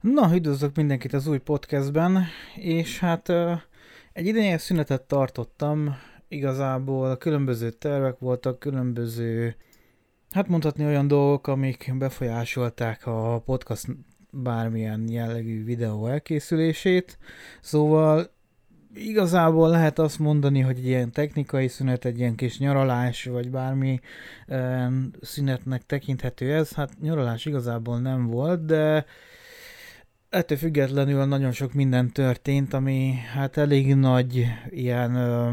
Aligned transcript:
Na, 0.00 0.34
üdvözlök 0.34 0.76
mindenkit 0.76 1.12
az 1.12 1.26
új 1.26 1.38
podcastben, 1.38 2.24
és 2.56 2.98
hát 2.98 3.28
egy 4.12 4.26
ideje 4.26 4.58
szünetet 4.58 5.02
tartottam, 5.02 5.96
igazából 6.28 7.16
különböző 7.16 7.70
tervek 7.70 8.18
voltak, 8.18 8.58
különböző, 8.58 9.56
hát 10.30 10.48
mondhatni 10.48 10.84
olyan 10.84 11.08
dolgok, 11.08 11.46
amik 11.46 11.92
befolyásolták 11.98 13.06
a 13.06 13.42
podcast 13.44 13.86
bármilyen 14.30 15.08
jellegű 15.08 15.64
videó 15.64 16.06
elkészülését, 16.06 17.18
szóval 17.60 18.30
igazából 18.94 19.68
lehet 19.68 19.98
azt 19.98 20.18
mondani, 20.18 20.60
hogy 20.60 20.76
egy 20.78 20.86
ilyen 20.86 21.10
technikai 21.10 21.68
szünet, 21.68 22.04
egy 22.04 22.18
ilyen 22.18 22.34
kis 22.34 22.58
nyaralás, 22.58 23.24
vagy 23.24 23.50
bármi 23.50 24.00
szünetnek 25.20 25.86
tekinthető 25.86 26.52
ez. 26.52 26.72
Hát 26.72 27.00
nyaralás 27.00 27.46
igazából 27.46 28.00
nem 28.00 28.26
volt, 28.26 28.64
de 28.64 29.04
ettől 30.30 30.58
függetlenül 30.58 31.24
nagyon 31.24 31.52
sok 31.52 31.72
minden 31.72 32.12
történt, 32.12 32.74
ami 32.74 33.14
hát 33.34 33.56
elég 33.56 33.94
nagy 33.94 34.46
ilyen 34.68 35.14
ö, 35.14 35.50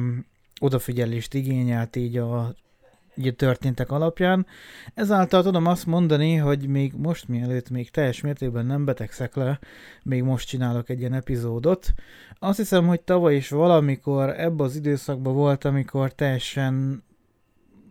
odafigyelést 0.60 1.34
igényelt 1.34 1.96
így 1.96 2.18
a, 2.18 2.54
így 3.16 3.28
a 3.28 3.34
történtek 3.34 3.92
alapján. 3.92 4.46
Ezáltal 4.94 5.44
tudom 5.44 5.66
azt 5.66 5.86
mondani, 5.86 6.36
hogy 6.36 6.68
még 6.68 6.94
most 6.98 7.28
mielőtt 7.28 7.70
még 7.70 7.92
teljes 7.92 8.22
mértékben 8.22 8.66
nem 8.66 8.86
betegszek 8.86 9.36
le, 9.36 9.60
még 10.04 10.24
most 10.24 10.48
csinálok 10.48 10.90
egy 10.90 11.00
ilyen 11.00 11.14
epizódot. 11.14 11.94
Azt 12.40 12.58
hiszem, 12.58 12.88
hogy 12.88 13.02
tavaly 13.02 13.36
is 13.36 13.50
valamikor 13.50 14.30
ebbe 14.30 14.64
az 14.64 14.76
időszakban 14.76 15.34
volt, 15.34 15.66
amikor 15.66 16.14
teljesen 16.14 17.04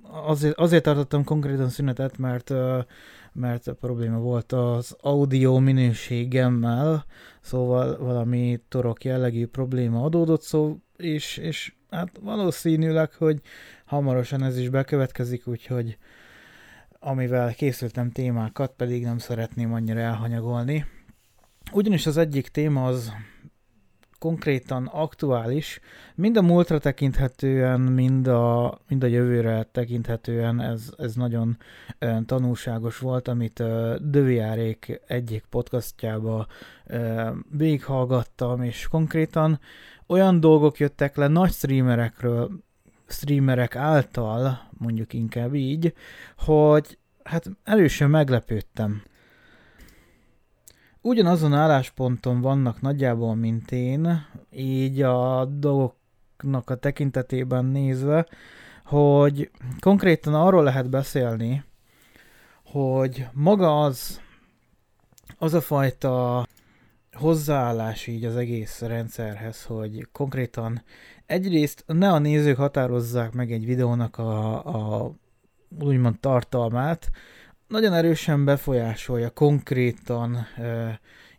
azért, 0.02 0.58
azért 0.58 0.82
tartottam 0.82 1.24
konkrétan 1.24 1.68
szünetet, 1.68 2.18
mert 2.18 2.52
mert 3.36 3.72
probléma 3.72 4.18
volt 4.18 4.52
az 4.52 4.96
audio 5.00 5.58
minőségemmel, 5.58 7.04
szóval 7.40 7.98
valami 7.98 8.60
torok 8.68 9.04
jellegű 9.04 9.46
probléma 9.46 10.02
adódott, 10.02 10.42
szó, 10.42 10.76
és, 10.96 11.36
és 11.36 11.74
hát 11.90 12.18
valószínűleg, 12.20 13.12
hogy 13.12 13.40
hamarosan 13.84 14.42
ez 14.42 14.58
is 14.58 14.68
bekövetkezik, 14.68 15.46
úgyhogy 15.46 15.98
amivel 16.98 17.54
készültem 17.54 18.10
témákat, 18.10 18.72
pedig 18.76 19.02
nem 19.02 19.18
szeretném 19.18 19.72
annyira 19.72 20.00
elhanyagolni. 20.00 20.86
Ugyanis 21.72 22.06
az 22.06 22.16
egyik 22.16 22.48
téma 22.48 22.84
az 22.84 23.12
konkrétan 24.18 24.86
aktuális, 24.86 25.80
mind 26.14 26.36
a 26.36 26.42
múltra 26.42 26.78
tekinthetően, 26.78 27.80
mind 27.80 28.26
a, 28.26 28.78
mind 28.88 29.02
a 29.02 29.06
jövőre 29.06 29.62
tekinthetően 29.62 30.60
ez, 30.60 30.92
ez 30.98 31.14
nagyon 31.14 31.56
uh, 32.00 32.24
tanulságos 32.24 32.98
volt, 32.98 33.28
amit 33.28 33.58
uh, 33.58 33.94
Döviárék 33.94 35.00
egyik 35.06 35.44
podcastjába 35.50 36.46
uh, 36.86 37.28
végighallgattam, 37.50 38.62
és 38.62 38.88
konkrétan 38.88 39.60
olyan 40.06 40.40
dolgok 40.40 40.78
jöttek 40.78 41.16
le 41.16 41.28
nagy 41.28 41.50
streamerekről, 41.50 42.50
streamerek 43.06 43.76
által, 43.76 44.68
mondjuk 44.78 45.12
inkább 45.12 45.54
így, 45.54 45.94
hogy 46.38 46.98
hát 47.22 47.50
erősen 47.64 48.10
meglepődtem 48.10 49.02
ugyanazon 51.06 51.52
állásponton 51.52 52.40
vannak 52.40 52.80
nagyjából, 52.80 53.34
mint 53.34 53.72
én, 53.72 54.26
így 54.50 55.02
a 55.02 55.44
dolgoknak 55.44 56.70
a 56.70 56.74
tekintetében 56.74 57.64
nézve, 57.64 58.26
hogy 58.84 59.50
konkrétan 59.80 60.34
arról 60.34 60.62
lehet 60.62 60.90
beszélni, 60.90 61.64
hogy 62.64 63.26
maga 63.32 63.80
az, 63.80 64.20
az 65.38 65.54
a 65.54 65.60
fajta 65.60 66.46
hozzáállás 67.12 68.06
így 68.06 68.24
az 68.24 68.36
egész 68.36 68.80
rendszerhez, 68.80 69.64
hogy 69.64 70.08
konkrétan 70.12 70.82
egyrészt 71.26 71.84
ne 71.86 72.12
a 72.12 72.18
nézők 72.18 72.56
határozzák 72.56 73.32
meg 73.32 73.52
egy 73.52 73.64
videónak 73.64 74.18
a, 74.18 74.64
a 74.64 75.12
úgymond 75.80 76.18
tartalmát, 76.20 77.10
nagyon 77.68 77.92
erősen 77.92 78.44
befolyásolja 78.44 79.30
konkrétan 79.30 80.46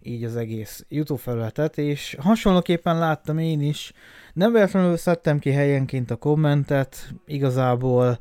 így 0.02 0.24
az 0.24 0.36
egész 0.36 0.86
YouTube 0.90 1.22
felületet, 1.22 1.78
és 1.78 2.18
hasonlóképpen 2.20 2.98
láttam 2.98 3.38
én 3.38 3.62
is, 3.62 3.94
nem 4.34 4.52
véletlenül 4.52 4.98
szedtem 4.98 5.40
ki 5.40 5.52
helyenként 5.52 6.12
a 6.12 6.16
kommentet, 6.16 7.14
igazából 7.26 8.20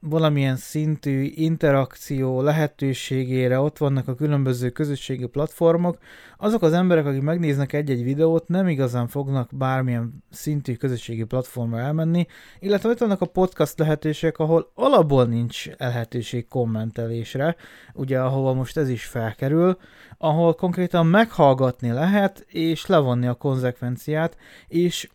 valamilyen 0.00 0.56
szintű 0.56 1.22
interakció 1.34 2.42
lehetőségére 2.42 3.60
ott 3.60 3.78
vannak 3.78 4.08
a 4.08 4.14
különböző 4.14 4.70
közösségi 4.70 5.26
platformok, 5.26 5.98
azok 6.36 6.62
az 6.62 6.72
emberek, 6.72 7.06
akik 7.06 7.22
megnéznek 7.22 7.72
egy-egy 7.72 8.02
videót, 8.02 8.48
nem 8.48 8.68
igazán 8.68 9.08
fognak 9.08 9.50
bármilyen 9.52 10.24
szintű 10.30 10.74
közösségi 10.74 11.24
platformra 11.24 11.78
elmenni, 11.78 12.26
illetve 12.58 12.88
ott 12.88 12.98
vannak 12.98 13.20
a 13.20 13.26
podcast 13.26 13.78
lehetőségek, 13.78 14.38
ahol 14.38 14.70
alapból 14.74 15.24
nincs 15.24 15.76
lehetőség 15.76 16.48
kommentelésre, 16.48 17.56
ugye 17.94 18.20
ahova 18.20 18.52
most 18.52 18.76
ez 18.76 18.88
is 18.88 19.04
felkerül, 19.04 19.78
ahol 20.18 20.54
konkrétan 20.54 21.06
meghallgatni 21.06 21.90
lehet, 21.90 22.44
és 22.48 22.86
levonni 22.86 23.26
a 23.26 23.34
konzekvenciát, 23.34 24.36
és 24.68 25.08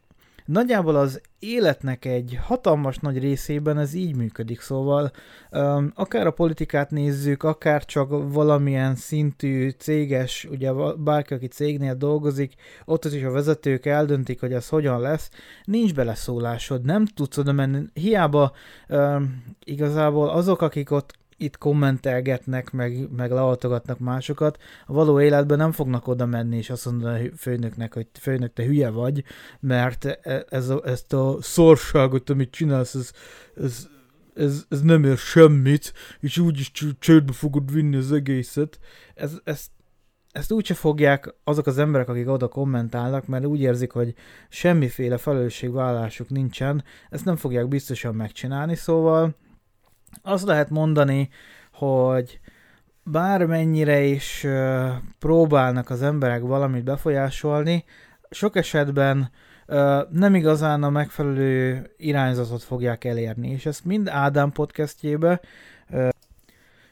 nagyjából 0.51 0.95
az 0.95 1.21
életnek 1.39 2.05
egy 2.05 2.39
hatalmas 2.41 2.97
nagy 2.97 3.19
részében 3.19 3.77
ez 3.77 3.93
így 3.93 4.15
működik, 4.15 4.61
szóval 4.61 5.11
um, 5.51 5.91
akár 5.95 6.27
a 6.27 6.31
politikát 6.31 6.91
nézzük, 6.91 7.43
akár 7.43 7.85
csak 7.85 8.09
valamilyen 8.33 8.95
szintű 8.95 9.69
céges, 9.69 10.47
ugye 10.51 10.71
bárki, 10.97 11.33
aki 11.33 11.47
cégnél 11.47 11.95
dolgozik, 11.95 12.53
ott 12.85 13.05
is 13.05 13.23
a 13.23 13.31
vezetők 13.31 13.85
eldöntik, 13.85 14.39
hogy 14.39 14.53
ez 14.53 14.69
hogyan 14.69 14.99
lesz, 14.99 15.29
nincs 15.63 15.93
beleszólásod, 15.93 16.85
nem 16.85 17.05
tudsz 17.05 17.37
oda 17.37 17.51
menni, 17.51 17.85
hiába 17.93 18.51
um, 18.87 19.43
igazából 19.63 20.29
azok, 20.29 20.61
akik 20.61 20.91
ott 20.91 21.18
itt 21.39 21.57
kommentelgetnek, 21.57 22.71
meg, 22.71 23.09
meg 23.15 23.31
lealtogatnak 23.31 23.99
másokat, 23.99 24.57
a 24.85 24.93
való 24.93 25.21
életben 25.21 25.57
nem 25.57 25.71
fognak 25.71 26.07
oda 26.07 26.25
menni, 26.25 26.57
és 26.57 26.69
azt 26.69 26.85
mondani 26.85 27.27
a 27.27 27.35
főnöknek, 27.37 27.93
hogy 27.93 28.07
főnök, 28.19 28.53
te 28.53 28.63
hülye 28.63 28.89
vagy, 28.89 29.23
mert 29.59 30.05
e, 30.05 30.45
ez 30.49 30.69
a, 30.69 30.81
ezt 30.85 31.13
a 31.13 31.37
szorságot, 31.41 32.29
amit 32.29 32.51
csinálsz, 32.51 32.95
ez, 32.95 33.11
ez, 33.55 33.87
ez, 34.35 34.65
ez 34.69 34.81
nem 34.81 35.03
ér 35.03 35.17
semmit, 35.17 35.93
és 36.19 36.37
úgyis 36.37 36.71
csődbe 36.99 37.33
fogod 37.33 37.73
vinni 37.73 37.95
az 37.95 38.11
egészet. 38.11 38.79
Ez, 39.15 39.33
ez, 39.43 39.65
ezt 40.31 40.51
úgyse 40.51 40.73
fogják 40.73 41.35
azok 41.43 41.67
az 41.67 41.77
emberek, 41.77 42.09
akik 42.09 42.29
oda 42.29 42.47
kommentálnak, 42.47 43.27
mert 43.27 43.45
úgy 43.45 43.61
érzik, 43.61 43.91
hogy 43.91 44.13
semmiféle 44.49 45.17
felelősségvállásuk 45.17 46.29
nincsen, 46.29 46.83
ezt 47.09 47.25
nem 47.25 47.35
fogják 47.35 47.67
biztosan 47.67 48.15
megcsinálni, 48.15 48.75
szóval 48.75 49.35
azt 50.21 50.45
lehet 50.45 50.69
mondani, 50.69 51.29
hogy 51.73 52.39
bármennyire 53.03 54.01
is 54.01 54.47
próbálnak 55.19 55.89
az 55.89 56.01
emberek 56.01 56.41
valamit 56.41 56.83
befolyásolni, 56.83 57.83
sok 58.29 58.55
esetben 58.55 59.31
nem 60.09 60.35
igazán 60.35 60.83
a 60.83 60.89
megfelelő 60.89 61.89
irányzatot 61.97 62.63
fogják 62.63 63.03
elérni, 63.03 63.49
és 63.49 63.65
ezt 63.65 63.85
mind 63.85 64.07
Ádám 64.07 64.51
podcastjébe, 64.51 65.39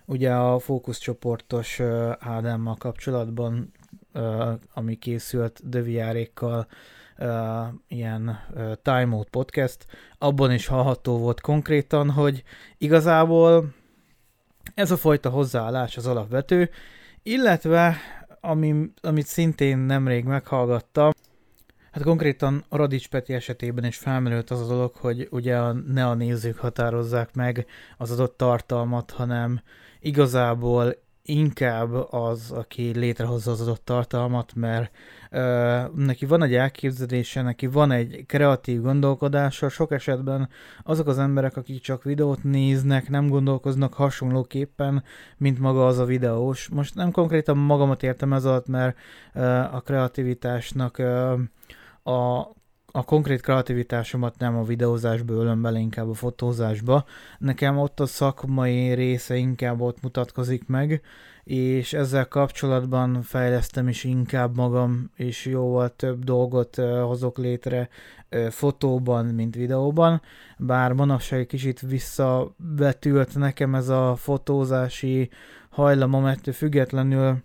ugye 0.06 0.34
a 0.34 0.60
fókuszcsoportos 0.60 1.80
Ádámmal 2.20 2.76
kapcsolatban, 2.76 3.72
ami 4.74 4.96
készült 4.96 5.70
Dövijárékkal, 5.70 6.68
ilyen 7.88 8.40
uh, 8.54 8.74
Time 8.82 9.06
Mode 9.06 9.30
podcast, 9.30 9.86
abban 10.18 10.52
is 10.52 10.68
hallható 10.68 11.18
volt 11.18 11.42
konkrétan, 11.42 12.10
hogy 12.10 12.44
igazából 12.78 13.74
ez 14.74 14.92
a 14.92 14.98
fajta 14.98 15.30
hozzáállás 15.30 15.98
az 15.98 16.08
alapvető, 16.08 16.70
illetve 17.24 17.98
ami, 18.42 18.92
amit 19.02 19.26
szintén 19.26 19.78
nemrég 19.78 20.24
meghallgattam, 20.24 21.12
Hát 21.98 22.06
konkrétan 22.06 22.66
a 22.70 22.78
Radics 22.78 23.10
Peti 23.10 23.34
esetében 23.34 23.86
is 23.86 23.98
felmerült 23.98 24.50
az 24.50 24.62
a 24.62 24.68
dolog, 24.68 24.96
hogy 24.96 25.28
ugye 25.32 25.72
ne 25.72 26.08
a 26.08 26.14
nézők 26.14 26.58
határozzák 26.58 27.36
meg 27.36 27.66
az 27.98 28.12
adott 28.12 28.38
tartalmat, 28.38 29.12
hanem 29.12 29.62
igazából 30.00 30.96
inkább 31.28 31.94
az, 32.14 32.52
aki 32.52 32.92
létrehozza 32.96 33.52
az 33.52 33.62
adott 33.62 33.86
tartalmat, 33.86 34.56
mert 34.56 34.92
ö, 35.32 35.82
neki 35.96 36.26
van 36.26 36.44
egy 36.44 36.56
elképzelése, 36.56 37.42
neki 37.42 37.68
van 37.68 37.92
egy 37.92 38.24
kreatív 38.28 38.82
gondolkodása, 38.82 39.70
sok 39.70 39.92
esetben 39.92 40.50
azok 40.84 41.08
az 41.08 41.18
emberek, 41.18 41.58
akik 41.58 41.82
csak 41.82 42.04
videót 42.04 42.44
néznek, 42.44 43.10
nem 43.10 43.28
gondolkoznak 43.28 43.94
hasonlóképpen, 43.94 45.04
mint 45.38 45.60
maga 45.60 45.88
az 45.88 45.98
a 45.98 46.06
videós. 46.06 46.68
Most 46.68 46.96
nem 46.96 47.12
konkrétan 47.12 47.58
magamat 47.58 48.04
értem 48.04 48.34
ez 48.34 48.46
alatt, 48.46 48.68
mert 48.68 48.98
ö, 49.34 49.42
a 49.48 49.82
kreativitásnak 49.86 50.98
ö, 50.98 51.34
a 52.04 52.48
a 52.98 53.04
konkrét 53.04 53.42
kreativitásomat 53.42 54.38
nem 54.38 54.58
a 54.58 54.64
videózásba 54.64 55.34
ölöm 55.34 55.62
bele, 55.62 55.80
inkább 55.80 56.10
a 56.10 56.14
fotózásba. 56.14 57.06
Nekem 57.38 57.78
ott 57.78 58.00
a 58.00 58.06
szakmai 58.06 58.94
része 58.94 59.36
inkább 59.36 59.82
ott 59.82 60.02
mutatkozik 60.02 60.68
meg, 60.68 61.02
és 61.44 61.94
ezzel 61.94 62.28
kapcsolatban 62.28 63.22
fejlesztem 63.22 63.88
is 63.88 64.04
inkább 64.04 64.56
magam, 64.56 65.12
és 65.16 65.46
jóval 65.46 65.96
több 65.96 66.24
dolgot 66.24 66.76
hozok 67.02 67.38
létre 67.38 67.90
fotóban, 68.50 69.26
mint 69.26 69.56
videóban, 69.56 70.22
bár 70.58 70.94
manapság 70.94 71.40
egy 71.40 71.48
kicsit 71.48 71.80
visszavetült 71.80 73.36
nekem 73.36 73.76
ez 73.76 73.90
a 73.90 74.16
fotózási 74.16 75.30
hajlamom, 75.70 76.26
ettől 76.26 76.54
függetlenül 76.54 77.38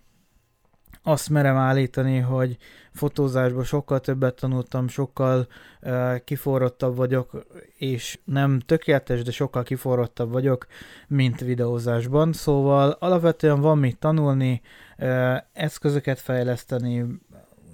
azt 1.03 1.29
merem 1.29 1.55
állítani, 1.55 2.19
hogy 2.19 2.57
fotózásban 2.93 3.63
sokkal 3.63 3.99
többet 3.99 4.35
tanultam, 4.35 4.87
sokkal 4.87 5.47
uh, 5.81 6.17
kiforrottabb 6.23 6.95
vagyok, 6.95 7.45
és 7.77 8.19
nem 8.23 8.59
tökéletes, 8.59 9.21
de 9.23 9.31
sokkal 9.31 9.63
kiforrottabb 9.63 10.31
vagyok, 10.31 10.67
mint 11.07 11.39
videózásban. 11.39 12.33
Szóval 12.33 12.89
alapvetően 12.99 13.61
van 13.61 13.77
mit 13.77 13.97
tanulni, 13.97 14.61
uh, 14.97 15.37
eszközöket 15.53 16.19
fejleszteni, 16.19 17.05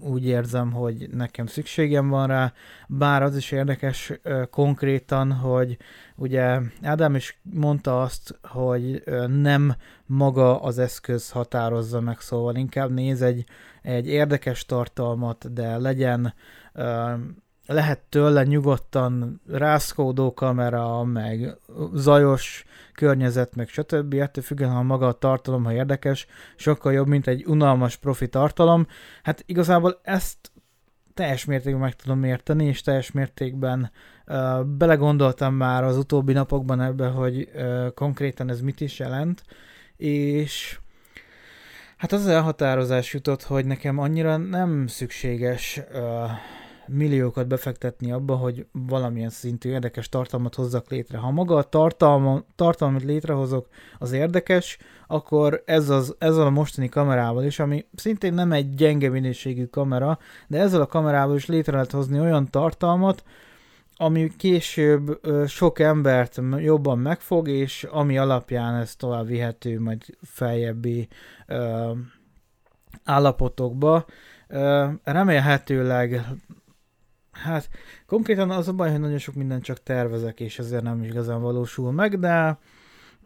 úgy 0.01 0.25
érzem, 0.25 0.71
hogy 0.71 1.09
nekem 1.11 1.45
szükségem 1.45 2.09
van 2.09 2.27
rá, 2.27 2.53
bár 2.87 3.23
az 3.23 3.35
is 3.35 3.51
érdekes 3.51 4.13
konkrétan, 4.49 5.31
hogy 5.31 5.77
ugye 6.15 6.59
Ádám 6.81 7.15
is 7.15 7.39
mondta 7.43 8.01
azt, 8.01 8.39
hogy 8.43 9.03
nem 9.27 9.75
maga 10.05 10.61
az 10.61 10.79
eszköz 10.79 11.29
határozza 11.29 11.99
meg, 12.01 12.19
szóval 12.19 12.55
inkább 12.55 12.91
néz 12.91 13.21
egy, 13.21 13.45
egy 13.81 14.07
érdekes 14.07 14.65
tartalmat, 14.65 15.53
de 15.53 15.77
legyen 15.77 16.33
lehet 17.73 17.99
tőle 17.99 18.43
nyugodtan 18.43 19.41
rászkódó 19.47 20.33
kamera, 20.33 21.03
meg 21.03 21.57
zajos 21.93 22.65
környezet, 22.93 23.55
meg 23.55 23.67
stb. 23.67 24.13
Ettől 24.13 24.43
függően, 24.43 24.71
ha 24.71 24.83
maga 24.83 25.07
a 25.07 25.13
tartalom, 25.13 25.63
ha 25.63 25.73
érdekes, 25.73 26.27
sokkal 26.55 26.93
jobb, 26.93 27.07
mint 27.07 27.27
egy 27.27 27.45
unalmas 27.45 27.95
profi 27.95 28.27
tartalom. 28.27 28.87
Hát 29.23 29.43
igazából 29.45 29.99
ezt 30.03 30.51
teljes 31.13 31.45
mértékben 31.45 31.81
meg 31.81 31.95
tudom 31.95 32.23
érteni, 32.23 32.65
és 32.65 32.81
teljes 32.81 33.11
mértékben 33.11 33.91
uh, 34.27 34.63
belegondoltam 34.63 35.53
már 35.53 35.83
az 35.83 35.97
utóbbi 35.97 36.33
napokban 36.33 36.81
ebbe, 36.81 37.07
hogy 37.07 37.49
uh, 37.55 37.93
konkrétan 37.93 38.49
ez 38.49 38.61
mit 38.61 38.81
is 38.81 38.99
jelent, 38.99 39.43
és 39.97 40.79
hát 41.97 42.11
az 42.11 42.27
elhatározás 42.27 43.13
jutott, 43.13 43.43
hogy 43.43 43.65
nekem 43.65 43.97
annyira 43.97 44.37
nem 44.37 44.87
szükséges 44.87 45.81
uh, 45.93 46.29
milliókat 46.89 47.47
befektetni 47.47 48.11
abba, 48.11 48.35
hogy 48.35 48.65
valamilyen 48.71 49.29
szintű 49.29 49.69
érdekes 49.69 50.09
tartalmat 50.09 50.55
hozzak 50.55 50.89
létre. 50.89 51.17
Ha 51.17 51.31
maga 51.31 51.55
a 51.55 51.63
tartalma, 51.63 52.43
tartalmat 52.55 53.03
létrehozok, 53.03 53.67
az 53.97 54.11
érdekes, 54.11 54.77
akkor 55.07 55.63
ez 55.65 55.89
az, 55.89 56.15
ezzel 56.17 56.45
a 56.45 56.49
mostani 56.49 56.89
kamerával 56.89 57.43
is, 57.43 57.59
ami 57.59 57.85
szintén 57.95 58.33
nem 58.33 58.51
egy 58.51 58.75
gyenge 58.75 59.09
minőségű 59.09 59.65
kamera, 59.65 60.19
de 60.47 60.59
ezzel 60.59 60.81
a 60.81 60.85
kamerával 60.85 61.35
is 61.35 61.45
létre 61.45 61.71
lehet 61.73 61.91
hozni 61.91 62.19
olyan 62.19 62.49
tartalmat, 62.49 63.23
ami 64.01 64.31
később 64.37 65.19
sok 65.47 65.79
embert 65.79 66.41
jobban 66.57 66.99
megfog, 66.99 67.47
és 67.47 67.83
ami 67.83 68.17
alapján 68.17 68.75
ez 68.75 68.95
tovább 68.95 69.27
vihető 69.27 69.79
majd 69.79 70.05
feljebbi 70.21 71.07
állapotokba. 73.03 74.05
Remélhetőleg 75.03 76.25
Hát 77.43 77.69
konkrétan 78.05 78.49
az 78.49 78.67
a 78.67 78.73
baj, 78.73 78.91
hogy 78.91 78.99
nagyon 78.99 79.17
sok 79.17 79.35
mindent 79.35 79.63
csak 79.63 79.83
tervezek, 79.83 80.39
és 80.39 80.59
ezért 80.59 80.83
nem 80.83 81.03
igazán 81.03 81.41
valósul 81.41 81.91
meg, 81.91 82.19
de 82.19 82.57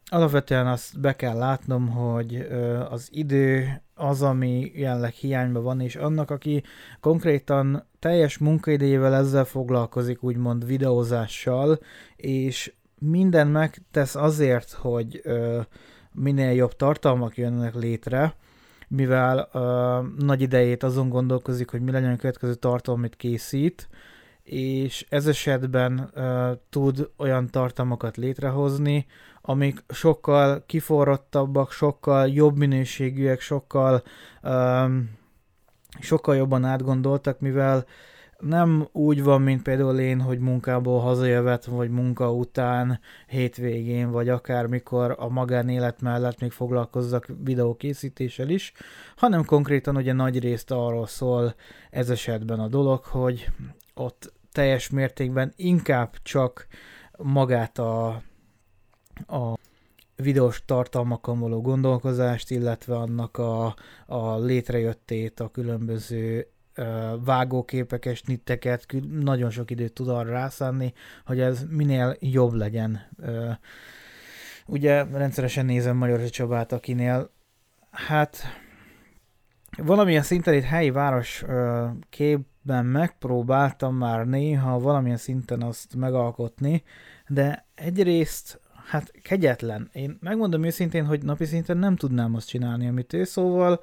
alapvetően 0.06 0.68
azt 0.68 1.00
be 1.00 1.16
kell 1.16 1.38
látnom, 1.38 1.90
hogy 1.90 2.48
az 2.90 3.08
idő 3.12 3.82
az, 3.96 4.22
ami 4.22 4.72
jelenleg 4.76 5.12
hiányban 5.12 5.64
van, 5.64 5.80
és 5.80 5.96
annak, 5.96 6.32
aki 6.32 6.64
konkrétan 7.00 7.86
teljes 8.00 8.38
munkaidejével 8.38 9.16
ezzel 9.16 9.46
foglalkozik, 9.46 10.24
úgymond 10.24 10.66
videózással, 10.66 11.80
és 12.16 12.74
minden 13.00 13.48
megtesz 13.48 14.16
azért, 14.16 14.72
hogy 14.72 15.22
minél 16.12 16.52
jobb 16.52 16.76
tartalmak 16.76 17.38
jönnek 17.38 17.76
létre, 17.76 18.36
mivel 18.96 19.50
uh, 19.54 20.26
nagy 20.26 20.42
idejét 20.42 20.84
azon 20.84 21.10
gondolkozik, 21.10 21.70
hogy 21.70 21.82
mi 21.82 21.92
legyen 21.92 22.12
a 22.12 22.18
következő 22.18 22.54
tartalom, 22.54 23.00
amit 23.00 23.16
készít, 23.16 23.90
és 24.44 25.06
ez 25.10 25.28
esetben 25.28 26.12
uh, 26.16 26.52
tud 26.70 27.10
olyan 27.18 27.50
tartalmakat 27.50 28.18
létrehozni, 28.18 29.06
amik 29.42 29.84
sokkal 29.90 30.64
kiforrottabbak, 30.66 31.72
sokkal 31.72 32.28
jobb 32.28 32.58
minőségűek, 32.58 33.40
sokkal, 33.42 34.04
um, 34.44 35.10
sokkal 36.00 36.36
jobban 36.36 36.66
átgondoltak, 36.66 37.40
mivel 37.40 37.86
nem 38.46 38.88
úgy 38.92 39.24
van, 39.24 39.42
mint 39.42 39.62
például 39.62 40.00
én, 40.00 40.22
hogy 40.22 40.40
munkából 40.40 41.00
hazajövet, 41.00 41.66
vagy 41.66 41.90
munka 41.90 42.34
után, 42.34 43.00
hétvégén, 43.28 44.12
vagy 44.12 44.30
akármikor 44.30 45.16
a 45.20 45.30
magánélet 45.30 46.02
mellett 46.02 46.40
még 46.40 46.52
foglalkozzak 46.52 47.28
videókészítéssel 47.44 48.50
is, 48.50 48.74
hanem 49.16 49.46
konkrétan 49.46 49.96
ugye 49.96 50.14
nagy 50.14 50.40
részt 50.40 50.72
arról 50.72 51.08
szól 51.08 51.56
ez 51.90 52.10
esetben 52.10 52.60
a 52.60 52.68
dolog, 52.68 53.04
hogy 53.04 53.50
ott 53.94 54.34
teljes 54.52 54.90
mértékben 54.90 55.54
inkább 55.56 56.14
csak 56.24 56.68
magát 57.18 57.78
a, 57.78 58.08
a 59.28 59.58
videós 60.16 60.66
tartalmakon 60.66 61.40
való 61.40 61.62
gondolkozást, 61.62 62.52
illetve 62.52 62.96
annak 62.96 63.38
a, 63.38 63.76
a 64.06 64.38
létrejöttét, 64.38 65.40
a 65.40 65.50
különböző 65.50 66.48
vágóképeket, 67.24 68.16
snitteket, 68.16 68.86
nagyon 69.10 69.50
sok 69.50 69.72
időt 69.72 69.94
tud 69.94 70.08
arra 70.08 70.32
rászánni, 70.32 70.94
hogy 71.26 71.40
ez 71.40 71.66
minél 71.70 72.16
jobb 72.20 72.54
legyen. 72.54 73.02
Ugye 74.66 75.04
rendszeresen 75.04 75.66
nézem 75.66 75.98
Magyar 75.98 76.30
Csabát, 76.30 76.72
akinél 76.72 77.32
hát 77.92 78.44
valamilyen 79.78 80.24
szinten 80.24 80.54
itt 80.54 80.64
helyi 80.64 80.92
város 80.92 81.44
képben 82.10 82.86
megpróbáltam 82.86 83.96
már 83.96 84.26
néha 84.26 84.80
valamilyen 84.80 85.18
szinten 85.18 85.62
azt 85.62 85.96
megalkotni, 85.96 86.84
de 87.28 87.66
egyrészt 87.76 88.60
hát 88.86 89.12
kegyetlen. 89.22 89.90
Én 89.94 90.18
megmondom 90.22 90.64
őszintén, 90.64 91.06
hogy 91.06 91.24
napi 91.24 91.46
szinten 91.46 91.78
nem 91.78 91.96
tudnám 91.96 92.36
azt 92.36 92.48
csinálni, 92.48 92.88
amit 92.88 93.14
ő, 93.14 93.24
szóval 93.24 93.80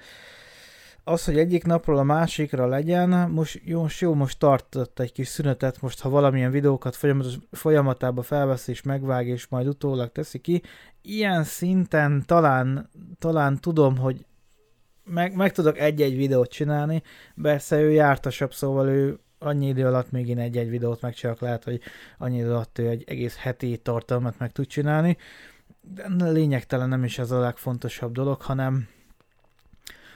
az, 1.04 1.24
hogy 1.24 1.38
egyik 1.38 1.64
napról 1.64 1.98
a 1.98 2.02
másikra 2.02 2.66
legyen, 2.66 3.30
most 3.30 3.60
jó, 3.64 3.80
most, 3.80 4.00
jó, 4.00 4.14
most 4.14 4.38
tartott 4.38 4.98
egy 4.98 5.12
kis 5.12 5.28
szünetet, 5.28 5.80
most 5.80 6.00
ha 6.00 6.08
valamilyen 6.08 6.50
videókat 6.50 6.96
folyamatos, 6.96 7.34
folyamatába 7.50 8.22
felvesz 8.22 8.68
és 8.68 8.82
megvág, 8.82 9.26
és 9.26 9.48
majd 9.48 9.66
utólag 9.66 10.12
teszi 10.12 10.38
ki, 10.38 10.62
ilyen 11.02 11.44
szinten 11.44 12.22
talán, 12.26 12.90
talán 13.18 13.60
tudom, 13.60 13.96
hogy 13.96 14.26
meg, 15.04 15.34
meg 15.34 15.52
tudok 15.52 15.78
egy-egy 15.78 16.16
videót 16.16 16.50
csinálni, 16.50 17.02
persze 17.42 17.80
ő 17.80 17.90
jártasabb, 17.90 18.52
szóval 18.52 18.88
ő 18.88 19.18
annyi 19.38 19.68
idő 19.68 19.86
alatt 19.86 20.10
még 20.10 20.28
én 20.28 20.38
egy-egy 20.38 20.68
videót 20.68 21.00
megcsinálok, 21.00 21.40
lehet, 21.40 21.64
hogy 21.64 21.80
annyi 22.18 22.36
idő 22.36 22.50
alatt 22.50 22.78
ő 22.78 22.88
egy 22.88 23.04
egész 23.06 23.36
heti 23.36 23.78
tartalmat 23.78 24.38
meg 24.38 24.52
tud 24.52 24.66
csinálni, 24.66 25.16
de 26.16 26.30
lényegtelen 26.30 26.88
nem 26.88 27.04
is 27.04 27.18
ez 27.18 27.30
a 27.30 27.40
legfontosabb 27.40 28.12
dolog, 28.12 28.42
hanem 28.42 28.88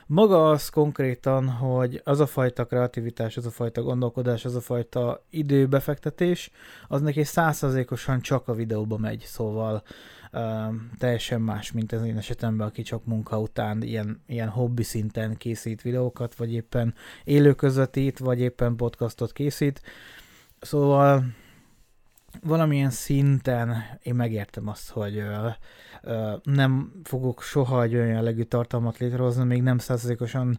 maga 0.07 0.51
az 0.51 0.69
konkrétan, 0.69 1.49
hogy 1.49 2.01
az 2.05 2.21
a 2.21 2.27
fajta 2.27 2.65
kreativitás, 2.65 3.37
az 3.37 3.47
a 3.47 3.51
fajta 3.51 3.83
gondolkodás, 3.83 4.45
az 4.45 4.55
a 4.55 4.61
fajta 4.61 5.25
időbefektetés, 5.31 6.51
az 6.89 7.01
neki 7.01 7.25
százszerzékosan 7.25 8.21
csak 8.21 8.49
a 8.49 8.55
videóba 8.55 8.99
megy, 8.99 9.21
szóval 9.21 9.83
uh, 10.33 10.41
teljesen 10.99 11.41
más, 11.41 11.73
mint 11.73 11.93
az 11.93 12.03
én 12.05 12.17
esetemben, 12.17 12.67
aki 12.67 12.83
csak 12.83 13.05
munka 13.05 13.41
után 13.41 13.83
ilyen, 13.83 14.23
ilyen 14.27 14.49
hobbi 14.49 14.83
szinten 14.83 15.37
készít 15.37 15.83
videókat, 15.83 16.35
vagy 16.35 16.53
éppen 16.53 16.95
élő 17.25 17.55
közvetít, 17.55 18.19
vagy 18.19 18.41
éppen 18.41 18.77
podcastot 18.77 19.33
készít. 19.33 19.83
Szóval 20.61 21.25
valamilyen 22.43 22.91
szinten 22.91 23.75
én 24.03 24.15
megértem 24.15 24.69
azt, 24.69 24.91
hogy 24.91 25.17
uh, 25.17 25.53
nem 26.43 26.93
fogok 27.05 27.43
soha 27.43 27.83
egy 27.83 27.95
olyan 27.95 28.07
jellegű 28.07 28.43
tartalmat 28.43 28.99
létrehozni, 28.99 29.45
még 29.45 29.63
nem 29.63 29.79
százalékosan 29.79 30.59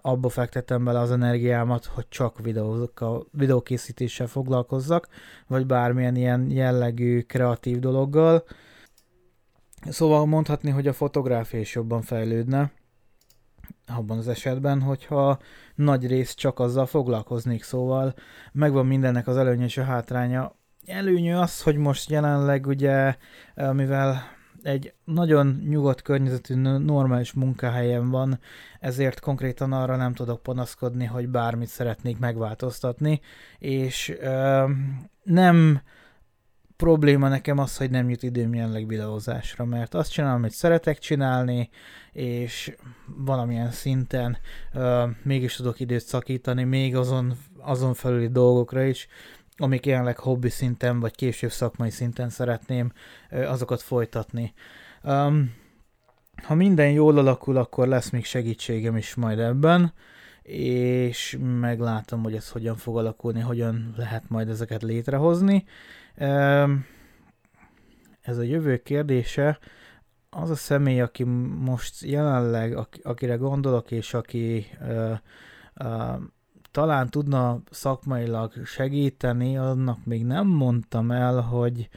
abba 0.00 0.28
fektetem 0.28 0.84
bele 0.84 0.98
az 0.98 1.10
energiámat, 1.10 1.84
hogy 1.84 2.08
csak 2.08 2.38
videókkal, 2.38 3.26
videókészítéssel 3.30 4.26
foglalkozzak, 4.26 5.08
vagy 5.46 5.66
bármilyen 5.66 6.16
ilyen 6.16 6.50
jellegű 6.50 7.20
kreatív 7.20 7.78
dologgal. 7.78 8.44
Szóval 9.88 10.26
mondhatni, 10.26 10.70
hogy 10.70 10.86
a 10.86 10.92
fotográfia 10.92 11.60
is 11.60 11.74
jobban 11.74 12.02
fejlődne, 12.02 12.72
abban 13.86 14.18
az 14.18 14.28
esetben, 14.28 14.80
hogyha 14.80 15.38
nagy 15.74 16.06
rész 16.06 16.34
csak 16.34 16.58
azzal 16.58 16.86
foglalkoznék, 16.86 17.62
szóval 17.62 18.14
megvan 18.52 18.86
mindennek 18.86 19.26
az 19.26 19.36
előnye 19.36 19.64
és 19.64 19.76
a 19.76 19.84
hátránya. 19.84 20.56
Előnyű 20.86 21.32
az, 21.32 21.62
hogy 21.62 21.76
most 21.76 22.10
jelenleg 22.10 22.66
ugye, 22.66 23.16
mivel 23.72 24.22
egy 24.64 24.94
nagyon 25.04 25.62
nyugodt 25.68 26.02
környezetű, 26.02 26.54
normális 26.54 27.32
munkahelyen 27.32 28.10
van, 28.10 28.38
ezért 28.80 29.20
konkrétan 29.20 29.72
arra 29.72 29.96
nem 29.96 30.12
tudok 30.14 30.42
panaszkodni, 30.42 31.04
hogy 31.04 31.28
bármit 31.28 31.68
szeretnék 31.68 32.18
megváltoztatni, 32.18 33.20
és 33.58 34.14
ö, 34.20 34.64
nem 35.22 35.80
probléma 36.76 37.28
nekem 37.28 37.58
az, 37.58 37.76
hogy 37.76 37.90
nem 37.90 38.08
jut 38.08 38.22
időm 38.22 38.54
jelenleg 38.54 38.86
videózásra, 38.86 39.64
mert 39.64 39.94
azt 39.94 40.12
csinálom, 40.12 40.40
hogy 40.40 40.50
szeretek 40.50 40.98
csinálni, 40.98 41.70
és 42.12 42.76
valamilyen 43.16 43.70
szinten 43.70 44.38
ö, 44.72 45.04
mégis 45.22 45.56
tudok 45.56 45.80
időt 45.80 46.04
szakítani, 46.04 46.64
még 46.64 46.96
azon, 46.96 47.34
azon 47.58 47.94
felüli 47.94 48.28
dolgokra 48.28 48.82
is, 48.82 49.08
amik 49.56 49.86
jelenleg 49.86 50.18
hobbi 50.18 50.48
szinten, 50.48 51.00
vagy 51.00 51.14
később 51.14 51.50
szakmai 51.50 51.90
szinten 51.90 52.28
szeretném 52.28 52.92
azokat 53.30 53.82
folytatni. 53.82 54.52
Um, 55.02 55.54
ha 56.42 56.54
minden 56.54 56.90
jól 56.90 57.18
alakul, 57.18 57.56
akkor 57.56 57.88
lesz 57.88 58.10
még 58.10 58.24
segítségem 58.24 58.96
is 58.96 59.14
majd 59.14 59.38
ebben, 59.38 59.92
és 60.42 61.38
meglátom, 61.60 62.22
hogy 62.22 62.34
ez 62.34 62.50
hogyan 62.50 62.76
fog 62.76 62.96
alakulni, 62.96 63.40
hogyan 63.40 63.94
lehet 63.96 64.28
majd 64.28 64.48
ezeket 64.48 64.82
létrehozni. 64.82 65.64
Ez 68.20 68.38
a 68.38 68.42
jövő 68.42 68.76
kérdése, 68.76 69.58
az 70.30 70.50
a 70.50 70.54
személy, 70.54 71.00
aki 71.00 71.24
most 71.60 72.02
jelenleg, 72.02 72.78
akire 73.02 73.34
gondolok, 73.34 73.90
és 73.90 74.14
aki 74.14 74.66
uh, 74.80 75.18
uh, 75.74 76.20
talán 76.74 77.08
tudna 77.10 77.60
szakmailag 77.70 78.64
segíteni, 78.64 79.56
annak 79.58 80.04
még 80.04 80.24
nem 80.24 80.46
mondtam 80.46 81.10
el, 81.10 81.40
hogy 81.40 81.88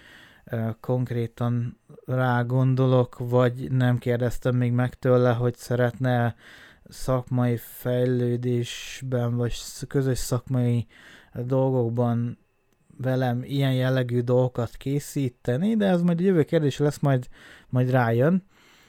konkrétan 0.79 1.79
rá 2.05 2.41
gondolok, 2.41 3.17
vagy 3.17 3.72
nem 3.72 3.98
kérdeztem 3.98 4.55
még 4.55 4.72
meg 4.72 4.93
tőle, 4.93 5.34
hogy 5.34 5.55
szeretne 5.55 6.36
szakmai 6.89 7.57
fejlődésben, 7.57 9.36
vagy 9.36 9.53
közös 9.88 10.17
szakmai 10.17 10.88
dolgokban 11.34 12.38
velem 12.98 13.43
ilyen 13.43 13.74
jellegű 13.74 14.22
dolgokat 14.22 14.75
készíteni, 14.75 15.75
de 15.75 15.86
ez 15.86 16.01
majd 16.01 16.19
a 16.19 16.24
jövő 16.24 16.43
kérdés 16.43 16.77
lesz, 16.77 17.00
majd, 17.00 17.27
majd 17.69 17.89
rájön, 17.89 18.43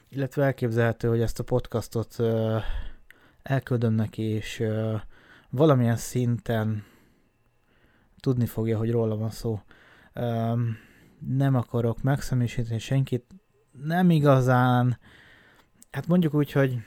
illetve 0.08 0.44
elképzelhető, 0.44 1.08
hogy 1.08 1.20
ezt 1.20 1.38
a 1.38 1.44
podcastot 1.44 2.16
elküldöm 3.42 3.92
neki, 3.92 4.22
és 4.22 4.62
valamilyen 5.50 5.96
szinten 5.96 6.84
tudni 8.20 8.46
fogja, 8.46 8.78
hogy 8.78 8.90
róla 8.90 9.16
van 9.16 9.30
szó. 9.30 9.60
Um, 10.14 10.76
nem 11.18 11.54
akarok 11.54 12.02
megszemésíteni 12.02 12.78
senkit, 12.78 13.24
nem 13.84 14.10
igazán, 14.10 14.98
hát 15.90 16.06
mondjuk 16.06 16.34
úgy, 16.34 16.52
hogy 16.52 16.78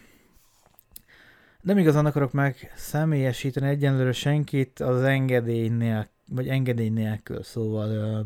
nem 1.62 1.78
igazán 1.78 2.06
akarok 2.06 2.32
meg 2.32 2.72
személyesíteni 2.76 3.68
egyenlőre 3.68 4.12
senkit 4.12 4.80
az 4.80 5.02
engedélynél, 5.02 6.08
vagy 6.28 6.48
engedély 6.48 6.90
nélkül, 6.90 7.44
szóval 7.44 7.90
ö, 7.90 8.20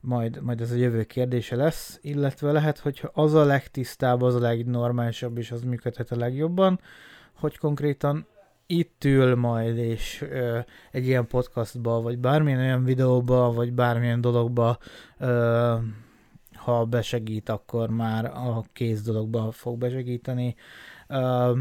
majd, 0.00 0.42
majd 0.42 0.60
ez 0.60 0.70
a 0.70 0.74
jövő 0.74 1.04
kérdése 1.04 1.56
lesz, 1.56 1.98
illetve 2.02 2.52
lehet, 2.52 2.78
hogy 2.78 3.08
az 3.12 3.34
a 3.34 3.44
legtisztább, 3.44 4.22
az 4.22 4.34
a 4.34 4.40
legnormálisabb, 4.40 5.38
és 5.38 5.50
az 5.50 5.62
működhet 5.62 6.10
a 6.10 6.16
legjobban, 6.16 6.80
hogy 7.32 7.58
konkrétan 7.58 8.26
itt 8.70 9.04
ül 9.04 9.34
majd, 9.34 9.76
és 9.76 10.26
ö, 10.30 10.58
egy 10.90 11.06
ilyen 11.06 11.26
podcastba, 11.26 12.00
vagy 12.00 12.18
bármilyen 12.18 12.60
olyan 12.60 12.84
videóba, 12.84 13.52
vagy 13.52 13.72
bármilyen 13.72 14.20
dologba, 14.20 14.78
ö, 15.18 15.74
ha 16.54 16.84
besegít, 16.84 17.48
akkor 17.48 17.90
már 17.90 18.24
a 18.24 18.64
kész 18.72 19.02
dologba 19.02 19.50
fog 19.50 19.78
besegíteni. 19.78 20.54
Ö, 21.08 21.58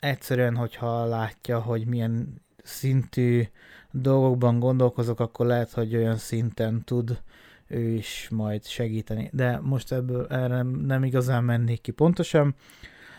egyszerűen, 0.00 0.56
hogyha 0.56 1.04
látja, 1.04 1.60
hogy 1.60 1.86
milyen 1.86 2.42
szintű 2.62 3.42
dolgokban 3.90 4.58
gondolkozok, 4.58 5.20
akkor 5.20 5.46
lehet, 5.46 5.72
hogy 5.72 5.96
olyan 5.96 6.16
szinten 6.16 6.82
tud 6.84 7.20
ő 7.66 7.80
is 7.80 8.28
majd 8.30 8.64
segíteni. 8.64 9.30
De 9.32 9.60
most 9.62 9.92
ebből 9.92 10.26
erre 10.26 10.62
nem 10.62 11.04
igazán 11.04 11.44
mennék 11.44 11.80
ki 11.80 11.90
pontosan. 11.90 12.54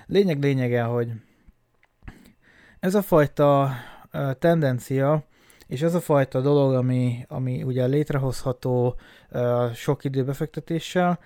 Lényeg 0.06 0.42
lényege, 0.42 0.84
hogy 0.84 1.12
ez 2.80 2.96
a 2.96 3.02
fajta 3.02 3.72
tendencia, 4.40 5.24
és 5.68 5.82
ez 5.82 5.94
a 5.94 6.00
fajta 6.00 6.42
dolog, 6.42 6.74
ami, 6.74 7.26
ami 7.28 7.64
ugye 7.64 7.86
létrehozható 7.86 8.96
sok 9.74 10.04
időbefektetéssel, 10.04 11.20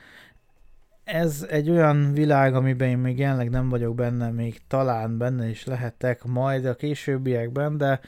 ez 1.04 1.46
egy 1.50 1.70
olyan 1.70 2.14
világ, 2.14 2.56
amiben 2.56 2.88
én 2.88 2.98
még 2.98 3.18
jelenleg 3.18 3.50
nem 3.50 3.70
vagyok 3.70 3.96
benne, 3.96 4.30
még 4.30 4.62
talán 4.68 5.18
benne 5.18 5.50
is 5.50 5.66
lehetek 5.66 6.24
majd 6.24 6.66
a 6.66 6.76
későbbiekben, 6.76 7.78
de 7.78 8.00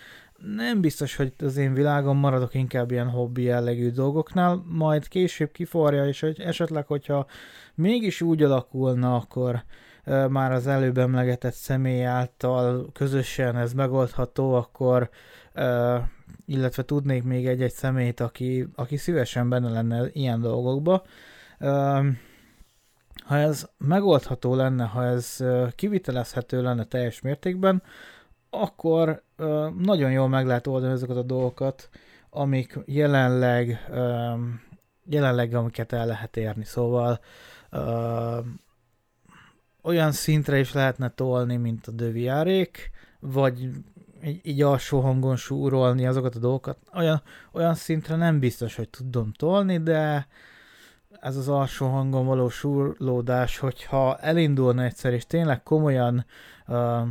nem 0.55 0.81
biztos, 0.81 1.15
hogy 1.15 1.33
az 1.39 1.57
én 1.57 1.73
világom 1.73 2.17
maradok 2.17 2.53
inkább 2.53 2.91
ilyen 2.91 3.09
hobbi 3.09 3.41
jellegű 3.41 3.89
dolgoknál, 3.89 4.63
majd 4.67 5.07
később 5.07 5.51
kiforja, 5.51 6.07
és 6.07 6.19
hogy 6.19 6.39
esetleg, 6.39 6.87
hogyha 6.87 7.25
mégis 7.75 8.21
úgy 8.21 8.43
alakulna, 8.43 9.15
akkor 9.15 9.63
már 10.29 10.51
az 10.51 10.67
előbb 10.67 10.97
emlegetett 10.97 11.53
személy 11.53 12.05
által 12.05 12.91
közösen 12.93 13.57
ez 13.57 13.73
megoldható, 13.73 14.53
akkor 14.53 15.09
illetve 16.45 16.83
tudnék 16.83 17.23
még 17.23 17.47
egy-egy 17.47 17.73
személyt, 17.73 18.19
aki, 18.19 18.67
aki 18.75 18.97
szívesen 18.97 19.49
benne 19.49 19.69
lenne 19.69 20.09
ilyen 20.11 20.41
dolgokba. 20.41 21.03
Ha 23.23 23.37
ez 23.37 23.69
megoldható 23.77 24.55
lenne, 24.55 24.83
ha 24.85 25.03
ez 25.05 25.43
kivitelezhető 25.75 26.61
lenne 26.61 26.83
teljes 26.83 27.21
mértékben, 27.21 27.83
akkor 28.49 29.23
nagyon 29.77 30.11
jól 30.11 30.27
meg 30.27 30.45
lehet 30.45 30.67
oldani 30.67 30.93
ezeket 30.93 31.17
a 31.17 31.21
dolgokat, 31.21 31.89
amik 32.29 32.79
jelenleg, 32.85 33.89
jelenleg 35.05 35.53
amiket 35.53 35.93
el 35.93 36.05
lehet 36.05 36.37
érni. 36.37 36.63
Szóval 36.63 37.19
olyan 39.83 40.11
szintre 40.11 40.59
is 40.59 40.73
lehetne 40.73 41.09
tolni, 41.09 41.57
mint 41.57 41.87
a 41.87 41.91
dövijárék, 41.91 42.91
vagy 43.19 43.69
így, 44.25 44.39
így 44.43 44.61
alsó 44.61 44.99
hangon 44.99 45.35
súrolni 45.35 46.07
azokat 46.07 46.35
a 46.35 46.39
dolgokat. 46.39 46.77
Olyan, 46.93 47.21
olyan 47.51 47.75
szintre 47.75 48.15
nem 48.15 48.39
biztos, 48.39 48.75
hogy 48.75 48.89
tudom 48.89 49.31
tolni, 49.31 49.77
de 49.77 50.27
ez 51.21 51.35
az 51.37 51.49
alsó 51.49 51.87
hangon 51.87 52.25
való 52.25 52.49
súrlódás, 52.49 53.57
hogyha 53.57 54.17
elindulna 54.17 54.83
egyszer, 54.83 55.13
és 55.13 55.25
tényleg 55.25 55.63
komolyan 55.63 56.25
uh, 56.67 57.07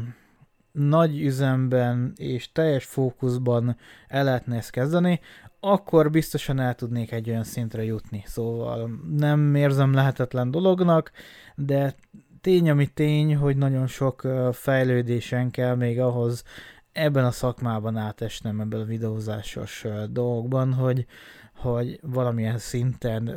nagy 0.72 1.20
üzemben 1.20 2.12
és 2.16 2.52
teljes 2.52 2.84
fókuszban 2.84 3.76
el 4.08 4.24
lehetne 4.24 4.56
ezt 4.56 4.70
kezdeni, 4.70 5.20
akkor 5.60 6.10
biztosan 6.10 6.60
el 6.60 6.74
tudnék 6.74 7.12
egy 7.12 7.30
olyan 7.30 7.44
szintre 7.44 7.84
jutni. 7.84 8.22
Szóval 8.26 8.90
nem 9.16 9.54
érzem 9.54 9.92
lehetetlen 9.92 10.50
dolognak, 10.50 11.10
de 11.54 11.94
tény, 12.42 12.70
ami 12.70 12.86
tény, 12.86 13.36
hogy 13.36 13.56
nagyon 13.56 13.86
sok 13.86 14.28
fejlődésen 14.52 15.50
kell 15.50 15.74
még 15.74 16.00
ahhoz 16.00 16.44
ebben 16.92 17.24
a 17.24 17.30
szakmában 17.30 17.96
átesnem 17.96 18.60
ebben 18.60 18.80
a 18.80 18.84
videózásos 18.84 19.86
dolgokban, 20.10 20.72
hogy, 20.72 21.06
hogy 21.54 21.98
valamilyen 22.02 22.58
szinten 22.58 23.34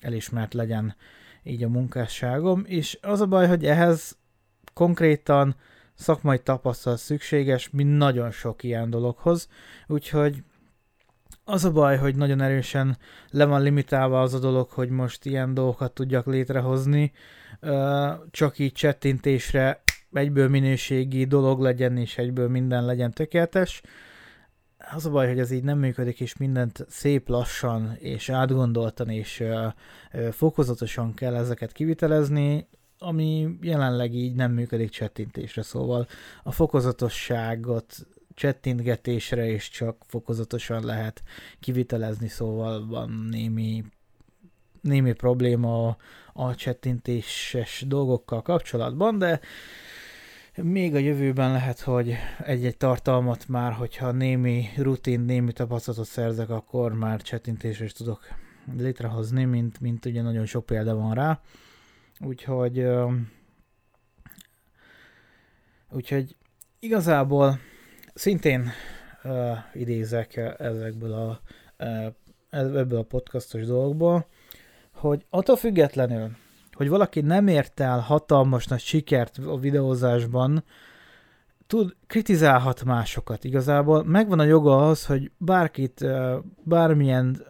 elismert 0.00 0.54
legyen 0.54 0.96
így 1.42 1.62
a 1.62 1.68
munkásságom, 1.68 2.64
és 2.66 2.98
az 3.02 3.20
a 3.20 3.26
baj, 3.26 3.46
hogy 3.46 3.64
ehhez 3.64 4.16
konkrétan 4.74 5.56
szakmai 5.94 6.38
tapasztalat 6.38 6.98
szükséges, 6.98 7.70
mint 7.70 7.96
nagyon 7.96 8.30
sok 8.30 8.62
ilyen 8.62 8.90
dologhoz, 8.90 9.48
úgyhogy 9.86 10.42
az 11.44 11.64
a 11.64 11.72
baj, 11.72 11.96
hogy 11.96 12.16
nagyon 12.16 12.40
erősen 12.40 12.96
le 13.30 13.44
van 13.44 13.62
limitálva 13.62 14.20
az 14.20 14.34
a 14.34 14.38
dolog, 14.38 14.68
hogy 14.70 14.88
most 14.88 15.24
ilyen 15.24 15.54
dolgokat 15.54 15.92
tudjak 15.92 16.26
létrehozni, 16.26 17.12
csak 18.30 18.58
így 18.58 18.72
csettintésre 18.72 19.82
egyből 20.12 20.48
minőségi 20.48 21.24
dolog 21.24 21.60
legyen, 21.60 21.96
és 21.96 22.18
egyből 22.18 22.48
minden 22.48 22.84
legyen 22.84 23.10
tökéletes. 23.10 23.82
Az 24.94 25.06
a 25.06 25.10
baj, 25.10 25.28
hogy 25.28 25.38
ez 25.38 25.50
így 25.50 25.64
nem 25.64 25.78
működik, 25.78 26.20
és 26.20 26.36
mindent 26.36 26.86
szép 26.88 27.28
lassan 27.28 27.96
és 27.98 28.28
átgondoltan 28.28 29.08
és 29.08 29.44
fokozatosan 30.30 31.14
kell 31.14 31.34
ezeket 31.34 31.72
kivitelezni, 31.72 32.68
ami 32.98 33.58
jelenleg 33.60 34.14
így 34.14 34.34
nem 34.34 34.52
működik 34.52 34.90
csettintésre, 34.90 35.62
szóval 35.62 36.06
a 36.42 36.52
fokozatosságot 36.52 37.96
csettintgetésre 38.38 39.46
is 39.46 39.68
csak 39.68 39.96
fokozatosan 40.06 40.84
lehet 40.84 41.22
kivitelezni, 41.60 42.28
szóval 42.28 42.86
van 42.86 43.26
némi, 43.30 43.84
némi 44.80 45.12
probléma 45.12 45.96
a, 46.32 46.54
csettintéses 46.54 47.84
dolgokkal 47.86 48.42
kapcsolatban, 48.42 49.18
de 49.18 49.40
még 50.56 50.94
a 50.94 50.98
jövőben 50.98 51.52
lehet, 51.52 51.80
hogy 51.80 52.14
egy-egy 52.44 52.76
tartalmat 52.76 53.48
már, 53.48 53.72
hogyha 53.72 54.10
némi 54.10 54.68
rutin, 54.76 55.20
némi 55.20 55.52
tapasztalatot 55.52 56.06
szerzek, 56.06 56.50
akkor 56.50 56.92
már 56.92 57.22
csetintésre 57.22 57.84
is 57.84 57.92
tudok 57.92 58.20
létrehozni, 58.76 59.44
mint, 59.44 59.80
mint 59.80 60.04
ugye 60.04 60.22
nagyon 60.22 60.46
sok 60.46 60.66
példa 60.66 60.94
van 60.94 61.14
rá. 61.14 61.40
Úgyhogy 62.20 62.86
úgyhogy 65.90 66.36
igazából 66.78 67.58
szintén 68.18 68.70
uh, 69.24 69.32
idézek 69.74 70.36
ezekből 70.58 71.12
a, 71.12 71.40
uh, 71.78 72.12
ebből 72.50 72.98
a 72.98 73.02
podcastos 73.02 73.66
dolgokból, 73.66 74.26
hogy 74.92 75.24
attól 75.30 75.56
függetlenül, 75.56 76.30
hogy 76.72 76.88
valaki 76.88 77.20
nem 77.20 77.46
ért 77.46 77.80
el 77.80 77.98
hatalmas 77.98 78.66
nagy 78.66 78.80
sikert 78.80 79.38
a 79.46 79.58
videózásban, 79.58 80.64
tud, 81.66 81.96
kritizálhat 82.06 82.84
másokat 82.84 83.44
igazából. 83.44 84.04
Megvan 84.04 84.38
a 84.38 84.44
joga 84.44 84.88
az, 84.88 85.06
hogy 85.06 85.30
bárkit, 85.36 86.04
bármilyen 86.62 87.46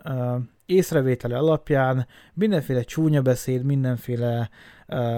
észrevétele 0.67 1.39
alapján 1.39 2.07
mindenféle 2.35 2.83
csúnya 2.83 3.23
beszéd, 3.23 3.63
mindenféle 3.63 4.51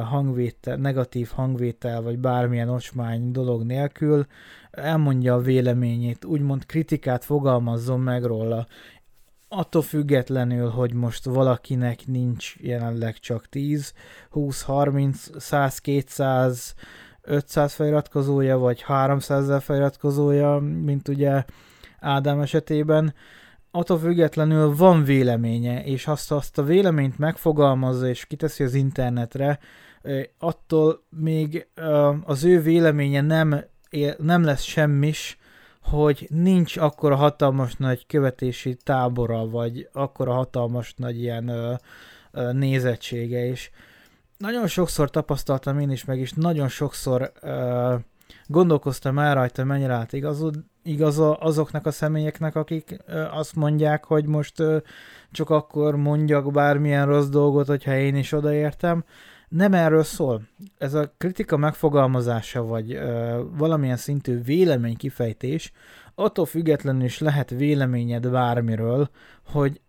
hangvétel, 0.04 0.76
negatív 0.76 1.30
hangvétel, 1.34 2.02
vagy 2.02 2.18
bármilyen 2.18 2.68
ocsmány 2.68 3.32
dolog 3.32 3.62
nélkül 3.62 4.26
elmondja 4.70 5.34
a 5.34 5.40
véleményét, 5.40 6.24
úgymond 6.24 6.66
kritikát 6.66 7.24
fogalmazzon 7.24 8.00
meg 8.00 8.24
róla. 8.24 8.66
Attól 9.48 9.82
függetlenül, 9.82 10.68
hogy 10.68 10.94
most 10.94 11.24
valakinek 11.24 12.06
nincs 12.06 12.54
jelenleg 12.58 13.18
csak 13.18 13.48
10, 13.48 13.92
20, 14.30 14.62
30, 14.62 15.40
100, 15.40 15.78
200, 15.78 16.74
500 17.22 17.74
feliratkozója, 17.74 18.58
vagy 18.58 18.82
300 18.82 19.42
ezer 19.42 19.62
feliratkozója, 19.62 20.58
mint 20.58 21.08
ugye 21.08 21.44
Ádám 22.00 22.40
esetében, 22.40 23.14
attól 23.70 23.98
függetlenül 23.98 24.76
van 24.76 25.04
véleménye, 25.04 25.84
és 25.84 26.06
azt, 26.06 26.32
azt 26.32 26.58
a 26.58 26.62
véleményt 26.62 27.18
megfogalmazza 27.18 28.08
és 28.08 28.26
kiteszi 28.26 28.64
az 28.64 28.74
internetre, 28.74 29.58
attól 30.38 31.02
még 31.08 31.68
az 32.24 32.44
ő 32.44 32.60
véleménye 32.60 33.20
nem, 33.20 33.64
nem 34.18 34.44
lesz 34.44 34.62
semmis, 34.62 35.38
hogy 35.82 36.26
nincs 36.30 36.76
akkora 36.76 37.16
hatalmas 37.16 37.74
nagy 37.74 38.06
követési 38.06 38.74
tábora, 38.74 39.48
vagy 39.48 39.88
akkora 39.92 40.32
hatalmas 40.32 40.94
nagy 40.96 41.20
ilyen 41.20 41.48
ö, 41.48 41.74
ö, 42.30 42.52
nézettsége, 42.52 43.46
és 43.46 43.70
nagyon 44.36 44.66
sokszor 44.66 45.10
tapasztaltam 45.10 45.78
én 45.78 45.90
is 45.90 46.04
meg, 46.04 46.18
és 46.18 46.32
nagyon 46.32 46.68
sokszor 46.68 47.32
ö, 47.40 47.94
gondolkoztam 48.46 49.18
el 49.18 49.34
rajta, 49.34 49.64
mennyire 49.64 49.92
állt 49.92 50.12
igazod, 50.12 50.54
igaz 50.82 51.18
azoknak 51.38 51.86
a 51.86 51.90
személyeknek, 51.90 52.54
akik 52.56 52.96
azt 53.30 53.56
mondják, 53.56 54.04
hogy 54.04 54.26
most 54.26 54.62
csak 55.30 55.50
akkor 55.50 55.96
mondjak 55.96 56.52
bármilyen 56.52 57.06
rossz 57.06 57.28
dolgot, 57.28 57.66
hogyha 57.66 57.96
én 57.96 58.16
is 58.16 58.32
odaértem, 58.32 59.04
nem 59.48 59.74
erről 59.74 60.02
szól. 60.02 60.42
Ez 60.78 60.94
a 60.94 61.12
kritika 61.18 61.56
megfogalmazása, 61.56 62.64
vagy 62.64 63.00
valamilyen 63.56 63.96
szintű 63.96 64.42
vélemény 64.42 64.96
kifejtés, 64.96 65.72
attól 66.14 66.46
függetlenül 66.46 67.04
is 67.04 67.18
lehet 67.18 67.50
véleményed 67.50 68.30
bármiről, 68.30 69.10
hogy 69.46 69.80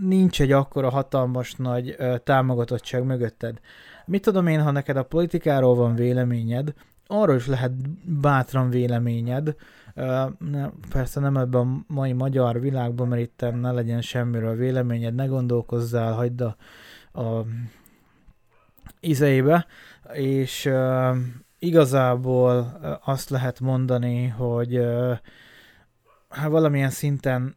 nincs 0.00 0.40
egy 0.40 0.52
akkora 0.52 0.90
hatalmas 0.90 1.54
nagy 1.54 1.96
támogatottság 2.24 3.04
mögötted. 3.04 3.60
Mit 4.06 4.22
tudom 4.22 4.46
én, 4.46 4.62
ha 4.62 4.70
neked 4.70 4.96
a 4.96 5.02
politikáról 5.02 5.74
van 5.74 5.94
véleményed, 5.94 6.72
arról 7.06 7.36
is 7.36 7.46
lehet 7.46 7.72
bátran 8.20 8.70
véleményed, 8.70 9.54
ne, 10.38 10.68
persze 10.88 11.20
nem 11.20 11.36
ebben 11.36 11.60
a 11.60 11.92
mai 11.92 12.12
magyar 12.12 12.60
világban, 12.60 13.08
mert 13.08 13.22
itt 13.22 13.40
ne 13.60 13.72
legyen 13.72 14.00
semmiről 14.00 14.56
véleményed, 14.56 15.14
ne 15.14 15.26
gondolkozzál, 15.26 16.12
hagyd 16.12 16.40
a, 16.40 16.56
a 17.20 17.44
izeibe, 19.00 19.66
és 20.12 20.64
uh, 20.64 21.16
igazából 21.58 22.78
azt 23.04 23.30
lehet 23.30 23.60
mondani, 23.60 24.26
hogy 24.26 24.78
uh, 24.78 25.18
hát 26.28 26.50
valamilyen 26.50 26.90
szinten 26.90 27.56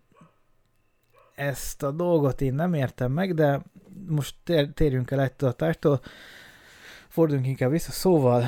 ezt 1.35 1.83
a 1.83 1.91
dolgot 1.91 2.41
én 2.41 2.53
nem 2.53 2.73
értem 2.73 3.11
meg, 3.11 3.33
de 3.33 3.61
most 4.07 4.35
tér, 4.43 4.69
térjünk 4.73 5.11
el 5.11 5.21
egy 5.21 5.43
a 5.85 5.99
forduljunk 7.07 7.47
inkább 7.47 7.71
vissza. 7.71 7.91
Szóval 7.91 8.43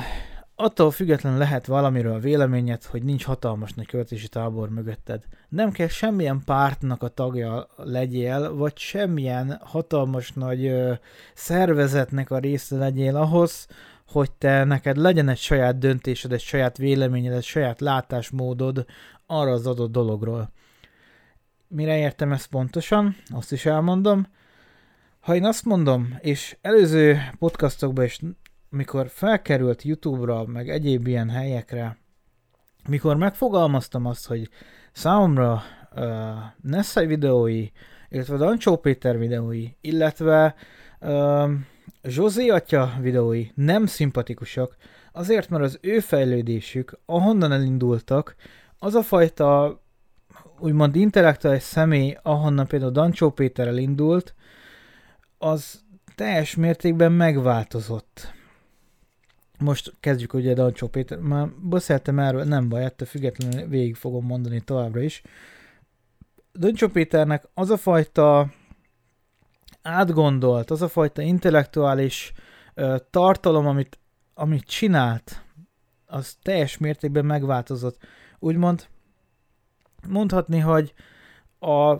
attól 0.60 0.90
függetlenül 0.90 1.38
lehet 1.38 1.66
valamiről 1.66 2.12
a 2.12 2.18
véleményed, 2.18 2.84
hogy 2.84 3.02
nincs 3.02 3.24
hatalmas 3.24 3.72
nagy 3.72 3.86
követési 3.86 4.28
tábor 4.28 4.68
mögötted. 4.68 5.24
Nem 5.48 5.70
kell 5.70 5.88
semmilyen 5.88 6.42
pártnak 6.44 7.02
a 7.02 7.08
tagja 7.08 7.66
legyél, 7.76 8.54
vagy 8.54 8.78
semmilyen 8.78 9.60
hatalmas 9.64 10.32
nagy 10.32 10.66
ö, 10.66 10.92
szervezetnek 11.34 12.30
a 12.30 12.38
része 12.38 12.76
legyél 12.76 13.16
ahhoz, 13.16 13.66
hogy 14.08 14.30
te 14.32 14.64
neked 14.64 14.96
legyen 14.96 15.28
egy 15.28 15.38
saját 15.38 15.78
döntésed, 15.78 16.32
egy 16.32 16.40
saját 16.40 16.76
véleményed, 16.76 17.32
egy 17.32 17.44
saját 17.44 17.80
látásmódod 17.80 18.84
arra 19.26 19.50
az 19.50 19.66
adott 19.66 19.92
dologról. 19.92 20.50
Mire 21.68 21.98
értem 21.98 22.32
ezt 22.32 22.46
pontosan, 22.46 23.16
azt 23.28 23.52
is 23.52 23.66
elmondom. 23.66 24.26
Ha 25.20 25.34
én 25.34 25.44
azt 25.44 25.64
mondom, 25.64 26.18
és 26.20 26.56
előző 26.60 27.18
podcastokban 27.38 28.04
is 28.04 28.20
mikor 28.70 29.08
felkerült 29.08 29.82
YouTube-ra, 29.82 30.44
meg 30.46 30.68
egyéb 30.68 31.06
ilyen 31.06 31.30
helyekre, 31.30 31.98
mikor 32.88 33.16
megfogalmaztam 33.16 34.06
azt, 34.06 34.26
hogy 34.26 34.48
számomra 34.92 35.62
uh, 35.96 36.04
Nessai 36.62 37.06
videói, 37.06 37.68
illetve 38.08 38.36
Dancsó 38.36 38.76
Péter 38.76 39.18
videói, 39.18 39.68
illetve 39.80 40.54
uh, 41.00 41.50
Zsozé 42.02 42.48
atya 42.48 42.92
videói 43.00 43.46
nem 43.54 43.86
szimpatikusak, 43.86 44.76
azért, 45.12 45.48
mert 45.48 45.64
az 45.64 45.78
ő 45.82 46.00
fejlődésük, 46.00 46.98
ahonnan 47.06 47.52
elindultak, 47.52 48.34
az 48.78 48.94
a 48.94 49.02
fajta 49.02 49.80
úgymond 50.58 50.96
intellektuális 50.96 51.62
személy, 51.62 52.16
ahonnan 52.22 52.66
például 52.66 52.90
Dancsó 52.90 53.30
Péter 53.30 53.66
elindult, 53.66 54.34
az 55.38 55.84
teljes 56.14 56.54
mértékben 56.54 57.12
megváltozott 57.12 58.38
most 59.60 59.92
kezdjük 60.00 60.34
ugye 60.34 60.54
Dancsó 60.54 60.88
Péter, 60.88 61.18
már 61.18 61.48
beszéltem 61.48 62.18
erről, 62.18 62.44
nem 62.44 62.68
baj, 62.68 62.84
ettől 62.84 63.08
függetlenül 63.08 63.68
végig 63.68 63.94
fogom 63.94 64.24
mondani 64.26 64.60
továbbra 64.60 65.00
is. 65.00 65.22
Dancsó 66.52 66.88
Péternek 66.88 67.48
az 67.54 67.70
a 67.70 67.76
fajta 67.76 68.52
átgondolt, 69.82 70.70
az 70.70 70.82
a 70.82 70.88
fajta 70.88 71.22
intellektuális 71.22 72.32
ö, 72.74 72.96
tartalom, 73.10 73.66
amit, 73.66 73.98
amit 74.34 74.64
csinált, 74.64 75.44
az 76.06 76.36
teljes 76.42 76.78
mértékben 76.78 77.24
megváltozott. 77.24 77.98
Úgymond 78.38 78.86
mondhatni, 80.08 80.58
hogy 80.58 80.94
a 81.58 81.96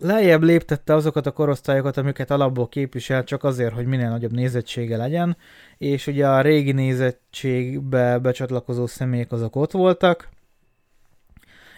lejjebb 0.00 0.42
léptette 0.42 0.94
azokat 0.94 1.26
a 1.26 1.32
korosztályokat, 1.32 1.96
amiket 1.96 2.30
alapból 2.30 2.68
képvisel, 2.68 3.24
csak 3.24 3.44
azért, 3.44 3.74
hogy 3.74 3.86
minél 3.86 4.08
nagyobb 4.08 4.32
nézettsége 4.32 4.96
legyen, 4.96 5.36
és 5.78 6.06
ugye 6.06 6.28
a 6.28 6.40
régi 6.40 6.72
nézettségbe 6.72 8.18
becsatlakozó 8.18 8.86
személyek 8.86 9.32
azok 9.32 9.56
ott 9.56 9.72
voltak, 9.72 10.28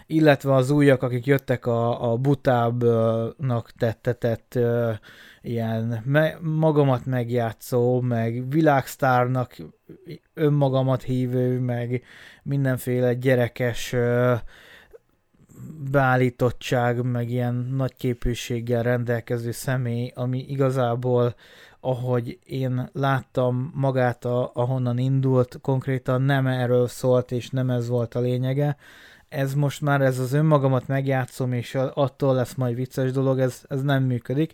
illetve 0.07 0.53
az 0.53 0.69
újak, 0.69 1.03
akik 1.03 1.25
jöttek 1.25 1.65
a, 1.65 2.11
a 2.11 2.17
butábbnak 2.17 3.71
tettetett 3.77 4.59
ilyen 5.41 6.01
me, 6.05 6.37
magamat 6.41 7.05
megjátszó, 7.05 8.01
meg 8.01 8.49
világsztárnak 8.49 9.55
önmagamat 10.33 11.03
hívő, 11.03 11.59
meg 11.59 12.03
mindenféle 12.43 13.13
gyerekes 13.13 13.95
beállítottság, 15.91 17.03
meg 17.03 17.29
ilyen 17.29 17.55
nagy 17.55 17.95
képűséggel 17.95 18.83
rendelkező 18.83 19.51
személy, 19.51 20.11
ami 20.15 20.45
igazából, 20.47 21.35
ahogy 21.79 22.39
én 22.45 22.89
láttam 22.93 23.71
magát, 23.75 24.25
a, 24.25 24.51
ahonnan 24.53 24.97
indult, 24.97 25.59
konkrétan 25.61 26.21
nem 26.21 26.47
erről 26.47 26.87
szólt, 26.87 27.31
és 27.31 27.49
nem 27.49 27.69
ez 27.69 27.87
volt 27.87 28.15
a 28.15 28.19
lényege. 28.19 28.77
Ez 29.29 29.53
most 29.53 29.81
már 29.81 30.01
ez 30.01 30.19
az 30.19 30.33
önmagamat 30.33 30.87
megjátszom, 30.87 31.53
és 31.53 31.75
attól 31.93 32.35
lesz 32.35 32.53
majd 32.53 32.75
vicces 32.75 33.11
dolog, 33.11 33.39
ez, 33.39 33.63
ez 33.67 33.81
nem 33.81 34.03
működik. 34.03 34.53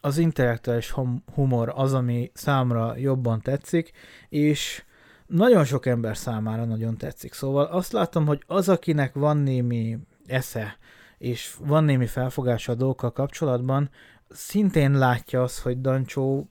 Az 0.00 0.18
intellektuális 0.18 0.94
humor 1.34 1.72
az, 1.74 1.94
ami 1.94 2.30
számra 2.34 2.96
jobban 2.96 3.40
tetszik, 3.40 3.92
és 4.28 4.84
nagyon 5.26 5.64
sok 5.64 5.86
ember 5.86 6.16
számára 6.16 6.64
nagyon 6.64 6.96
tetszik. 6.96 7.32
Szóval 7.32 7.64
azt 7.64 7.92
látom, 7.92 8.26
hogy 8.26 8.42
az, 8.46 8.68
akinek 8.68 9.14
van 9.14 9.36
némi 9.36 9.98
esze, 10.26 10.76
és 11.18 11.54
van 11.58 11.84
némi 11.84 12.06
felfogása 12.06 12.72
a 12.72 12.74
dolgokkal 12.74 13.12
kapcsolatban, 13.12 13.90
szintén 14.28 14.92
látja 14.92 15.42
azt, 15.42 15.58
hogy 15.58 15.80
Dancsó 15.80 16.48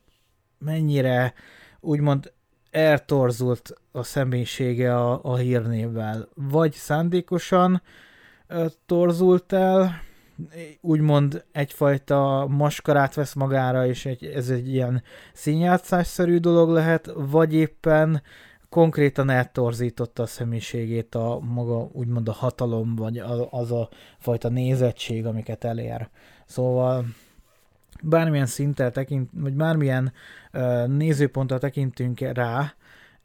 mennyire 0.57 1.33
úgymond 1.79 2.31
eltorzult 2.71 3.73
a 3.91 4.03
személyisége 4.03 4.95
a, 4.95 5.19
a 5.23 5.36
hírnévvel. 5.36 6.29
Vagy 6.33 6.73
szándékosan 6.73 7.81
ö, 8.47 8.65
torzult 8.86 9.53
el, 9.53 10.01
úgymond 10.81 11.43
egyfajta 11.51 12.47
maskarát 12.49 13.13
vesz 13.13 13.33
magára, 13.33 13.86
és 13.86 14.05
egy, 14.05 14.25
ez 14.25 14.49
egy 14.49 14.73
ilyen 14.73 15.03
színjátszásszerű 15.33 16.38
dolog 16.38 16.69
lehet, 16.69 17.12
vagy 17.15 17.53
éppen 17.53 18.21
konkrétan 18.73 19.29
eltorzította 19.29 20.23
a 20.23 20.25
személyiségét 20.25 21.15
a 21.15 21.39
maga 21.39 21.89
úgymond 21.91 22.27
a 22.27 22.31
hatalom, 22.31 22.95
vagy 22.95 23.17
az 23.49 23.71
a 23.71 23.89
fajta 24.19 24.49
nézettség, 24.49 25.25
amiket 25.25 25.63
elér. 25.63 26.09
Szóval 26.45 27.05
bármilyen 28.01 28.45
szinttel 28.45 28.91
tekint, 28.91 29.29
vagy 29.33 29.53
bármilyen 29.53 30.13
uh, 30.53 30.88
nézőponttal 30.88 31.59
tekintünk 31.59 32.19
rá, 32.19 32.73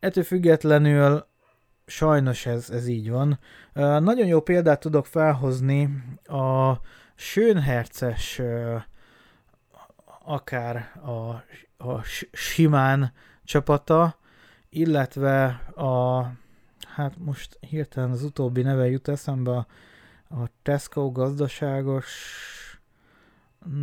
ettől 0.01 0.25
függetlenül 0.25 1.27
sajnos 1.87 2.47
ez, 2.47 2.71
ez 2.71 2.87
így 2.87 3.11
van. 3.11 3.39
Uh, 3.75 4.01
nagyon 4.01 4.27
jó 4.27 4.41
példát 4.41 4.81
tudok 4.81 5.07
felhozni 5.07 5.89
a 6.25 6.73
Schönherces 7.15 8.41
akár 10.25 10.93
a, 11.05 11.29
a 11.89 12.03
Simán 12.33 13.13
csapata, 13.45 14.18
illetve 14.71 15.45
a, 15.75 16.23
hát 16.87 17.19
most 17.19 17.59
hirtelen 17.61 18.11
az 18.11 18.23
utóbbi 18.23 18.63
neve 18.63 18.89
jut 18.89 19.09
eszembe, 19.09 19.57
a, 19.57 19.67
Tesco 20.63 21.13
gazdaságos, 21.13 22.07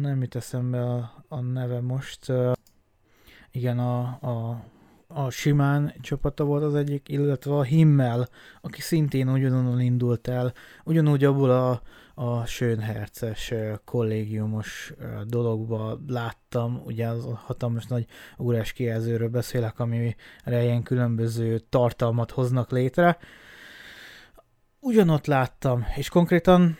nem 0.01 0.21
jut 0.21 0.35
eszembe 0.35 0.83
a, 0.83 1.25
a 1.27 1.39
neve 1.39 1.81
most, 1.81 2.31
igen, 3.51 3.79
a, 3.79 3.99
a, 4.21 4.63
a 5.07 5.29
Simán 5.29 5.93
csapata 6.01 6.43
volt 6.43 6.63
az 6.63 6.75
egyik, 6.75 7.09
illetve 7.09 7.55
a 7.55 7.63
Himmel, 7.63 8.29
aki 8.61 8.81
szintén 8.81 9.29
ugyanonnan 9.29 9.81
indult 9.81 10.27
el, 10.27 10.53
ugyanúgy 10.83 11.23
abból 11.23 11.51
a 11.51 11.81
a 12.15 12.45
Schönherces 12.45 13.53
kollégiumos 13.85 14.93
dologba 15.23 15.99
láttam, 16.07 16.81
ugye 16.85 17.07
az 17.07 17.27
hatalmas 17.45 17.85
nagy 17.85 18.05
órás 18.39 18.73
kijelzőről 18.73 19.29
beszélek, 19.29 19.79
amire 19.79 20.15
ilyen 20.45 20.83
különböző 20.83 21.59
tartalmat 21.59 22.31
hoznak 22.31 22.71
létre. 22.71 23.17
Ugyanott 24.79 25.25
láttam, 25.25 25.85
és 25.95 26.09
konkrétan 26.09 26.77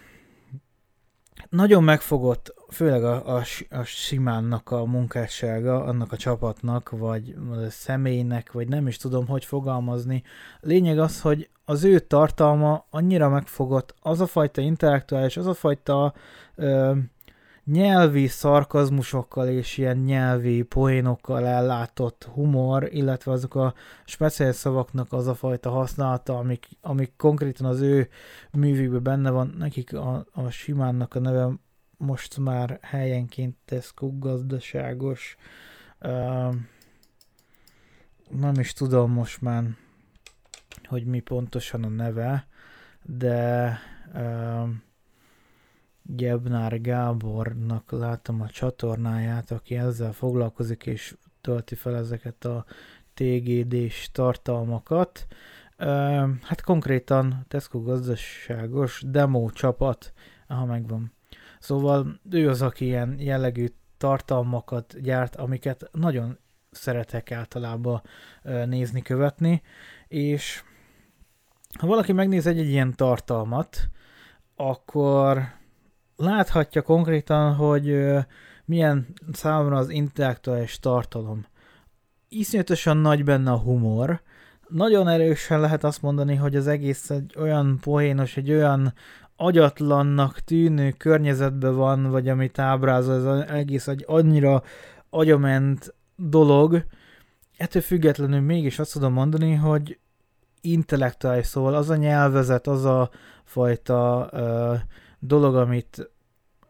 nagyon 1.49 1.83
megfogott, 1.83 2.53
főleg 2.75 3.03
a, 3.03 3.35
a, 3.35 3.43
a 3.69 3.83
Simánnak 3.83 4.71
a 4.71 4.85
munkássága, 4.85 5.83
annak 5.83 6.11
a 6.11 6.17
csapatnak, 6.17 6.89
vagy 6.89 7.35
a 7.51 7.69
személynek, 7.69 8.51
vagy 8.51 8.67
nem 8.67 8.87
is 8.87 8.97
tudom, 8.97 9.27
hogy 9.27 9.45
fogalmazni. 9.45 10.23
Lényeg 10.61 10.99
az, 10.99 11.21
hogy 11.21 11.49
az 11.65 11.83
ő 11.83 11.99
tartalma 11.99 12.85
annyira 12.89 13.29
megfogott, 13.29 13.95
az 14.01 14.21
a 14.21 14.25
fajta 14.25 14.61
intellektuális, 14.61 15.37
az 15.37 15.47
a 15.47 15.53
fajta 15.53 16.13
ö, 16.55 16.93
nyelvi 17.65 18.27
szarkazmusokkal 18.27 19.47
és 19.47 19.77
ilyen 19.77 19.97
nyelvi 19.97 20.61
poénokkal 20.61 21.45
ellátott 21.45 22.29
humor, 22.33 22.87
illetve 22.91 23.31
azok 23.31 23.55
a 23.55 23.73
speciális 24.05 24.55
szavaknak 24.55 25.13
az 25.13 25.27
a 25.27 25.35
fajta 25.35 25.69
használata, 25.69 26.37
amik, 26.37 26.67
amik 26.81 27.13
konkrétan 27.17 27.65
az 27.65 27.81
ő 27.81 28.09
művükben 28.51 29.03
benne 29.03 29.29
van, 29.29 29.55
nekik 29.57 29.93
a, 29.93 30.25
a 30.33 30.49
Simánnak 30.49 31.15
a 31.15 31.19
neve 31.19 31.49
most 31.97 32.37
már 32.37 32.79
helyenként 32.81 33.55
Tesco 33.65 34.17
gazdaságos, 34.17 35.37
uh, 36.01 36.55
nem 38.29 38.53
is 38.59 38.73
tudom 38.73 39.11
most 39.11 39.41
már, 39.41 39.63
hogy 40.83 41.05
mi 41.05 41.19
pontosan 41.19 41.83
a 41.83 41.87
neve, 41.87 42.47
de 43.03 43.79
uh, 44.13 44.69
Gebnár 46.07 46.81
Gábornak 46.81 47.91
látom 47.91 48.41
a 48.41 48.49
csatornáját, 48.49 49.51
aki 49.51 49.75
ezzel 49.75 50.11
foglalkozik 50.11 50.85
és 50.85 51.15
tölti 51.41 51.75
fel 51.75 51.95
ezeket 51.95 52.45
a 52.45 52.65
TGD-s 53.13 54.09
tartalmakat. 54.11 55.27
Hát 56.41 56.61
konkrétan 56.63 57.45
Tesco 57.47 57.81
gazdaságos 57.81 59.03
demo 59.07 59.49
csapat, 59.49 60.13
aha 60.47 60.65
megvan. 60.65 61.13
Szóval 61.65 62.19
ő 62.29 62.49
az, 62.49 62.61
aki 62.61 62.85
ilyen 62.85 63.15
jellegű 63.19 63.67
tartalmakat 63.97 65.01
gyárt, 65.01 65.35
amiket 65.35 65.89
nagyon 65.91 66.37
szeretek 66.71 67.31
általában 67.31 68.01
nézni, 68.65 69.01
követni, 69.01 69.61
és 70.07 70.63
ha 71.79 71.87
valaki 71.87 72.11
megnéz 72.11 72.47
egy, 72.47 72.59
egy 72.59 72.69
ilyen 72.69 72.95
tartalmat, 72.95 73.89
akkor 74.55 75.43
láthatja 76.15 76.81
konkrétan, 76.81 77.53
hogy 77.53 78.15
milyen 78.65 79.07
számomra 79.31 79.77
az 79.77 79.89
intellektuális 79.89 80.79
tartalom. 80.79 81.45
Iszonyatosan 82.29 82.97
nagy 82.97 83.23
benne 83.23 83.51
a 83.51 83.59
humor, 83.59 84.21
nagyon 84.67 85.07
erősen 85.07 85.59
lehet 85.59 85.83
azt 85.83 86.01
mondani, 86.01 86.35
hogy 86.35 86.55
az 86.55 86.67
egész 86.67 87.09
egy 87.09 87.35
olyan 87.37 87.79
poénos, 87.81 88.37
egy 88.37 88.51
olyan 88.51 88.93
agyatlannak 89.35 90.39
tűnő 90.39 90.91
környezetben 90.91 91.75
van, 91.75 92.09
vagy 92.09 92.29
amit 92.29 92.59
ábrázol, 92.59 93.15
ez 93.15 93.23
az 93.23 93.41
egész 93.41 93.87
egy 93.87 94.03
annyira 94.07 94.63
agyament 95.09 95.95
dolog, 96.15 96.85
ettől 97.57 97.81
függetlenül 97.81 98.39
mégis 98.39 98.79
azt 98.79 98.93
tudom 98.93 99.13
mondani, 99.13 99.53
hogy 99.53 99.99
intellektuális, 100.61 101.45
szóval 101.45 101.73
az 101.73 101.89
a 101.89 101.95
nyelvezet, 101.95 102.67
az 102.67 102.85
a 102.85 103.09
fajta 103.43 104.29
uh, 104.31 104.79
dolog, 105.19 105.55
amit, 105.55 106.11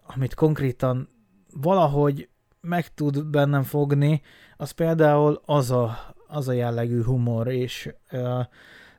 amit 0.06 0.34
konkrétan 0.34 1.10
valahogy 1.54 2.30
meg 2.62 2.94
tud 2.94 3.26
bennem 3.26 3.64
fogni, 3.64 4.22
az 4.58 4.72
például 4.72 5.42
az 5.46 5.72
a, 5.72 5.98
az 6.28 6.48
a 6.48 6.52
jellegű 6.52 7.04
humor, 7.04 7.48
és 7.48 7.94
uh, 8.12 8.46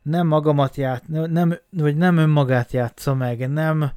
nem 0.06 0.26
magamat 0.26 0.76
ját, 0.76 1.08
nem, 1.08 1.58
vagy 1.70 1.96
nem 1.96 2.16
önmagát 2.16 2.72
játsza 2.72 3.14
meg, 3.14 3.50
nem 3.50 3.90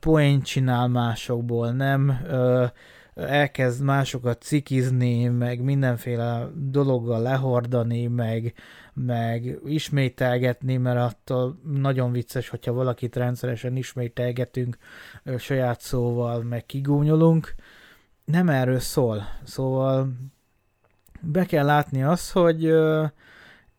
poént 0.00 0.44
csinál 0.44 0.88
másokból, 0.88 1.70
nem 1.70 2.20
uh, 2.30 2.70
elkezd 3.14 3.82
másokat 3.82 4.42
cikizni, 4.42 5.28
meg 5.28 5.60
mindenféle 5.60 6.48
dologgal 6.54 7.22
lehordani, 7.22 8.06
meg, 8.06 8.54
meg 8.92 9.58
ismételgetni, 9.64 10.76
mert 10.76 10.98
attól 10.98 11.58
nagyon 11.72 12.12
vicces, 12.12 12.48
hogyha 12.48 12.72
valakit 12.72 13.16
rendszeresen 13.16 13.76
ismételgetünk 13.76 14.76
saját 15.38 15.80
szóval, 15.80 16.42
meg 16.42 16.66
kigúnyolunk. 16.66 17.54
Nem 18.24 18.48
erről 18.48 18.80
szól. 18.80 19.22
Szóval 19.44 20.08
be 21.20 21.44
kell 21.44 21.64
látni 21.64 22.02
azt, 22.02 22.32
hogy 22.32 22.72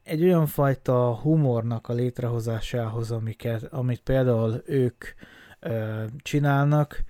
egy 0.05 0.23
olyan 0.23 0.45
fajta 0.45 1.15
humornak 1.15 1.87
a 1.87 1.93
létrehozásához, 1.93 3.11
amiket, 3.11 3.63
amit 3.63 4.01
például 4.01 4.61
ők 4.65 5.05
csinálnak, 6.17 7.03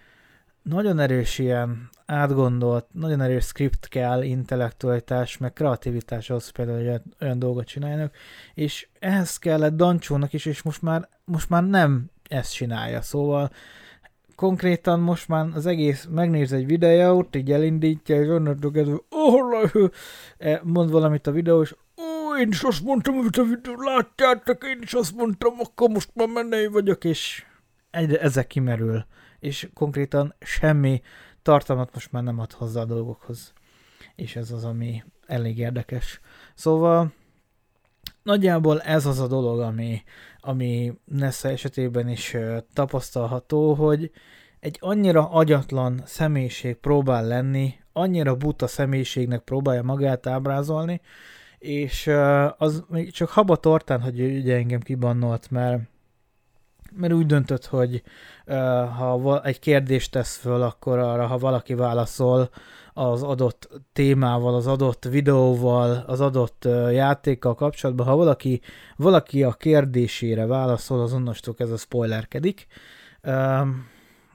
nagyon 0.62 0.99
erős 0.99 1.39
ilyen 1.39 1.89
átgondolt, 2.05 2.86
nagyon 2.91 3.21
erős 3.21 3.45
script 3.45 3.88
kell, 3.88 4.23
intellektualitás, 4.23 5.38
meg 5.38 5.53
kreativitás 5.53 6.29
az 6.29 6.49
például, 6.49 6.77
hogy 6.77 6.88
olyan, 6.88 7.03
olyan 7.21 7.39
dolgot 7.39 7.65
csinálnak, 7.65 8.15
és 8.53 8.88
ehhez 8.99 9.38
kellett 9.38 9.75
Dancsónak 9.75 10.34
is, 10.34 10.45
és 10.45 10.62
most 10.62 10.81
már, 10.81 11.10
most 11.25 11.49
már 11.49 11.63
nem 11.63 12.10
ezt 12.29 12.53
csinálja, 12.53 13.01
szóval 13.01 13.51
konkrétan 14.36 14.99
most 14.99 15.27
már 15.27 15.47
az 15.53 15.65
egész, 15.65 16.08
megnéz 16.12 16.53
egy 16.53 16.65
videót, 16.65 17.36
így 17.36 17.51
elindítja, 17.51 18.21
és 18.21 18.27
onnantól 18.27 18.71
kezdve, 18.71 18.97
oh, 19.10 19.89
mond 20.63 20.91
valamit 20.91 21.27
a 21.27 21.31
videó, 21.31 21.62
és 21.62 21.75
én 22.39 22.48
is 22.48 22.63
azt 22.63 22.84
mondtam, 22.84 23.17
amit 23.17 23.69
látjátok, 23.76 24.63
én 24.63 24.80
is 24.82 24.93
azt 24.93 25.15
mondtam, 25.15 25.54
akkor 25.60 25.89
most 25.89 26.10
már 26.13 26.28
menei 26.28 26.67
vagyok, 26.67 27.04
és 27.04 27.45
egyre 27.91 28.19
ezek 28.19 28.48
kimerül 28.48 29.06
és 29.45 29.69
konkrétan 29.74 30.36
semmi 30.39 31.02
tartalmat 31.41 31.93
most 31.93 32.12
már 32.12 32.24
nem 32.24 32.39
ad 32.39 32.52
hozzá 32.52 32.82
a 32.82 32.86
dolgokhoz. 32.86 33.54
És 34.15 34.36
ez 34.36 34.52
az, 34.52 34.63
ami 34.63 35.04
elég 35.28 35.58
érdekes. 35.58 36.19
Szóval 36.54 37.13
nagyjából 38.24 38.82
ez 38.82 39.06
az 39.06 39.19
a 39.19 39.28
dolog, 39.28 39.60
ami, 39.60 40.04
ami 40.39 40.93
Nessa 41.06 41.50
esetében 41.50 42.10
is 42.10 42.36
tapasztalható, 42.74 43.74
hogy 43.74 44.12
egy 44.60 44.78
annyira 44.82 45.30
agyatlan 45.30 46.02
személyiség 46.06 46.76
próbál 46.76 47.28
lenni, 47.28 47.74
annyira 47.93 48.36
buta 48.36 48.67
személyiségnek 48.67 49.41
próbálja 49.41 49.84
magát 49.84 50.28
ábrázolni, 50.28 51.02
és 51.65 52.12
az 52.58 52.84
még 52.88 53.12
csak 53.12 53.30
haba 53.30 53.56
tortán, 53.56 54.01
hogy 54.01 54.21
ugye 54.21 54.56
engem 54.56 54.80
kibannolt, 54.80 55.51
mert 55.51 55.82
mert 56.97 57.13
úgy 57.13 57.25
döntött, 57.25 57.65
hogy 57.65 58.04
ha 58.97 59.43
egy 59.43 59.60
kérdést 59.60 60.12
tesz 60.12 60.36
föl, 60.36 60.62
akkor 60.62 60.99
arra, 60.99 61.25
ha 61.25 61.38
valaki 61.38 61.73
válaszol 61.73 62.49
az 62.93 63.23
adott 63.23 63.69
témával, 63.93 64.56
az 64.56 64.67
adott 64.67 65.06
videóval, 65.06 66.04
az 66.08 66.21
adott 66.21 66.67
játékkal 66.91 67.56
kapcsolatban, 67.56 68.06
ha 68.06 68.15
valaki, 68.15 68.62
valaki 68.95 69.43
a 69.43 69.51
kérdésére 69.51 70.45
válaszol, 70.45 71.01
azonnastól 71.01 71.56
ez 71.58 71.71
a 71.71 71.78
spoilerkedik. 71.78 72.67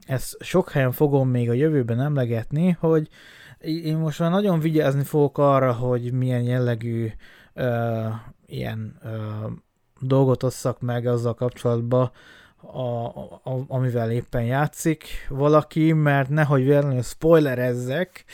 Ezt 0.07 0.37
sok 0.43 0.71
helyen 0.71 0.93
fogom 0.93 1.29
még 1.29 1.51
a 1.51 1.53
jövőben 1.53 2.01
emlegetni, 2.01 2.77
hogy 2.81 3.09
én 3.61 3.97
most 3.97 4.19
már 4.19 4.31
nagyon 4.31 4.61
vigyázni 4.61 5.03
fogok 5.03 5.39
arra, 5.39 5.73
hogy 5.73 6.13
milyen 6.13 6.43
jellegű 6.43 7.11
uh, 7.55 8.07
ilyen 8.47 8.99
uh, 9.05 9.51
dolgot 10.01 10.43
osszak 10.43 10.81
meg 10.81 11.07
azzal 11.07 11.35
kapcsolatban, 11.35 12.11
a, 12.63 13.07
a, 13.07 13.65
amivel 13.69 14.11
éppen 14.11 14.45
játszik 14.45 15.27
valaki, 15.29 15.93
mert 15.93 16.29
nehogy 16.29 16.65
véletlenül 16.65 17.03
spoilerezzek, 17.03 18.25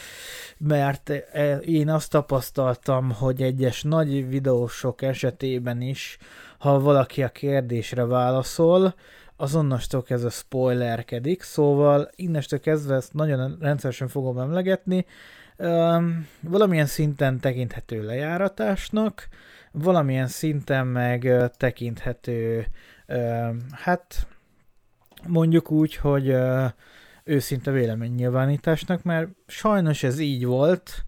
mert 0.58 1.10
e, 1.32 1.56
én 1.56 1.90
azt 1.90 2.10
tapasztaltam, 2.10 3.12
hogy 3.12 3.42
egyes 3.42 3.82
nagy 3.82 4.28
videósok 4.28 5.02
esetében 5.02 5.80
is, 5.80 6.18
ha 6.58 6.80
valaki 6.80 7.22
a 7.22 7.28
kérdésre 7.28 8.04
válaszol, 8.04 8.94
azonnastól 9.36 10.02
kezdve 10.02 10.30
spoilerkedik, 10.30 11.42
szóval 11.42 12.10
innestől 12.14 12.60
kezdve 12.60 12.94
ezt 12.94 13.12
nagyon 13.14 13.56
rendszeresen 13.60 14.08
fogom 14.08 14.38
emlegetni, 14.38 15.06
um, 15.58 16.28
valamilyen 16.40 16.86
szinten 16.86 17.40
tekinthető 17.40 18.04
lejáratásnak, 18.04 19.28
valamilyen 19.72 20.26
szinten 20.26 20.86
meg 20.86 21.32
tekinthető, 21.56 22.66
uh, 23.08 23.54
hát 23.70 24.26
mondjuk 25.26 25.70
úgy, 25.70 25.96
hogy 25.96 26.28
uh, 26.28 26.64
őszinte 27.24 27.70
véleménynyilvánításnak, 27.70 29.02
mert 29.02 29.28
sajnos 29.46 30.02
ez 30.02 30.18
így 30.18 30.44
volt, 30.44 31.04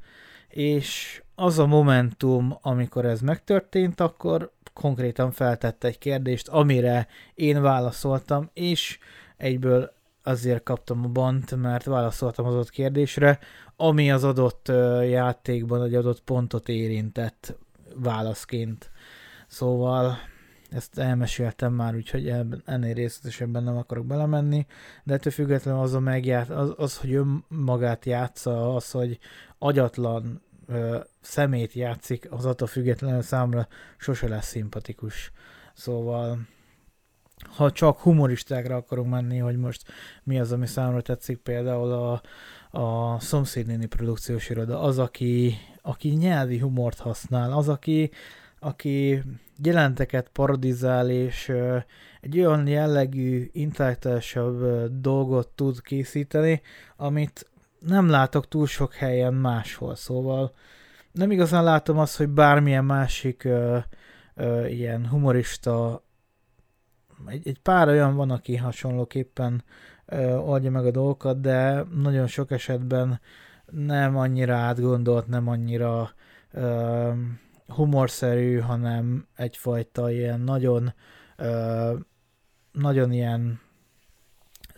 és 0.49 1.23
az 1.35 1.59
a 1.59 1.67
momentum, 1.67 2.59
amikor 2.61 3.05
ez 3.05 3.21
megtörtént, 3.21 4.01
akkor 4.01 4.53
konkrétan 4.79 5.31
feltette 5.31 5.89
egy 5.89 5.99
kérdést, 5.99 6.49
amire 6.49 7.07
én 7.35 7.63
válaszoltam, 7.63 8.51
és 8.53 8.99
egyből 9.37 9.93
azért 10.23 10.63
kaptam 10.63 11.05
a 11.05 11.09
bant, 11.09 11.57
mert 11.57 11.85
válaszoltam 11.85 12.47
az 12.47 12.55
adott 12.55 12.71
kérdésre, 12.71 13.39
ami 13.77 14.11
az 14.11 14.25
adott 14.25 14.69
játékban 15.03 15.83
egy 15.83 15.95
adott 15.95 16.21
pontot 16.21 16.69
érintett 16.69 17.57
válaszként. 17.95 18.91
Szóval 19.47 20.17
ezt 20.71 20.99
elmeséltem 20.99 21.73
már, 21.73 21.95
úgyhogy 21.95 22.33
ennél 22.65 22.95
részletesebben 22.95 23.63
nem 23.63 23.77
akarok 23.77 24.07
belemenni, 24.07 24.67
de 25.05 25.15
ettől 25.15 25.33
függetlenül 25.33 25.81
az, 25.81 25.95
a 25.95 26.01
megját, 26.01 26.51
az, 26.51 26.75
az, 26.77 26.97
hogy 26.97 27.15
önmagát 27.15 28.05
játsza, 28.05 28.75
az, 28.75 28.91
hogy 28.91 29.19
agyatlan 29.59 30.43
ö, 30.69 30.99
szemét 31.21 31.73
játszik, 31.73 32.33
az 32.33 32.47
attól 32.47 32.69
függetlenül 32.69 33.23
számra 33.23 33.69
sose 33.97 34.29
lesz 34.29 34.47
szimpatikus. 34.47 35.33
Szóval 35.75 36.39
ha 37.57 37.73
csak 37.73 37.99
humoristákra 37.99 38.77
akarunk 38.77 39.11
menni, 39.11 39.39
hogy 39.39 39.57
most 39.57 39.83
mi 40.23 40.41
az, 40.41 40.53
ami 40.53 40.67
számra 40.67 41.01
tetszik, 41.01 41.39
például 41.39 41.93
a, 41.93 42.23
a 42.81 43.21
szomszédnéni 43.21 43.87
produkciós 43.87 44.51
iroda, 44.51 44.81
az, 44.81 44.99
aki, 44.99 45.55
aki 45.83 46.09
nyelvi 46.09 46.59
humort 46.59 46.99
használ, 46.99 47.53
az, 47.53 47.69
aki, 47.69 48.11
aki 48.59 49.23
jelenteket 49.63 50.29
parodizál, 50.29 51.11
és 51.11 51.49
ö, 51.49 51.79
egy 52.21 52.39
olyan 52.39 52.67
jellegű, 52.67 53.49
intellektuálisabb 53.53 54.87
dolgot 55.01 55.49
tud 55.49 55.83
készíteni, 55.83 56.61
amit 56.97 57.48
nem 57.79 58.09
látok 58.09 58.49
túl 58.49 58.67
sok 58.67 58.95
helyen 58.95 59.35
máshol, 59.35 59.95
szóval 59.95 60.55
nem 61.13 61.31
igazán 61.31 61.65
látom 61.65 61.99
azt, 61.99 62.17
hogy 62.17 62.29
bármilyen 62.29 62.85
másik 62.85 63.45
ö, 63.45 63.79
ö, 64.35 64.67
ilyen 64.67 65.09
humorista, 65.09 66.03
egy, 67.27 67.49
egy 67.49 67.61
pár 67.61 67.89
olyan 67.89 68.15
van, 68.15 68.31
aki 68.31 68.57
hasonlóképpen 68.57 69.65
ö, 70.07 70.35
oldja 70.35 70.71
meg 70.71 70.87
a 70.87 70.91
dolgokat, 70.91 71.41
de 71.41 71.83
nagyon 71.83 72.27
sok 72.27 72.51
esetben 72.51 73.21
nem 73.67 74.17
annyira 74.17 74.57
átgondolt, 74.57 75.27
nem 75.27 75.49
annyira 75.49 76.11
ö, 76.53 77.13
humorszerű, 77.67 78.59
hanem 78.59 79.27
egyfajta 79.37 80.11
ilyen 80.11 80.41
nagyon 80.41 80.93
ö, 81.37 81.95
nagyon 82.73 83.13
ilyen 83.13 83.61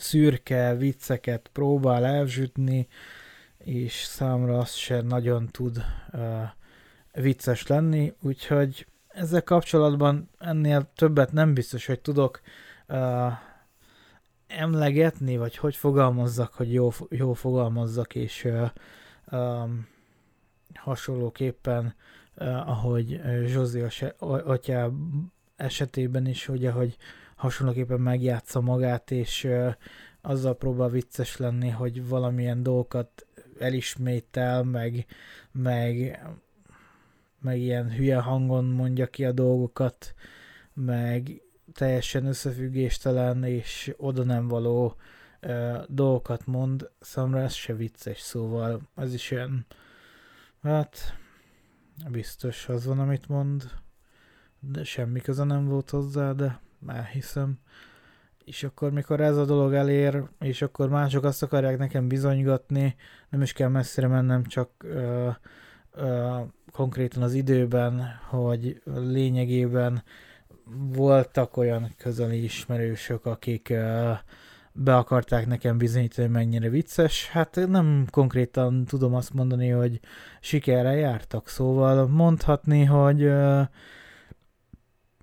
szürke 0.00 0.74
vicceket 0.76 1.50
próbál 1.52 2.04
elzsütni, 2.04 2.88
és 3.58 3.92
számra 3.92 4.58
az 4.58 4.72
se 4.72 5.00
nagyon 5.00 5.46
tud 5.46 5.84
uh, 6.12 6.42
vicces 7.12 7.66
lenni, 7.66 8.14
úgyhogy 8.22 8.86
ezzel 9.08 9.42
kapcsolatban 9.42 10.30
ennél 10.38 10.90
többet 10.94 11.32
nem 11.32 11.54
biztos, 11.54 11.86
hogy 11.86 12.00
tudok 12.00 12.40
uh, 12.88 13.32
emlegetni, 14.46 15.36
vagy 15.36 15.56
hogy 15.56 15.76
fogalmazzak, 15.76 16.54
hogy 16.54 16.72
jó, 16.72 16.90
jó 17.08 17.32
fogalmazzak, 17.32 18.14
és 18.14 18.44
uh, 18.44 18.70
um, 19.32 19.88
hasonlóképpen, 20.74 21.94
uh, 22.36 22.68
ahogy 22.68 23.20
Zsozi 23.44 23.84
atyá 24.18 24.88
esetében 25.56 26.26
is, 26.26 26.46
hogy 26.46 26.66
ahogy 26.66 26.96
hasonlóképpen 27.40 28.00
megjátsza 28.00 28.60
magát, 28.60 29.10
és 29.10 29.48
azzal 30.20 30.56
próbál 30.56 30.88
vicces 30.88 31.36
lenni, 31.36 31.68
hogy 31.68 32.08
valamilyen 32.08 32.62
dolgokat 32.62 33.26
elismétel, 33.58 34.62
meg, 34.62 35.06
meg, 35.52 36.20
meg 37.40 37.58
ilyen 37.58 37.92
hülye 37.92 38.20
hangon 38.20 38.64
mondja 38.64 39.06
ki 39.06 39.24
a 39.24 39.32
dolgokat, 39.32 40.14
meg 40.72 41.42
teljesen 41.72 42.26
összefüggéstelen 42.26 43.44
és 43.44 43.94
oda 43.96 44.24
nem 44.24 44.48
való 44.48 44.96
uh, 45.42 45.84
dolgokat 45.88 46.46
mond, 46.46 46.90
számomra 47.00 47.40
ez 47.40 47.52
se 47.52 47.74
vicces, 47.74 48.20
szóval 48.20 48.80
ez 48.96 49.14
is 49.14 49.30
olyan, 49.30 49.66
hát 50.62 51.14
biztos 52.10 52.68
az 52.68 52.86
van, 52.86 52.98
amit 52.98 53.28
mond, 53.28 53.70
de 54.58 54.84
semmi 54.84 55.20
köze 55.20 55.44
nem 55.44 55.64
volt 55.64 55.90
hozzá, 55.90 56.32
de 56.32 56.60
elhiszem. 56.86 57.58
És 58.44 58.64
akkor, 58.64 58.92
mikor 58.92 59.20
ez 59.20 59.36
a 59.36 59.44
dolog 59.44 59.72
elér, 59.72 60.22
és 60.40 60.62
akkor 60.62 60.88
mások 60.88 61.24
azt 61.24 61.42
akarják 61.42 61.78
nekem 61.78 62.08
bizonygatni, 62.08 62.96
nem 63.28 63.42
is 63.42 63.52
kell 63.52 63.68
messzire 63.68 64.06
mennem, 64.06 64.44
csak 64.44 64.70
ö, 64.78 65.28
ö, 65.92 66.38
konkrétan 66.72 67.22
az 67.22 67.34
időben, 67.34 68.20
hogy 68.28 68.82
lényegében 68.84 70.02
voltak 70.74 71.56
olyan 71.56 71.94
közeli 71.96 72.42
ismerősök, 72.42 73.26
akik 73.26 73.68
ö, 73.68 74.12
be 74.72 74.96
akarták 74.96 75.46
nekem 75.46 75.78
bizonyítani, 75.78 76.26
hogy 76.26 76.36
mennyire 76.36 76.68
vicces. 76.68 77.28
Hát 77.28 77.60
nem 77.68 78.06
konkrétan 78.10 78.84
tudom 78.84 79.14
azt 79.14 79.34
mondani, 79.34 79.68
hogy 79.68 80.00
sikerre 80.40 80.92
jártak, 80.92 81.48
szóval 81.48 82.06
mondhatni, 82.06 82.84
hogy 82.84 83.30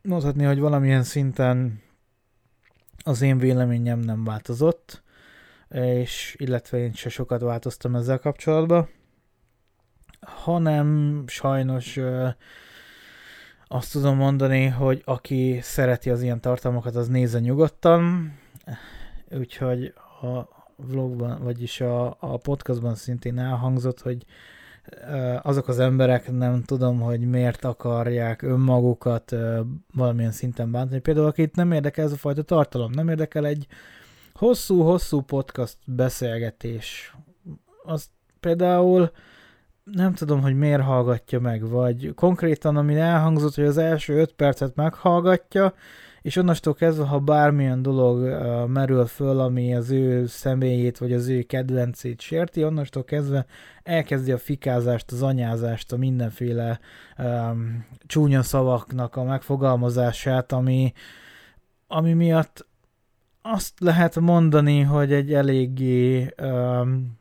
mondhatni, 0.08 0.44
hogy 0.44 0.60
valamilyen 0.60 1.04
szinten 1.04 1.82
az 3.04 3.22
én 3.22 3.38
véleményem 3.38 4.00
nem 4.00 4.24
változott, 4.24 5.04
és 5.70 6.36
illetve 6.40 6.78
én 6.78 6.94
se 6.94 7.10
sokat 7.10 7.42
változtam 7.42 7.96
ezzel 7.96 8.20
kapcsolatban, 8.20 8.90
hanem 10.20 11.24
sajnos 11.28 12.00
azt 13.68 13.92
tudom 13.92 14.16
mondani, 14.16 14.66
hogy 14.66 15.02
aki 15.06 15.60
szereti 15.62 16.10
az 16.10 16.22
ilyen 16.22 16.42
tartalmakat, 16.42 16.96
az 16.96 17.08
nézze 17.08 17.40
nyugodtan, 17.40 18.34
úgyhogy 19.32 19.94
a 20.22 20.56
vlogban, 20.76 21.44
vagyis 21.44 21.82
a, 21.82 22.18
a 22.20 22.38
podcastban 22.38 22.96
szintén 22.96 23.40
elhangzott, 23.40 24.02
hogy 24.02 24.26
azok 25.42 25.68
az 25.68 25.80
emberek 25.80 26.32
nem 26.32 26.64
tudom, 26.64 27.00
hogy 27.00 27.20
miért 27.20 27.66
akarják 27.66 28.42
önmagukat 28.42 29.36
valamilyen 29.94 30.32
szinten 30.32 30.72
bántani. 30.72 31.00
Például 31.00 31.26
akit 31.26 31.56
nem 31.56 31.72
érdekel 31.72 32.06
ez 32.06 32.12
a 32.12 32.16
fajta 32.16 32.42
tartalom, 32.42 32.92
nem 32.92 33.10
érdekel 33.10 33.46
egy 33.46 33.68
hosszú-hosszú 34.34 35.22
podcast 35.22 35.78
beszélgetés. 35.86 37.16
Az 37.84 38.10
például 38.40 39.12
nem 39.84 40.14
tudom, 40.14 40.42
hogy 40.42 40.58
miért 40.58 40.82
hallgatja 40.82 41.40
meg, 41.40 41.70
vagy 41.70 42.14
konkrétan, 42.16 42.78
ami 42.78 42.96
elhangzott, 42.96 43.56
hogy 43.56 43.66
az 43.66 43.78
első 43.78 44.20
öt 44.20 44.34
percet 44.34 44.76
meghallgatja, 44.76 45.74
és 46.28 46.36
onnastól 46.36 46.74
kezdve, 46.74 47.06
ha 47.06 47.20
bármilyen 47.20 47.82
dolog 47.82 48.20
uh, 48.20 48.68
merül 48.68 49.06
föl, 49.06 49.40
ami 49.40 49.76
az 49.76 49.90
ő 49.90 50.26
személyét 50.26 50.98
vagy 50.98 51.14
az 51.14 51.28
ő 51.28 51.42
kedvencét 51.42 52.22
sérti, 52.22 52.64
onnastól 52.64 53.04
kezdve 53.04 53.46
elkezdi 53.84 54.32
a 54.32 54.38
fikázást, 54.38 55.12
az 55.12 55.22
anyázást, 55.22 55.92
a 55.92 55.98
mindenféle 55.98 56.80
um, 57.18 57.86
csúnya 58.06 58.44
szavaknak 58.44 59.16
a 59.16 59.24
megfogalmazását, 59.24 60.52
ami, 60.52 60.94
ami 61.88 62.14
miatt 62.14 62.68
azt 63.42 63.74
lehet 63.80 64.20
mondani, 64.20 64.82
hogy 64.82 65.14
egy 65.14 65.34
eléggé 65.34 66.34
um, 66.42 67.18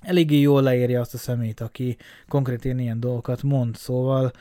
eléggé 0.00 0.40
jól 0.40 0.62
leírja 0.62 1.00
azt 1.00 1.14
a 1.14 1.18
szemét, 1.18 1.60
aki 1.60 1.96
konkrétan 2.28 2.78
ilyen 2.78 3.00
dolgokat 3.00 3.42
mond, 3.42 3.76
szóval 3.76 4.32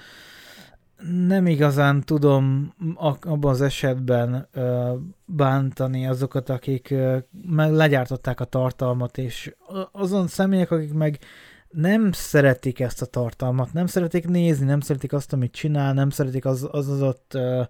nem 1.27 1.47
igazán 1.47 2.01
tudom 2.01 2.73
abban 3.21 3.51
az 3.51 3.61
esetben 3.61 4.47
bántani 5.25 6.07
azokat, 6.07 6.49
akik 6.49 6.93
meg 7.47 7.71
legyártották 7.71 8.39
a 8.39 8.45
tartalmat, 8.45 9.17
és 9.17 9.55
azon 9.91 10.27
személyek, 10.27 10.71
akik 10.71 10.93
meg 10.93 11.19
nem 11.71 12.11
szeretik 12.11 12.79
ezt 12.79 13.01
a 13.01 13.05
tartalmat, 13.05 13.73
nem 13.73 13.85
szeretik 13.85 14.27
nézni, 14.27 14.65
nem 14.65 14.79
szeretik 14.79 15.13
azt, 15.13 15.33
amit 15.33 15.51
csinál, 15.51 15.93
nem 15.93 16.09
szeretik 16.09 16.45
az, 16.45 16.67
az 16.71 16.89
adott 16.89 17.33
ö, 17.33 17.61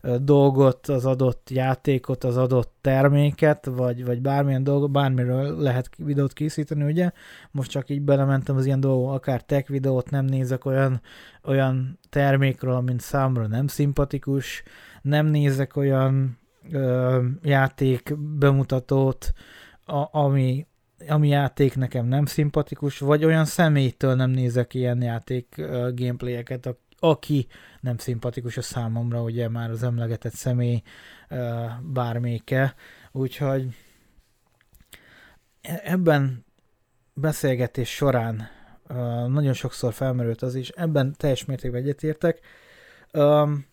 ö, 0.00 0.16
dolgot, 0.18 0.86
az 0.86 1.06
adott 1.06 1.50
játékot, 1.50 2.24
az 2.24 2.36
adott 2.36 2.74
terméket, 2.80 3.66
vagy, 3.66 4.04
vagy 4.04 4.20
bármilyen 4.20 4.64
dolgot, 4.64 4.90
bármiről 4.90 5.56
lehet 5.58 5.90
videót 5.96 6.32
készíteni, 6.32 6.84
ugye? 6.84 7.10
Most 7.50 7.70
csak 7.70 7.90
így 7.90 8.02
belementem 8.02 8.56
az 8.56 8.66
ilyen 8.66 8.80
dolgok, 8.80 9.12
akár 9.12 9.42
tech 9.42 9.70
videót 9.70 10.10
nem 10.10 10.24
nézek 10.24 10.64
olyan, 10.64 11.00
olyan 11.44 11.98
termékről, 12.08 12.74
amint 12.74 13.00
számra 13.00 13.46
nem 13.46 13.66
szimpatikus, 13.66 14.62
nem 15.02 15.26
nézek 15.26 15.76
olyan 15.76 16.38
ö, 16.72 17.22
játék 17.42 18.14
bemutatót, 18.38 19.32
a, 19.84 20.18
ami 20.18 20.66
ami 21.08 21.28
játék 21.28 21.76
nekem 21.76 22.06
nem 22.06 22.26
szimpatikus, 22.26 22.98
vagy 22.98 23.24
olyan 23.24 23.44
személytől 23.44 24.14
nem 24.14 24.30
nézek 24.30 24.74
ilyen 24.74 25.02
játék 25.02 25.54
uh, 25.58 25.94
gameplayeket, 25.94 26.76
aki 26.98 27.46
nem 27.80 27.98
szimpatikus 27.98 28.56
a 28.56 28.62
számomra, 28.62 29.22
ugye 29.22 29.48
már 29.48 29.70
az 29.70 29.82
emlegetett 29.82 30.32
személy 30.32 30.82
uh, 31.30 31.38
bárméke, 31.82 32.74
úgyhogy 33.12 33.76
e-, 35.60 35.80
ebben 35.84 36.44
beszélgetés 37.14 37.94
során 37.94 38.48
uh, 38.88 39.28
nagyon 39.28 39.52
sokszor 39.52 39.92
felmerült 39.92 40.42
az 40.42 40.54
is, 40.54 40.68
ebben 40.68 41.14
teljes 41.16 41.44
mértékben 41.44 41.80
egyetértek. 41.80 42.40
Um, 43.12 43.66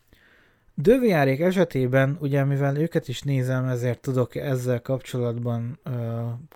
Dövijárék 0.75 1.39
esetében, 1.39 2.17
ugye 2.19 2.43
mivel 2.43 2.77
őket 2.77 3.07
is 3.07 3.21
nézem, 3.21 3.65
ezért 3.65 3.99
tudok 3.99 4.35
ezzel 4.35 4.81
kapcsolatban 4.81 5.79
ö, 5.83 5.89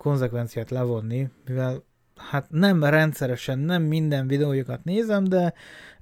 konzekvenciát 0.00 0.70
levonni, 0.70 1.28
mivel 1.46 1.82
hát 2.16 2.46
nem 2.50 2.84
rendszeresen, 2.84 3.58
nem 3.58 3.82
minden 3.82 4.26
videójukat 4.26 4.84
nézem, 4.84 5.24
de 5.24 5.54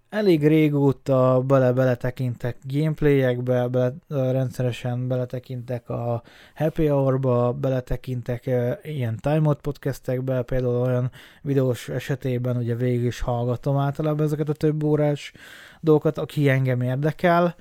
elég 0.08 0.46
régóta 0.46 1.42
bele-beletekintek 1.46 2.56
gameplayekbe, 2.62 3.68
bele, 3.68 3.92
rendszeresen 4.08 5.08
beletekintek 5.08 5.88
a 5.88 6.22
Happy 6.54 6.86
Hour-ba, 6.86 7.52
beletekintek 7.52 8.50
ilyen 8.82 9.16
Time 9.16 9.48
Out 9.48 9.60
podcastekbe, 9.60 10.42
például 10.42 10.76
olyan 10.76 11.10
videós 11.42 11.88
esetében 11.88 12.56
ugye 12.56 12.74
végig 12.74 13.04
is 13.04 13.20
hallgatom 13.20 13.76
általában 13.76 14.26
ezeket 14.26 14.48
a 14.48 14.52
több 14.52 14.82
órás 14.82 15.32
dolgokat, 15.80 16.18
aki 16.18 16.48
engem 16.48 16.80
érdekel, 16.80 17.54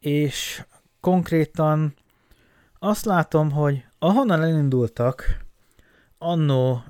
és 0.00 0.64
konkrétan 1.00 1.94
azt 2.78 3.04
látom, 3.04 3.50
hogy 3.50 3.84
ahonnan 3.98 4.42
elindultak, 4.42 5.44
annó, 6.18 6.82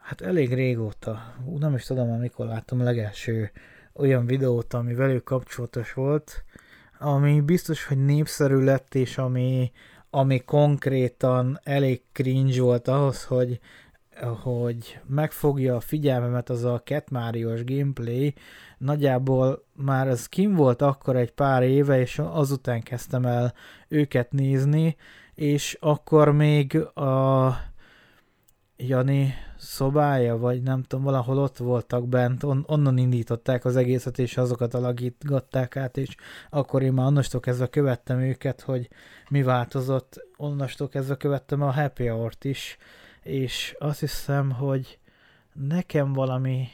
hát 0.00 0.20
elég 0.20 0.54
régóta, 0.54 1.34
nem 1.58 1.74
is 1.74 1.84
tudom, 1.84 2.10
amikor 2.10 2.46
láttam 2.46 2.80
a 2.80 2.84
legelső 2.84 3.50
olyan 3.92 4.26
videót, 4.26 4.74
ami 4.74 4.94
velük 4.94 5.24
kapcsolatos 5.24 5.92
volt, 5.92 6.44
ami 6.98 7.40
biztos, 7.40 7.84
hogy 7.84 8.04
népszerű 8.04 8.56
lett, 8.56 8.94
és 8.94 9.18
ami, 9.18 9.72
ami 10.10 10.44
konkrétan 10.44 11.60
elég 11.62 12.02
cringe 12.12 12.60
volt 12.60 12.88
ahhoz, 12.88 13.24
hogy 13.24 13.60
hogy 14.24 15.00
megfogja 15.06 15.76
a 15.76 15.80
figyelmemet 15.80 16.50
az 16.50 16.64
a 16.64 16.82
Cat 16.84 17.10
Mario-s 17.10 17.64
gameplay, 17.64 18.34
nagyjából 18.78 19.64
már 19.72 20.08
ez 20.08 20.26
kim 20.26 20.54
volt 20.54 20.82
akkor 20.82 21.16
egy 21.16 21.32
pár 21.32 21.62
éve, 21.62 22.00
és 22.00 22.18
azután 22.18 22.82
kezdtem 22.82 23.26
el 23.26 23.54
őket 23.88 24.32
nézni, 24.32 24.96
és 25.34 25.76
akkor 25.80 26.32
még 26.32 26.76
a 26.94 27.52
Jani 28.76 29.34
szobája, 29.56 30.36
vagy 30.36 30.62
nem 30.62 30.82
tudom, 30.82 31.04
valahol 31.04 31.38
ott 31.38 31.56
voltak 31.56 32.08
bent, 32.08 32.42
on, 32.42 32.64
onnan 32.66 32.98
indították 32.98 33.64
az 33.64 33.76
egészet, 33.76 34.18
és 34.18 34.36
azokat 34.36 34.74
alakítgatták 34.74 35.76
át, 35.76 35.96
és 35.96 36.16
akkor 36.50 36.82
én 36.82 36.92
már 36.92 37.06
onnastól 37.06 37.40
kezdve 37.40 37.66
követtem 37.66 38.20
őket, 38.20 38.60
hogy 38.60 38.88
mi 39.28 39.42
változott, 39.42 40.26
onnastól 40.36 40.88
kezdve 40.88 41.16
követtem 41.16 41.62
a 41.62 41.72
Happy 41.72 42.06
Hour-t 42.06 42.44
is, 42.44 42.76
és 43.26 43.76
azt 43.78 44.00
hiszem, 44.00 44.50
hogy 44.50 44.98
nekem 45.52 46.12
valami 46.12 46.68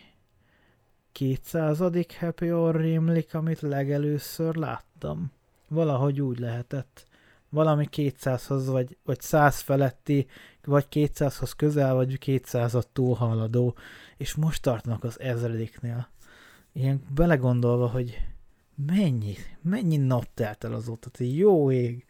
kétszázadik 1.13 2.19
Happy 2.19 2.49
Hour 2.49 2.77
rémlik, 2.77 3.35
amit 3.35 3.61
legelőször 3.61 4.55
láttam. 4.55 5.33
Valahogy 5.69 6.21
úgy 6.21 6.39
lehetett. 6.39 7.07
Valami 7.49 7.89
200-hoz, 7.93 8.67
vagy, 8.67 8.97
vagy 9.05 9.21
100 9.21 9.61
feletti, 9.61 10.27
vagy 10.65 10.87
200-hoz 10.91 11.53
közel, 11.53 11.95
vagy 11.95 12.19
200-at 12.25 12.85
túlhaladó, 12.93 13.77
és 14.17 14.35
most 14.35 14.63
tartanak 14.63 15.05
az 15.05 15.21
ezrediknél. 15.21 16.09
Ilyen 16.73 17.03
belegondolva, 17.15 17.89
hogy 17.89 18.19
mennyi, 18.87 19.35
mennyi 19.63 19.97
nap 19.97 20.27
telt 20.35 20.65
el 20.65 20.73
azóta, 20.73 21.11
jó 21.19 21.71
ég. 21.71 22.07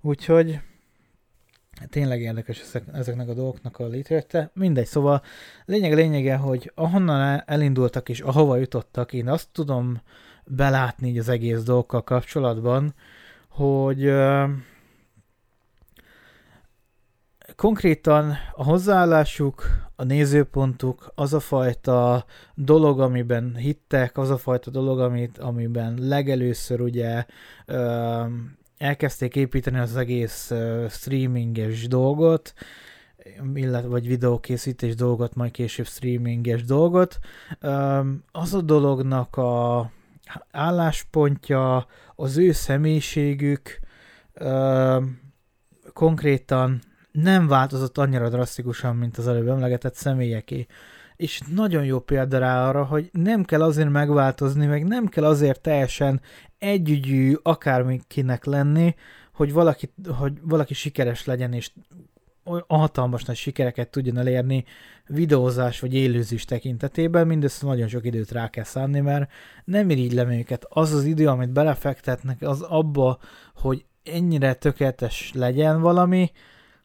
Úgyhogy 0.00 0.60
tényleg 1.90 2.20
érdekes 2.20 2.60
ezek, 2.60 2.82
ezeknek 2.92 3.28
a 3.28 3.34
dolgoknak 3.34 3.78
a 3.78 3.86
létrejött. 3.86 4.36
Mindegy, 4.52 4.86
szóval 4.86 5.22
lényeg 5.64 5.94
lényege, 5.94 6.36
hogy 6.36 6.72
ahonnan 6.74 7.42
elindultak 7.46 8.08
és 8.08 8.20
ahova 8.20 8.56
jutottak, 8.56 9.12
én 9.12 9.28
azt 9.28 9.48
tudom 9.52 10.00
belátni 10.46 11.08
így 11.08 11.18
az 11.18 11.28
egész 11.28 11.62
dolgokkal 11.62 12.02
kapcsolatban, 12.02 12.94
hogy 13.48 14.12
konkrétan 17.56 18.36
a 18.52 18.64
hozzáállásuk, 18.64 19.64
a 19.96 20.04
nézőpontuk, 20.04 21.12
az 21.14 21.34
a 21.34 21.40
fajta 21.40 22.24
dolog, 22.54 23.00
amiben 23.00 23.56
hittek, 23.56 24.18
az 24.18 24.30
a 24.30 24.38
fajta 24.38 24.70
dolog, 24.70 25.00
amit, 25.00 25.38
amiben 25.38 25.94
legelőször 25.98 26.80
ugye 26.80 27.24
uh, 27.66 28.26
elkezdték 28.84 29.36
építeni 29.36 29.78
az 29.78 29.96
egész 29.96 30.50
uh, 30.50 30.88
streaminges 30.88 31.88
dolgot, 31.88 32.54
illetve 33.54 33.88
vagy 33.88 34.06
videókészítés 34.06 34.94
dolgot, 34.94 35.34
majd 35.34 35.50
később 35.50 35.86
streaminges 35.86 36.64
dolgot. 36.64 37.18
Um, 37.62 38.24
az 38.32 38.54
a 38.54 38.60
dolognak 38.60 39.36
a 39.36 39.90
álláspontja, 40.50 41.86
az 42.14 42.36
ő 42.36 42.52
személyiségük 42.52 43.80
um, 44.40 45.20
konkrétan 45.92 46.80
nem 47.12 47.48
változott 47.48 47.98
annyira 47.98 48.28
drasztikusan, 48.28 48.96
mint 48.96 49.18
az 49.18 49.28
előbb 49.28 49.48
emlegetett 49.48 49.94
személyeké. 49.94 50.66
És 51.16 51.40
nagyon 51.54 51.84
jó 51.84 52.00
példa 52.00 52.38
rá 52.38 52.68
arra, 52.68 52.84
hogy 52.84 53.10
nem 53.12 53.44
kell 53.44 53.62
azért 53.62 53.90
megváltozni, 53.90 54.66
meg 54.66 54.84
nem 54.86 55.06
kell 55.06 55.24
azért 55.24 55.60
teljesen 55.60 56.20
együgyű 56.64 57.34
akármikinek 57.42 58.44
lenni, 58.44 58.94
hogy 59.32 59.52
valaki, 59.52 59.92
hogy 60.06 60.32
valaki 60.42 60.74
sikeres 60.74 61.24
legyen, 61.24 61.52
és 61.52 61.70
a 62.66 62.76
hatalmas 62.76 63.24
nagy 63.24 63.36
sikereket 63.36 63.90
tudjon 63.90 64.18
elérni 64.18 64.64
videózás 65.06 65.80
vagy 65.80 65.94
élőzés 65.94 66.44
tekintetében, 66.44 67.26
mindössze 67.26 67.66
nagyon 67.66 67.88
sok 67.88 68.04
időt 68.04 68.30
rá 68.30 68.50
kell 68.50 68.64
szánni, 68.64 69.00
mert 69.00 69.30
nem 69.64 69.90
irigylem 69.90 70.30
őket. 70.30 70.66
Az 70.68 70.92
az 70.92 71.04
idő, 71.04 71.28
amit 71.28 71.52
belefektetnek, 71.52 72.42
az 72.42 72.60
abba, 72.60 73.18
hogy 73.54 73.84
ennyire 74.02 74.54
tökéletes 74.54 75.32
legyen 75.34 75.80
valami, 75.80 76.30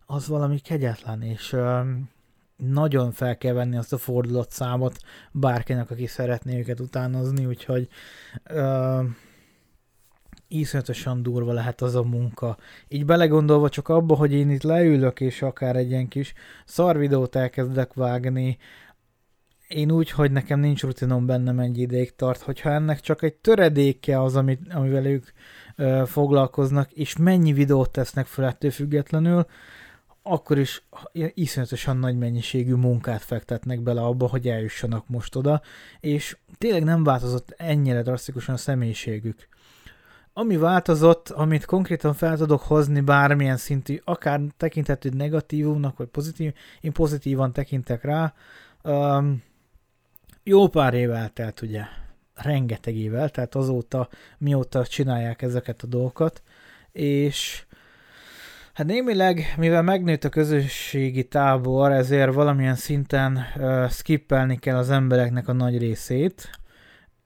az 0.06 0.28
valami 0.28 0.60
kegyetlen, 0.60 1.22
és 1.22 1.54
um, 1.54 2.10
nagyon 2.56 3.12
fel 3.12 3.38
kell 3.38 3.54
venni 3.54 3.78
azt 3.78 3.94
a 3.94 3.98
fordulatszámot 3.98 4.98
bárkinek, 5.32 5.92
aki 5.92 6.06
szeretné 6.06 6.58
őket 6.58 6.80
utánozni, 6.80 7.46
úgyhogy 7.46 7.88
um, 8.54 9.18
iszonyatosan 10.50 11.24
durva 11.24 11.54
lehet 11.54 11.82
az 11.82 11.96
a 11.96 12.04
munka. 12.04 12.58
Így 12.88 13.06
belegondolva 13.06 13.70
csak 13.70 13.88
abba, 13.90 14.16
hogy 14.16 14.34
én 14.34 14.50
itt 14.50 14.64
leülök, 14.64 15.20
és 15.20 15.42
akár 15.42 15.76
egy 15.76 15.90
ilyen 15.90 16.08
kis 16.08 16.34
szar 16.66 16.98
videót 16.98 17.36
elkezdek 17.36 17.94
vágni, 17.94 18.58
én 19.70 19.92
úgy, 19.92 20.12
hogy 20.12 20.32
nekem 20.32 20.60
nincs 20.60 20.84
rutinom 20.84 21.26
bennem 21.26 21.60
egy 21.60 21.78
ideig 21.78 22.16
tart, 22.16 22.42
hogyha 22.42 22.70
ennek 22.70 23.00
csak 23.00 23.24
egy 23.24 23.34
töredéke 23.34 24.22
az, 24.22 24.36
amit, 24.36 24.74
amivel 24.74 25.06
ők 25.06 25.26
ö, 25.76 26.04
foglalkoznak, 26.06 26.92
és 26.92 27.18
mennyi 27.18 27.54
videót 27.54 27.92
tesznek 27.92 28.26
fel 28.26 28.46
ettől 28.46 28.72
függetlenül, 28.72 29.46
akkor 30.22 30.58
is 30.58 30.88
iszonyatosan 31.34 31.98
nagy 31.98 32.18
mennyiségű 32.18 32.74
munkát 32.74 33.22
fektetnek 33.22 33.82
bele 33.82 34.02
abba, 34.02 34.28
hogy 34.28 34.48
eljussanak 34.48 35.08
most 35.08 35.36
oda, 35.36 35.62
és 36.00 36.38
tényleg 36.58 36.84
nem 36.84 37.04
változott 37.04 37.54
ennyire 37.58 38.02
drasztikusan 38.02 38.56
a 38.56 38.58
személyiségük 38.58 39.48
ami 40.40 40.58
változott, 40.58 41.30
amit 41.30 41.66
konkrétan 41.66 42.14
fel 42.14 42.38
tudok 42.38 42.62
hozni 42.62 43.02
bármilyen 43.02 43.58
szintű, 43.58 44.00
akár 44.04 44.42
tekinthető 44.58 45.10
negatívumnak, 45.10 45.98
vagy 45.98 46.08
pozitív, 46.08 46.54
én 46.82 46.92
pozitívan 46.92 47.54
tekintek 47.54 48.04
rá, 48.04 48.34
um, 48.84 49.44
jó 50.44 50.68
pár 50.68 50.94
év 50.94 51.12
eltelt 51.12 51.62
ugye, 51.62 51.84
rengeteg 52.36 52.96
év 52.96 53.16
eltelt 53.16 53.56
azóta, 53.56 54.10
mióta 54.38 54.86
csinálják 54.86 55.42
ezeket 55.42 55.82
a 55.82 55.88
dolgokat, 55.88 56.44
és 56.92 57.66
Hát 58.74 58.88
némileg, 58.88 59.54
mivel 59.58 59.82
megnőtt 59.82 60.24
a 60.24 60.30
közösségi 60.30 61.28
tábor, 61.28 61.92
ezért 61.92 62.34
valamilyen 62.34 62.76
szinten 62.76 63.40
uh, 63.56 63.90
skippelni 63.90 64.58
kell 64.58 64.78
az 64.78 64.90
embereknek 64.90 65.48
a 65.48 65.54
nagy 65.54 65.78
részét. 65.78 66.59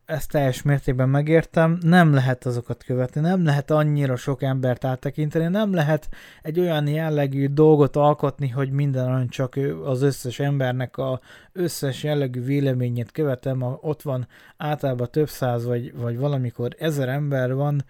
Ezt 0.05 0.29
teljes 0.29 0.61
mértékben 0.61 1.09
megértem. 1.09 1.77
Nem 1.81 2.13
lehet 2.13 2.45
azokat 2.45 2.83
követni, 2.83 3.21
nem 3.21 3.43
lehet 3.43 3.71
annyira 3.71 4.15
sok 4.15 4.41
embert 4.41 4.83
áttekinteni, 4.83 5.47
nem 5.47 5.73
lehet 5.73 6.09
egy 6.41 6.59
olyan 6.59 6.87
jellegű 6.87 7.47
dolgot 7.47 7.95
alkotni, 7.95 8.47
hogy 8.47 8.71
minden 8.71 9.27
csak 9.27 9.59
az 9.83 10.01
összes 10.01 10.39
embernek 10.39 10.97
a 10.97 11.19
összes 11.51 12.03
jellegű 12.03 12.43
véleményét 12.43 13.11
követem. 13.11 13.61
Ott 13.61 14.01
van 14.01 14.27
általában 14.57 15.07
több 15.11 15.29
száz, 15.29 15.65
vagy, 15.65 15.95
vagy 15.95 16.17
valamikor 16.17 16.75
ezer 16.77 17.09
ember 17.09 17.53
van, 17.53 17.85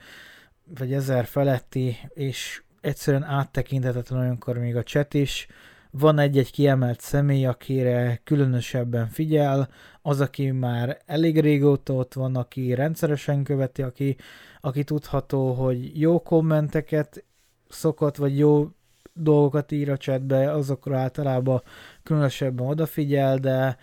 vagy 0.80 0.94
ezer 0.94 1.26
feletti, 1.26 1.98
és 2.14 2.64
egyszerűen 2.82 3.24
áttekinthetetlen 3.24 4.20
olyankor 4.20 4.58
még 4.58 4.76
a 4.76 4.84
chat 4.84 5.14
is. 5.14 5.48
Van 5.92 6.20
egy-egy 6.20 6.52
kiemelt 6.52 7.00
személy, 7.00 7.46
akire 7.46 8.22
különösebben 8.24 9.08
figyel, 9.08 9.70
az, 10.06 10.22
aki 10.22 10.52
már 10.52 10.98
elég 11.06 11.40
régóta 11.40 11.94
ott 11.94 12.14
van, 12.14 12.36
aki 12.36 12.74
rendszeresen 12.74 13.44
követi, 13.44 13.82
aki, 13.82 14.16
aki 14.62 14.84
tudható, 14.84 15.54
hogy 15.54 16.00
jó 16.00 16.22
kommenteket 16.22 17.24
szokott, 17.70 18.16
vagy 18.16 18.38
jó 18.38 18.70
dolgokat 19.14 19.72
ír 19.72 19.90
a 19.92 19.98
chatbe, 19.98 20.52
azokra 20.52 20.98
általában 20.98 21.62
különösebben 22.04 22.68
odafigyel, 22.68 23.38
de 23.38 23.78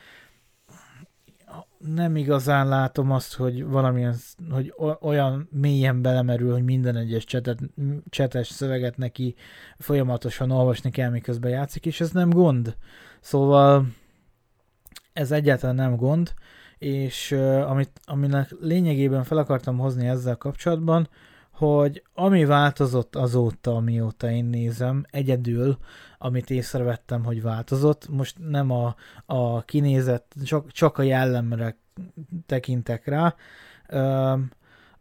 nem 1.78 2.16
igazán 2.16 2.68
látom 2.68 3.10
azt, 3.10 3.34
hogy 3.34 3.64
valamilyen, 3.64 4.14
hogy 4.50 4.74
olyan 5.00 5.48
mélyen 5.50 6.02
belemerül, 6.02 6.52
hogy 6.52 6.64
minden 6.64 6.96
egyes 6.96 7.24
csetet, 7.24 7.58
csetes 8.08 8.48
szöveget 8.48 8.96
neki 8.96 9.34
folyamatosan 9.78 10.50
olvasni 10.50 10.90
kell, 10.90 11.10
miközben 11.10 11.50
játszik, 11.50 11.86
és 11.86 12.00
ez 12.00 12.10
nem 12.10 12.30
gond. 12.30 12.76
Szóval 13.20 13.86
ez 15.12 15.30
egyáltalán 15.30 15.74
nem 15.74 15.96
gond, 15.96 16.34
és 16.78 17.32
amit, 17.66 18.00
aminek 18.04 18.54
lényegében 18.60 19.24
fel 19.24 19.38
akartam 19.38 19.78
hozni 19.78 20.06
ezzel 20.06 20.36
kapcsolatban, 20.36 21.08
hogy 21.50 22.02
ami 22.14 22.44
változott 22.44 23.16
azóta, 23.16 23.74
amióta 23.74 24.30
én 24.30 24.44
nézem, 24.44 25.04
egyedül, 25.10 25.78
amit 26.18 26.50
észrevettem, 26.50 27.24
hogy 27.24 27.42
változott, 27.42 28.08
most 28.08 28.36
nem 28.48 28.70
a, 28.70 28.94
a 29.26 29.62
kinézet, 29.62 30.24
csak, 30.44 30.72
csak 30.72 30.98
a 30.98 31.02
jellemre 31.02 31.76
tekintek 32.46 33.06
rá, 33.06 33.34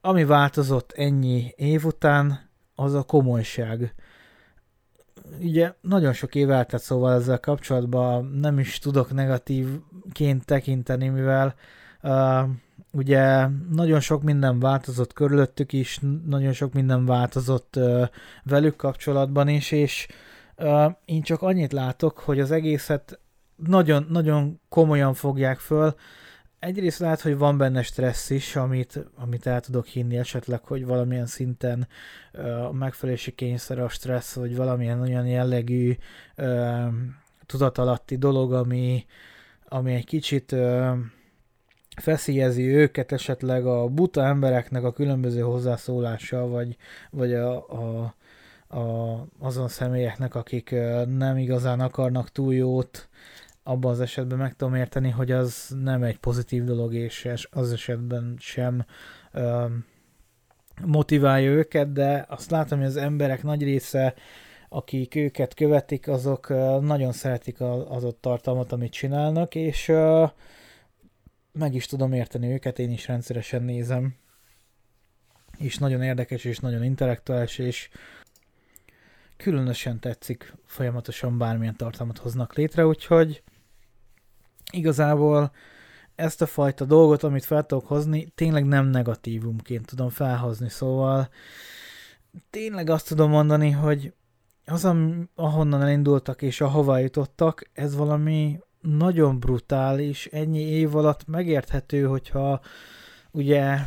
ami 0.02 0.26
változott 0.26 0.92
ennyi 0.92 1.54
év 1.56 1.86
után, 1.86 2.50
az 2.76 2.94
a 2.94 3.04
komolyság. 3.04 3.94
Ugye 5.40 5.74
nagyon 5.82 6.14
sok 6.14 6.36
év 6.36 6.52
eltett 6.52 6.82
szóval 6.82 7.14
ezzel 7.14 7.40
kapcsolatban 7.40 8.26
nem 8.26 8.60
is 8.60 8.80
tudok 8.80 9.14
negatívként 9.14 10.46
tekinteni, 10.46 11.08
mivel 11.08 11.56
uh, 12.02 12.50
ugye 12.92 13.48
nagyon 13.72 14.00
sok 14.00 14.24
minden 14.24 14.60
változott 14.60 15.14
körülöttük 15.14 15.74
is, 15.74 16.00
nagyon 16.26 16.54
sok 16.54 16.74
minden 16.74 17.06
változott 17.06 17.76
uh, 17.78 18.08
velük 18.44 18.76
kapcsolatban 18.76 19.48
is, 19.48 19.72
és 19.72 20.08
uh, 20.58 20.92
én 21.06 21.22
csak 21.22 21.42
annyit 21.42 21.72
látok, 21.72 22.20
hogy 22.20 22.40
az 22.40 22.52
egészet 22.52 23.20
nagyon, 23.56 24.06
nagyon 24.10 24.62
komolyan 24.70 25.14
fogják 25.14 25.60
föl. 25.60 25.96
Egyrészt 26.60 27.00
lehet, 27.00 27.22
hogy 27.22 27.38
van 27.38 27.58
benne 27.58 27.82
stressz 27.82 28.30
is, 28.30 28.56
amit, 28.56 29.06
amit 29.16 29.46
el 29.46 29.60
tudok 29.60 29.86
hinni 29.86 30.18
esetleg, 30.18 30.64
hogy 30.64 30.86
valamilyen 30.86 31.26
szinten 31.26 31.88
a 32.68 32.72
megfelelési 32.72 33.32
kényszer, 33.32 33.80
a 33.80 33.90
stressz, 33.90 34.34
vagy 34.34 34.56
valamilyen 34.56 35.02
olyan 35.02 35.28
jellegű 35.28 35.98
uh, 36.38 36.88
tudatalatti 37.46 38.18
dolog, 38.18 38.54
ami, 38.54 39.06
ami 39.68 39.94
egy 39.94 40.06
kicsit 40.06 40.52
uh, 40.52 40.98
feszélyezi 42.00 42.76
őket 42.76 43.12
esetleg 43.12 43.66
a 43.66 43.88
buta 43.88 44.24
embereknek 44.24 44.84
a 44.84 44.94
különböző 44.94 45.42
hozzászólása, 45.42 46.48
vagy, 46.48 46.78
vagy 47.12 47.34
a, 47.34 47.70
a, 47.70 48.14
a, 48.78 49.28
azon 49.40 49.68
személyeknek, 49.68 50.36
akik 50.36 50.76
nem 51.08 51.38
igazán 51.38 51.80
akarnak 51.80 52.32
túl 52.32 52.54
jót, 52.54 53.10
abban 53.70 53.92
az 53.92 54.00
esetben 54.00 54.38
meg 54.38 54.56
tudom 54.56 54.76
érteni, 54.76 55.10
hogy 55.10 55.32
az 55.32 55.76
nem 55.82 56.04
egy 56.04 56.18
pozitív 56.18 56.64
dolog, 56.64 56.94
és 56.94 57.48
az 57.50 57.72
esetben 57.72 58.36
sem 58.40 58.86
ö, 59.32 59.66
motiválja 60.86 61.52
őket, 61.52 61.92
de 61.92 62.26
azt 62.30 62.52
látom, 62.52 62.80
hogy 62.80 62.88
az 62.88 62.98
emberek 62.98 63.44
nagy 63.44 63.64
része, 63.64 64.14
akik 64.70 65.16
őket 65.16 65.54
követik, 65.54 66.08
azok 66.08 66.50
nagyon 66.82 67.12
szeretik 67.12 67.62
az 67.90 68.04
ott 68.04 68.22
tartalmat, 68.22 68.72
amit 68.72 68.92
csinálnak, 68.92 69.56
és 69.56 69.88
ö, 69.88 70.26
meg 71.52 71.74
is 71.74 71.86
tudom 71.86 72.14
érteni 72.14 72.52
őket, 72.52 72.80
én 72.80 72.92
is 72.92 73.08
rendszeresen 73.08 73.64
nézem, 73.64 74.16
és 75.58 75.78
nagyon 75.78 76.02
érdekes, 76.02 76.44
és 76.44 76.60
nagyon 76.60 76.84
intellektuális, 76.84 77.58
és 77.58 77.90
különösen 79.38 80.00
tetszik, 80.00 80.54
folyamatosan 80.66 81.38
bármilyen 81.38 81.76
tartalmat 81.76 82.18
hoznak 82.18 82.54
létre, 82.54 82.86
úgyhogy 82.86 83.44
igazából 84.80 85.52
ezt 86.16 86.42
a 86.42 86.46
fajta 86.46 86.86
dolgot, 86.86 87.24
amit 87.24 87.46
fel 87.46 87.66
tudok 87.66 87.88
hozni, 87.88 88.32
tényleg 88.36 88.66
nem 88.66 88.86
negatívumként 88.86 89.86
tudom 89.86 90.10
felhozni, 90.10 90.70
szóval 90.70 91.30
tényleg 92.50 92.90
azt 92.90 93.08
tudom 93.08 93.30
mondani, 93.30 93.70
hogy 93.72 94.14
az, 94.66 94.90
ahonnan 95.36 95.82
elindultak 95.82 96.42
és 96.42 96.62
ahova 96.62 96.98
jutottak, 96.98 97.70
ez 97.74 97.96
valami 97.96 98.60
nagyon 98.82 99.40
brutális, 99.40 100.26
ennyi 100.26 100.62
év 100.62 100.96
alatt 100.96 101.28
megérthető, 101.28 102.06
hogyha 102.06 102.62
ugye, 103.32 103.78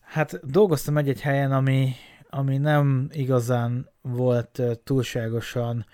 hát 0.00 0.50
dolgoztam 0.50 0.96
egy-egy 0.96 1.20
helyen, 1.20 1.52
ami, 1.52 1.92
ami 2.30 2.56
nem 2.56 3.08
igazán 3.12 3.90
volt 4.00 4.62
túlságosan 4.84 5.86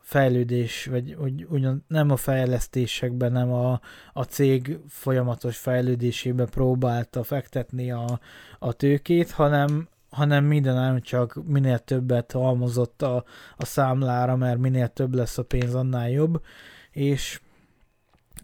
fejlődés, 0.00 0.86
vagy 0.86 1.14
úgy, 1.14 1.46
ugyan 1.48 1.84
nem 1.88 2.10
a 2.10 2.16
fejlesztésekben, 2.16 3.32
nem 3.32 3.52
a, 3.52 3.80
a 4.12 4.22
cég 4.22 4.78
folyamatos 4.88 5.56
fejlődésébe 5.56 6.44
próbálta 6.44 7.22
fektetni 7.22 7.90
a, 7.90 8.20
a 8.58 8.72
tőkét, 8.72 9.30
hanem 9.30 9.88
hanem 10.14 10.44
minden 10.44 10.74
nem 10.74 11.00
csak 11.00 11.46
minél 11.46 11.78
többet 11.78 12.32
halmozott 12.32 13.02
a, 13.02 13.24
a 13.56 13.64
számlára, 13.64 14.36
mert 14.36 14.58
minél 14.58 14.88
több 14.88 15.14
lesz 15.14 15.38
a 15.38 15.44
pénz, 15.44 15.74
annál 15.74 16.10
jobb. 16.10 16.42
És 16.90 17.40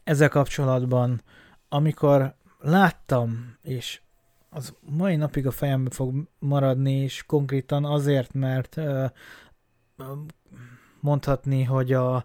ezzel 0.04 0.28
kapcsolatban, 0.28 1.22
amikor 1.68 2.34
láttam, 2.58 3.56
és 3.62 4.00
az 4.50 4.74
mai 4.80 5.16
napig 5.16 5.46
a 5.46 5.50
fejembe 5.50 5.90
fog 5.90 6.28
maradni, 6.38 6.92
és 6.92 7.24
konkrétan 7.26 7.84
azért, 7.84 8.34
mert 8.34 8.76
uh, 8.76 9.10
mondhatni, 11.00 11.64
hogy 11.64 11.92
a, 11.92 12.24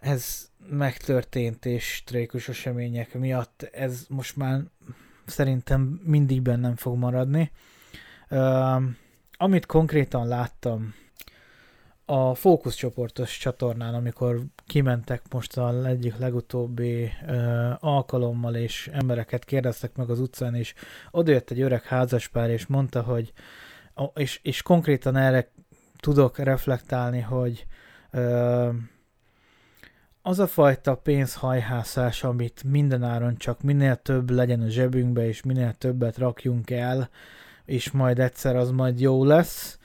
ez 0.00 0.48
megtörtént, 0.68 1.66
és 1.66 2.02
trékus 2.06 2.48
események 2.48 3.14
miatt 3.14 3.68
ez 3.72 4.06
most 4.08 4.36
már 4.36 4.60
szerintem 5.26 6.00
mindig 6.04 6.42
bennem 6.42 6.76
fog 6.76 6.96
maradni. 6.96 7.50
Uh, 8.30 8.82
amit 9.36 9.66
konkrétan 9.66 10.28
láttam 10.28 10.94
a 12.04 12.34
fókuszcsoportos 12.34 13.38
csatornán, 13.38 13.94
amikor 13.94 14.40
kimentek 14.66 15.22
most 15.30 15.56
a 15.56 15.86
egyik 15.86 16.16
legutóbbi 16.16 17.10
ö, 17.26 17.70
alkalommal, 17.78 18.54
és 18.54 18.90
embereket 18.92 19.44
kérdeztek 19.44 19.96
meg 19.96 20.10
az 20.10 20.20
utcán, 20.20 20.54
és 20.54 20.74
odajött 21.10 21.50
egy 21.50 21.60
öreg 21.60 21.82
házaspár, 21.82 22.50
és 22.50 22.66
mondta, 22.66 23.02
hogy 23.02 23.32
és, 24.14 24.40
és 24.42 24.62
konkrétan 24.62 25.16
erre 25.16 25.50
tudok 26.04 26.38
reflektálni, 26.38 27.20
hogy 27.20 27.66
ö, 28.10 28.70
az 30.22 30.38
a 30.38 30.46
fajta 30.46 30.96
pénzhajhászás, 30.96 32.24
amit 32.24 32.62
mindenáron 32.64 33.36
csak 33.36 33.62
minél 33.62 33.96
több 33.96 34.30
legyen 34.30 34.60
a 34.60 34.68
zsebünkbe, 34.68 35.26
és 35.26 35.42
minél 35.42 35.72
többet 35.72 36.18
rakjunk 36.18 36.70
el, 36.70 37.08
és 37.64 37.90
majd 37.90 38.18
egyszer 38.18 38.56
az 38.56 38.70
majd 38.70 39.00
jó 39.00 39.24
lesz, 39.24 39.78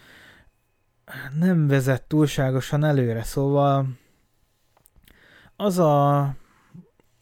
nem 1.39 1.67
vezet 1.67 2.03
túlságosan 2.03 2.83
előre, 2.83 3.23
szóval 3.23 3.87
az 5.55 5.77
a 5.79 6.35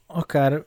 akár 0.07 0.65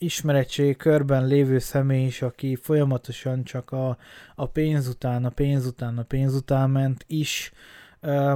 ö, 0.00 0.04
ismeretség 0.04 0.76
körben 0.76 1.26
lévő 1.26 1.58
személy 1.58 2.04
is, 2.04 2.22
aki 2.22 2.56
folyamatosan 2.56 3.44
csak 3.44 3.70
a, 3.70 3.98
a 4.34 4.46
pénz 4.46 4.88
után, 4.88 5.24
a 5.24 5.30
pénz 5.30 5.66
után, 5.66 5.98
a 5.98 6.02
pénz 6.02 6.34
után 6.34 6.70
ment, 6.70 7.04
is 7.08 7.52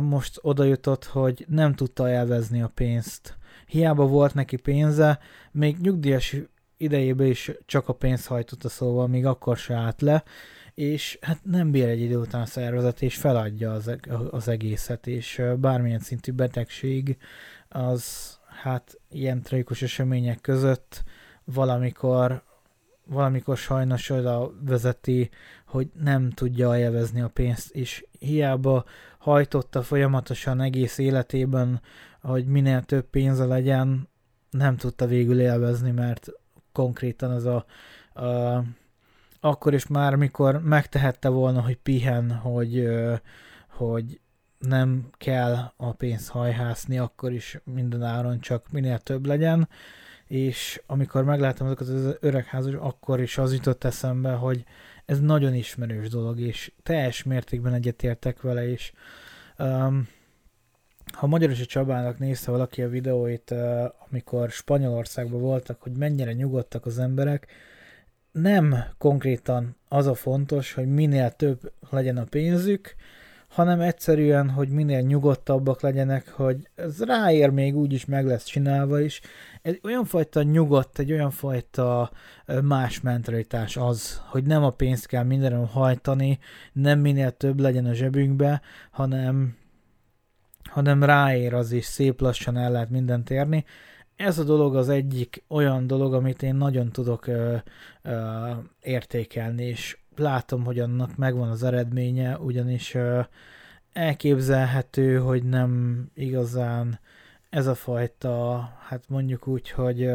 most 0.00 0.38
oda 0.42 0.64
jutott, 0.64 1.04
hogy 1.04 1.44
nem 1.48 1.74
tudta 1.74 2.08
elvezni 2.08 2.62
a 2.62 2.70
pénzt. 2.74 3.36
Hiába 3.66 4.06
volt 4.06 4.34
neki 4.34 4.56
pénze, 4.56 5.18
még 5.52 5.76
nyugdíjas 5.80 6.36
idejében 6.76 7.26
is 7.26 7.50
csak 7.66 7.88
a 7.88 7.92
pénzt 7.92 8.26
hajtotta, 8.26 8.68
szóval 8.68 9.08
még 9.08 9.26
akkor 9.26 9.56
se 9.56 9.74
állt 9.74 10.00
le, 10.00 10.22
és 10.74 11.18
hát 11.20 11.40
nem 11.42 11.70
bír 11.70 11.88
egy 11.88 12.00
idő 12.00 12.16
után 12.16 12.40
a 12.40 12.46
szervezet, 12.46 13.02
és 13.02 13.16
feladja 13.16 13.72
az, 13.72 13.90
az 14.30 14.48
egészet, 14.48 15.06
és 15.06 15.42
bármilyen 15.56 15.98
szintű 15.98 16.32
betegség 16.32 17.16
az 17.68 18.34
hát 18.62 19.00
ilyen 19.11 19.42
tragikus 19.42 19.82
események 19.82 20.40
között 20.40 21.02
valamikor, 21.53 22.42
valamikor 23.05 23.57
sajnos 23.57 24.11
oda 24.11 24.53
vezeti, 24.64 25.30
hogy 25.66 25.90
nem 26.03 26.30
tudja 26.30 26.78
élvezni 26.78 27.20
a 27.20 27.28
pénzt, 27.28 27.70
és 27.70 28.05
hiába 28.18 28.84
hajtotta 29.18 29.82
folyamatosan 29.82 30.61
egész 30.61 30.98
életében, 30.98 31.80
hogy 32.22 32.46
minél 32.46 32.82
több 32.82 33.05
pénze 33.05 33.44
legyen, 33.44 34.09
nem 34.51 34.76
tudta 34.76 35.07
végül 35.07 35.40
élvezni, 35.40 35.90
mert 35.90 36.28
konkrétan 36.72 37.30
az 37.30 37.44
a, 37.44 37.64
a 38.24 38.64
akkor 39.40 39.74
is 39.74 39.86
már, 39.86 40.14
mikor 40.14 40.62
megtehette 40.62 41.28
volna, 41.28 41.61
hogy 41.61 41.76
pihen, 41.76 42.32
hogy, 42.32 42.88
hogy 43.68 44.20
nem 44.59 45.09
kell 45.18 45.72
a 45.76 45.92
pénzt 45.92 46.28
hajhászni, 46.28 46.98
akkor 46.98 47.32
is 47.32 47.59
minden 47.64 48.03
áron 48.03 48.40
csak 48.40 48.70
minél 48.70 48.98
több 48.98 49.26
legyen, 49.26 49.68
és 50.31 50.83
amikor 50.87 51.24
megláttam 51.24 51.66
azokat 51.66 51.89
az 51.89 52.16
öregházas, 52.20 52.74
akkor 52.74 53.20
is 53.20 53.39
az 53.39 53.53
jutott 53.53 53.85
eszembe, 53.85 54.33
hogy 54.33 54.64
ez 55.05 55.20
nagyon 55.20 55.55
ismerős 55.55 56.09
dolog, 56.09 56.41
és 56.41 56.72
teljes 56.83 57.22
mértékben 57.22 57.74
egyetértek 57.74 58.41
vele, 58.41 58.68
és 58.68 58.93
um, 59.59 60.09
ha 61.12 61.26
Magyarosi 61.26 61.64
Csabának 61.66 62.18
nézte 62.18 62.51
valaki 62.51 62.83
a 62.83 62.89
videóit, 62.89 63.51
uh, 63.51 63.85
amikor 64.11 64.51
Spanyolországban 64.51 65.41
voltak, 65.41 65.83
hogy 65.83 65.93
mennyire 65.93 66.33
nyugodtak 66.33 66.87
az 66.87 66.99
emberek, 66.99 67.47
nem 68.33 68.74
konkrétan 68.99 69.76
az 69.89 70.07
a 70.07 70.14
fontos, 70.14 70.72
hogy 70.72 70.89
minél 70.89 71.31
több 71.31 71.72
legyen 71.91 72.16
a 72.16 72.24
pénzük, 72.24 72.95
hanem 73.51 73.80
egyszerűen, 73.80 74.51
hogy 74.51 74.68
minél 74.68 75.01
nyugodtabbak 75.01 75.80
legyenek, 75.80 76.28
hogy 76.28 76.57
ez 76.74 77.03
ráér 77.05 77.51
még 77.51 77.76
úgy 77.76 77.92
is 77.92 78.05
meg 78.05 78.26
lesz 78.26 78.44
csinálva 78.44 79.01
is. 79.01 79.20
Egy 79.62 79.80
olyan 79.82 80.05
fajta 80.05 80.42
nyugodt, 80.42 80.98
egy 80.98 81.12
olyan 81.12 81.30
fajta 81.30 82.11
más 82.62 83.01
mentalitás 83.01 83.76
az, 83.76 84.22
hogy 84.26 84.44
nem 84.44 84.64
a 84.64 84.70
pénzt 84.70 85.07
kell 85.07 85.24
mindenről 85.24 85.64
hajtani, 85.64 86.38
nem 86.72 86.98
minél 86.98 87.30
több 87.30 87.61
legyen 87.61 87.86
a 87.86 87.92
zsebünkbe, 87.92 88.61
hanem, 88.90 89.57
hanem 90.70 91.03
ráér 91.03 91.55
az 91.55 91.72
is, 91.72 91.84
szép 91.84 92.20
lassan 92.20 92.57
el 92.57 92.70
lehet 92.70 92.90
mindent 92.90 93.30
érni. 93.30 93.64
Ez 94.16 94.38
a 94.38 94.44
dolog 94.44 94.76
az 94.76 94.88
egyik 94.88 95.44
olyan 95.48 95.86
dolog, 95.86 96.14
amit 96.14 96.42
én 96.42 96.55
nagyon 96.55 96.90
tudok 96.92 97.26
ö, 97.26 97.57
ö, 98.03 98.51
értékelni, 98.80 99.64
és 99.64 99.98
látom, 100.21 100.64
hogy 100.64 100.79
annak 100.79 101.16
megvan 101.16 101.51
az 101.51 101.62
eredménye, 101.62 102.39
ugyanis 102.39 102.97
elképzelhető, 103.93 105.18
hogy 105.18 105.45
nem 105.45 106.05
igazán 106.14 107.01
ez 107.51 107.66
a 107.66 107.75
fajta, 107.75 108.59
hát 108.89 109.05
mondjuk 109.09 109.47
úgy, 109.47 109.71
hogy 109.71 110.11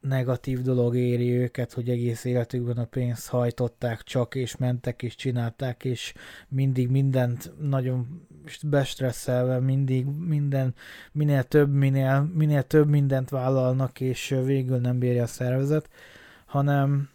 negatív 0.00 0.60
dolog 0.60 0.96
éri 0.96 1.30
őket, 1.30 1.72
hogy 1.72 1.88
egész 1.88 2.24
életükben 2.24 2.76
a 2.76 2.84
pénzt 2.84 3.28
hajtották 3.28 4.02
csak, 4.02 4.34
és 4.34 4.56
mentek, 4.56 5.02
és 5.02 5.14
csinálták, 5.14 5.84
és 5.84 6.14
mindig 6.48 6.88
mindent 6.88 7.52
nagyon 7.60 8.26
bestresszelve, 8.62 9.60
mindig 9.60 10.06
minden, 10.06 10.74
minél 11.12 11.42
több, 11.42 11.72
minél, 11.72 12.30
minél 12.34 12.62
több 12.62 12.88
mindent 12.88 13.30
vállalnak, 13.30 14.00
és 14.00 14.36
végül 14.44 14.78
nem 14.78 14.98
bírja 14.98 15.22
a 15.22 15.26
szervezet, 15.26 15.88
hanem 16.46 17.08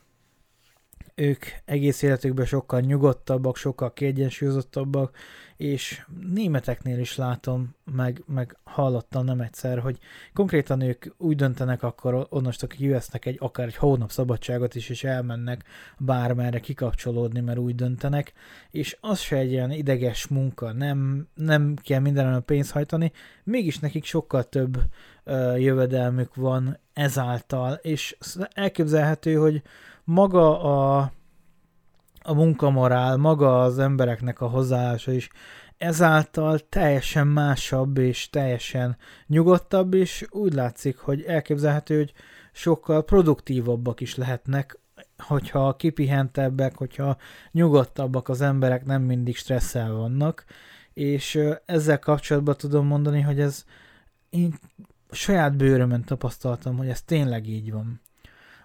ők 1.19 1.45
egész 1.65 2.01
életükben 2.01 2.45
sokkal 2.45 2.79
nyugodtabbak, 2.79 3.55
sokkal 3.55 3.93
kiegyensúlyozottabbak, 3.93 5.17
és 5.57 6.05
németeknél 6.33 6.99
is 6.99 7.15
látom, 7.15 7.75
meg, 7.95 8.23
meg 8.25 8.57
hallottam 8.63 9.25
nem 9.25 9.41
egyszer, 9.41 9.79
hogy 9.79 9.97
konkrétan 10.33 10.81
ők 10.81 11.05
úgy 11.17 11.35
döntenek 11.35 11.83
akkor 11.83 12.27
onnastól 12.29 12.69
kivesznek 12.69 13.25
egy 13.25 13.37
akár 13.39 13.67
egy 13.67 13.75
hónap 13.75 14.11
szabadságot 14.11 14.75
is, 14.75 14.89
és 14.89 15.03
elmennek 15.03 15.63
bármerre 15.97 16.59
kikapcsolódni, 16.59 17.39
mert 17.39 17.57
úgy 17.59 17.75
döntenek, 17.75 18.33
és 18.71 18.97
az 18.99 19.19
se 19.19 19.35
egy 19.35 19.51
ilyen 19.51 19.71
ideges 19.71 20.27
munka, 20.27 20.71
nem, 20.71 21.27
nem 21.33 21.75
kell 21.75 21.99
mindenre 21.99 22.35
a 22.35 22.39
pénzt 22.39 22.71
hajtani, 22.71 23.11
mégis 23.43 23.79
nekik 23.79 24.05
sokkal 24.05 24.43
több 24.43 24.77
jövedelmük 25.57 26.35
van 26.35 26.79
ezáltal, 26.93 27.73
és 27.73 28.17
elképzelhető, 28.53 29.35
hogy 29.35 29.61
maga 30.03 30.61
a 30.61 31.11
a 32.21 32.33
munkamorál, 32.33 33.17
maga 33.17 33.61
az 33.61 33.79
embereknek 33.79 34.41
a 34.41 34.47
hozzáállása 34.47 35.11
is 35.11 35.29
ezáltal 35.79 36.59
teljesen 36.59 37.27
másabb 37.27 37.97
és 37.97 38.29
teljesen 38.29 38.97
nyugodtabb, 39.27 39.93
és 39.93 40.25
úgy 40.29 40.53
látszik, 40.53 40.97
hogy 40.97 41.21
elképzelhető, 41.21 41.97
hogy 41.97 42.13
sokkal 42.51 43.03
produktívabbak 43.03 44.01
is 44.01 44.15
lehetnek, 44.15 44.79
hogyha 45.17 45.75
kipihentebbek, 45.75 46.77
hogyha 46.77 47.17
nyugodtabbak 47.51 48.29
az 48.29 48.41
emberek, 48.41 48.85
nem 48.85 49.01
mindig 49.01 49.35
stresszel 49.35 49.91
vannak, 49.91 50.45
és 50.93 51.39
ezzel 51.65 51.99
kapcsolatban 51.99 52.55
tudom 52.57 52.85
mondani, 52.85 53.21
hogy 53.21 53.39
ez 53.39 53.65
én 55.09 55.15
saját 55.15 55.55
bőrömön 55.55 56.03
tapasztaltam, 56.03 56.77
hogy 56.77 56.89
ez 56.89 57.01
tényleg 57.01 57.47
így 57.47 57.71
van. 57.71 58.01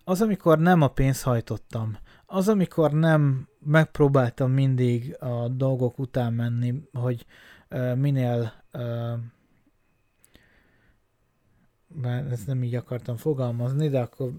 Az, 0.05 0.23
amikor 0.23 0.59
nem 0.59 0.81
a 0.81 0.89
pénzt 0.89 1.23
hajtottam, 1.23 1.97
az, 2.27 2.49
amikor 2.49 2.93
nem 2.93 3.49
megpróbáltam 3.59 4.51
mindig 4.51 5.17
a 5.21 5.49
dolgok 5.49 5.99
után 5.99 6.33
menni, 6.33 6.89
hogy 6.93 7.27
uh, 7.71 7.97
minél 7.97 8.53
uh, 8.73 9.19
mert 12.03 12.31
ezt 12.31 12.47
nem 12.47 12.63
így 12.63 12.75
akartam 12.75 13.17
fogalmazni, 13.17 13.89
de 13.89 14.01
akkor 14.01 14.33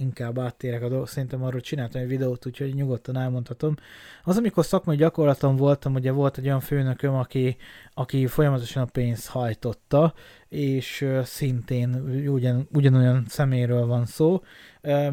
inkább 0.00 0.38
áttérek 0.38 0.82
a 0.82 0.88
dolgok. 0.88 1.08
Szerintem 1.08 1.42
arról 1.42 1.60
csináltam 1.60 2.00
egy 2.00 2.08
videót, 2.08 2.46
úgyhogy 2.46 2.74
nyugodtan 2.74 3.16
elmondhatom. 3.16 3.74
Az, 4.22 4.36
amikor 4.36 4.64
szakmai 4.64 4.96
gyakorlaton 4.96 5.56
voltam, 5.56 5.94
ugye 5.94 6.10
volt 6.10 6.38
egy 6.38 6.46
olyan 6.46 6.60
főnököm, 6.60 7.14
aki, 7.14 7.56
aki 7.94 8.26
folyamatosan 8.26 8.82
a 8.82 8.90
pénzt 8.92 9.28
hajtotta, 9.28 10.14
és 10.48 11.06
szintén 11.22 11.94
ugyan, 12.28 12.68
ugyanolyan 12.72 13.24
szeméről 13.28 13.86
van 13.86 14.06
szó. 14.06 14.42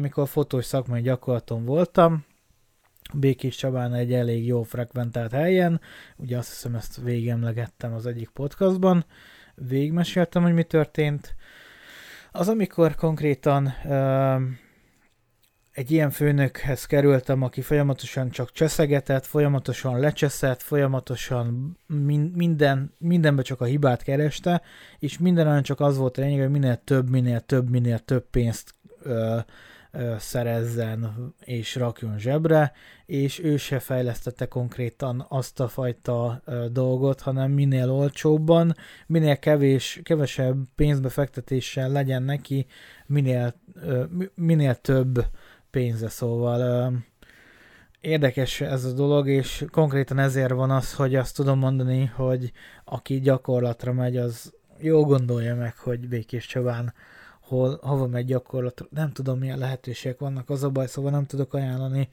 Mikor 0.00 0.28
fotós 0.28 0.64
szakmai 0.64 1.00
gyakorlaton 1.00 1.64
voltam, 1.64 2.24
Békés 3.14 3.56
Csabán 3.56 3.94
egy 3.94 4.12
elég 4.12 4.46
jó 4.46 4.62
frekventált 4.62 5.32
helyen, 5.32 5.80
ugye 6.16 6.38
azt 6.38 6.48
hiszem 6.48 6.74
ezt 6.74 7.00
végemlegettem 7.00 7.92
az 7.94 8.06
egyik 8.06 8.28
podcastban, 8.28 9.04
végigmeséltem, 9.54 10.42
hogy 10.42 10.52
mi 10.54 10.62
történt. 10.62 11.34
Az, 12.32 12.48
amikor 12.48 12.94
konkrétan 12.94 13.72
uh, 13.84 14.42
egy 15.78 15.90
ilyen 15.90 16.10
főnökhez 16.10 16.86
kerültem, 16.86 17.42
aki 17.42 17.60
folyamatosan 17.60 18.30
csak 18.30 18.52
cseszegetett, 18.52 19.26
folyamatosan 19.26 20.00
lecseszett, 20.00 20.62
folyamatosan 20.62 21.76
min- 21.86 22.36
minden, 22.36 22.92
mindenbe 22.98 23.42
csak 23.42 23.60
a 23.60 23.64
hibát 23.64 24.02
kereste, 24.02 24.62
és 24.98 25.18
minden 25.18 25.46
olyan 25.46 25.62
csak 25.62 25.80
az 25.80 25.96
volt 25.96 26.18
a 26.18 26.20
lényeg, 26.20 26.40
hogy 26.40 26.50
minél 26.50 26.80
több, 26.84 27.10
minél 27.10 27.40
több, 27.40 27.70
minél 27.70 27.98
több 27.98 28.24
pénzt 28.30 28.74
uh, 29.04 29.40
szerezzen 30.18 31.34
és 31.44 31.74
rakjon 31.74 32.18
zsebre, 32.18 32.72
és 33.06 33.40
ő 33.42 33.56
se 33.56 33.78
fejlesztette 33.78 34.46
konkrétan 34.46 35.26
azt 35.28 35.60
a 35.60 35.68
fajta 35.68 36.42
dolgot, 36.72 37.20
hanem 37.20 37.50
minél 37.50 37.90
olcsóbban, 37.90 38.76
minél 39.06 39.38
kevés, 39.38 40.00
kevesebb 40.02 40.56
pénzbefektetéssel 40.74 41.90
legyen 41.90 42.22
neki, 42.22 42.66
minél, 43.06 43.54
minél 44.34 44.74
több 44.74 45.26
pénze, 45.70 46.08
szóval 46.08 46.92
érdekes 48.00 48.60
ez 48.60 48.84
a 48.84 48.92
dolog, 48.92 49.28
és 49.28 49.64
konkrétan 49.70 50.18
ezért 50.18 50.52
van 50.52 50.70
az, 50.70 50.94
hogy 50.94 51.14
azt 51.14 51.36
tudom 51.36 51.58
mondani, 51.58 52.04
hogy 52.04 52.52
aki 52.84 53.20
gyakorlatra 53.20 53.92
megy, 53.92 54.16
az 54.16 54.52
jó 54.78 55.04
gondolja 55.04 55.54
meg, 55.54 55.76
hogy 55.76 56.08
Békés 56.08 56.46
Csabán 56.46 56.94
hol, 57.40 57.78
hova 57.82 58.06
megy 58.06 58.24
gyakorlatra. 58.24 58.86
Nem 58.90 59.12
tudom, 59.12 59.38
milyen 59.38 59.58
lehetőségek 59.58 60.18
vannak, 60.18 60.50
az 60.50 60.62
a 60.62 60.70
baj, 60.70 60.86
szóval 60.86 61.10
nem 61.10 61.24
tudok 61.24 61.54
ajánlani 61.54 62.08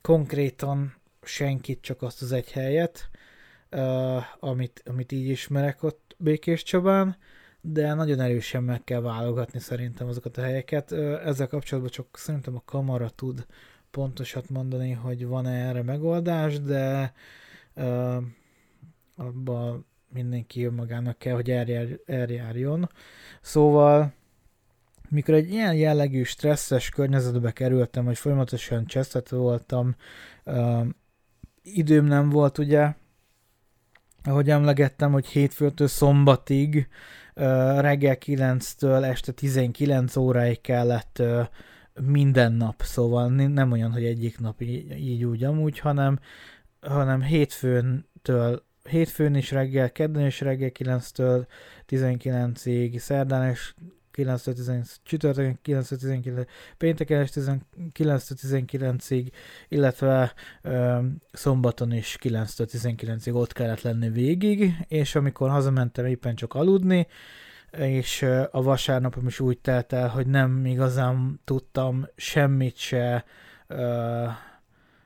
konkrétan 0.00 0.94
senkit, 1.22 1.80
csak 1.80 2.02
azt 2.02 2.22
az 2.22 2.32
egy 2.32 2.50
helyet, 2.50 3.10
amit, 4.40 4.82
amit 4.86 5.12
így 5.12 5.28
ismerek 5.28 5.82
ott 5.82 6.14
Békés 6.18 6.62
Csabán, 6.62 7.16
de 7.64 7.94
nagyon 7.94 8.20
erősen 8.20 8.62
meg 8.62 8.84
kell 8.84 9.00
válogatni 9.00 9.58
szerintem 9.58 10.08
azokat 10.08 10.36
a 10.36 10.42
helyeket. 10.42 10.92
Ezzel 10.92 11.46
kapcsolatban 11.46 11.92
csak 11.92 12.06
szerintem 12.12 12.56
a 12.56 12.62
kamara 12.64 13.08
tud 13.08 13.46
pontosat 13.90 14.48
mondani, 14.48 14.92
hogy 14.92 15.26
van-e 15.26 15.68
erre 15.68 15.82
megoldás, 15.82 16.60
de 16.60 17.12
uh, 17.74 18.16
abban 19.16 19.86
mindenki 20.08 20.66
magának 20.66 21.18
kell, 21.18 21.34
hogy 21.34 21.50
eljár, 21.50 21.88
eljárjon. 22.06 22.90
Szóval 23.40 24.12
mikor 25.08 25.34
egy 25.34 25.50
ilyen 25.50 25.74
jellegű 25.74 26.22
stresszes 26.22 26.88
környezetbe 26.88 27.50
kerültem, 27.52 28.04
hogy 28.04 28.18
folyamatosan 28.18 28.86
csesztet 28.86 29.28
voltam, 29.28 29.96
uh, 30.44 30.86
időm 31.62 32.04
nem 32.04 32.28
volt 32.30 32.58
ugye, 32.58 32.94
ahogy 34.24 34.50
emlegettem, 34.50 35.12
hogy 35.12 35.26
hétfőtől 35.26 35.88
szombatig 35.88 36.88
reggel 37.34 38.16
9-től 38.24 39.04
este 39.04 39.32
19 39.32 40.16
óráig 40.16 40.60
kellett 40.60 41.22
minden 42.00 42.52
nap, 42.52 42.82
szóval 42.82 43.28
nem 43.28 43.72
olyan, 43.72 43.92
hogy 43.92 44.04
egyik 44.04 44.38
nap 44.38 44.60
így, 44.60 44.98
így 44.98 45.24
úgy 45.24 45.44
amúgy, 45.44 45.78
hanem, 45.78 46.18
hanem 46.80 47.22
hétfőntől 47.22 48.62
hétfőn 48.88 49.34
is 49.34 49.50
reggel, 49.50 49.92
kedden 49.92 50.26
is 50.26 50.40
reggel 50.40 50.70
9-től 50.78 51.46
19-ig, 51.88 52.98
szerdán 52.98 53.50
is 53.50 53.74
9-19, 54.16 54.94
csütörtökön 55.02 55.58
9-19, 55.64 56.46
pénteken 56.76 57.22
is 57.22 57.30
9-19-ig, 57.94 59.30
illetve 59.68 60.32
ö, 60.62 60.98
szombaton 61.32 61.92
is 61.92 62.18
9-19-ig 62.22 63.34
ott 63.34 63.52
kellett 63.52 63.82
lenni 63.82 64.10
végig, 64.10 64.74
és 64.88 65.14
amikor 65.14 65.50
hazamentem 65.50 66.06
éppen 66.06 66.34
csak 66.34 66.54
aludni, 66.54 67.06
és 67.70 68.22
a 68.50 68.62
vasárnapom 68.62 69.26
is 69.26 69.40
úgy 69.40 69.58
telt 69.58 69.92
el, 69.92 70.08
hogy 70.08 70.26
nem 70.26 70.66
igazán 70.66 71.40
tudtam 71.44 72.06
semmit 72.16 72.76
se 72.76 73.24
ö, 73.66 74.26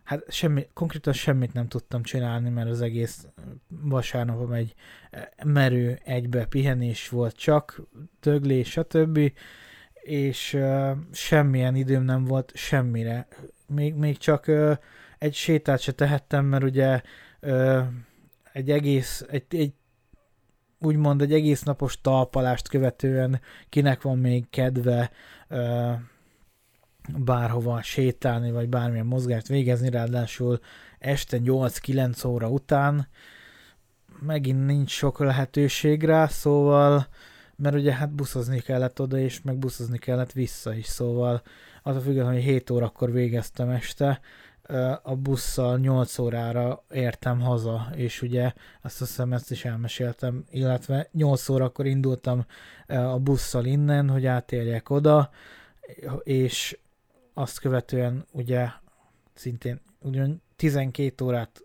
hát 0.07 0.25
semmi, 0.29 0.69
konkrétan 0.73 1.13
semmit 1.13 1.53
nem 1.53 1.69
tudtam 1.69 2.03
csinálni, 2.03 2.49
mert 2.49 2.69
az 2.69 2.81
egész 2.81 3.27
vasárnapom 3.69 4.53
egy 4.53 4.75
merő 5.45 5.99
egybe 6.05 6.45
pihenés 6.45 7.09
volt 7.09 7.37
csak, 7.37 7.83
döglés, 8.21 8.71
stb. 8.71 9.33
És 9.93 10.55
uh, 10.55 10.91
semmilyen 11.13 11.75
időm 11.75 12.03
nem 12.03 12.25
volt 12.25 12.53
semmire. 12.55 13.29
Még, 13.67 13.95
még 13.95 14.17
csak 14.17 14.45
uh, 14.49 14.77
egy 15.19 15.35
sétát 15.35 15.81
se 15.81 15.93
tehettem, 15.93 16.45
mert 16.45 16.65
ugye 16.65 17.01
uh, 17.43 17.83
egy 18.53 18.71
egész, 18.71 19.25
egy, 19.31 19.45
egy 19.49 19.73
úgymond 20.79 21.23
egy 21.23 21.33
egész 21.33 21.63
napos 21.63 22.01
talpalást 22.01 22.69
követően 22.69 23.41
kinek 23.69 24.03
van 24.03 24.19
még 24.19 24.51
kedve 24.51 25.11
uh, 25.49 25.93
bárhova 27.19 27.83
sétálni, 27.83 28.51
vagy 28.51 28.69
bármilyen 28.69 29.07
mozgást 29.07 29.47
végezni, 29.47 29.91
ráadásul 29.91 30.61
este 30.99 31.39
8-9 31.45 32.27
óra 32.27 32.49
után 32.49 33.09
megint 34.21 34.67
nincs 34.67 34.91
sok 34.91 35.19
lehetőség 35.19 36.05
rá, 36.05 36.27
szóval, 36.27 37.07
mert 37.57 37.75
ugye 37.75 37.93
hát 37.93 38.11
buszozni 38.11 38.61
kellett 38.61 39.01
oda, 39.01 39.19
és 39.19 39.43
meg 39.43 39.57
buszozni 39.57 39.99
kellett 39.99 40.33
vissza 40.33 40.75
is, 40.75 40.87
szóval 40.87 41.43
attól 41.83 42.01
függően, 42.01 42.33
hogy 42.33 42.43
7 42.43 42.71
órakor 42.71 43.13
végeztem 43.13 43.71
este, 43.71 44.21
a 45.03 45.17
busszal 45.17 45.79
8 45.79 46.19
órára 46.19 46.85
értem 46.93 47.41
haza, 47.41 47.89
és 47.95 48.23
ugye 48.23 48.53
azt 48.83 48.99
hiszem 48.99 49.33
ezt 49.33 49.51
is 49.51 49.65
elmeséltem, 49.65 50.45
illetve 50.51 51.09
8 51.13 51.49
órakor 51.49 51.87
indultam 51.87 52.45
a 52.87 53.19
busszal 53.19 53.65
innen, 53.65 54.09
hogy 54.09 54.27
átérjek 54.27 54.91
oda, 54.91 55.31
és 56.23 56.79
azt 57.39 57.59
követően 57.59 58.26
ugye 58.32 58.68
szintén 59.34 59.80
ugyan 59.99 60.43
12 60.57 61.24
órát 61.24 61.64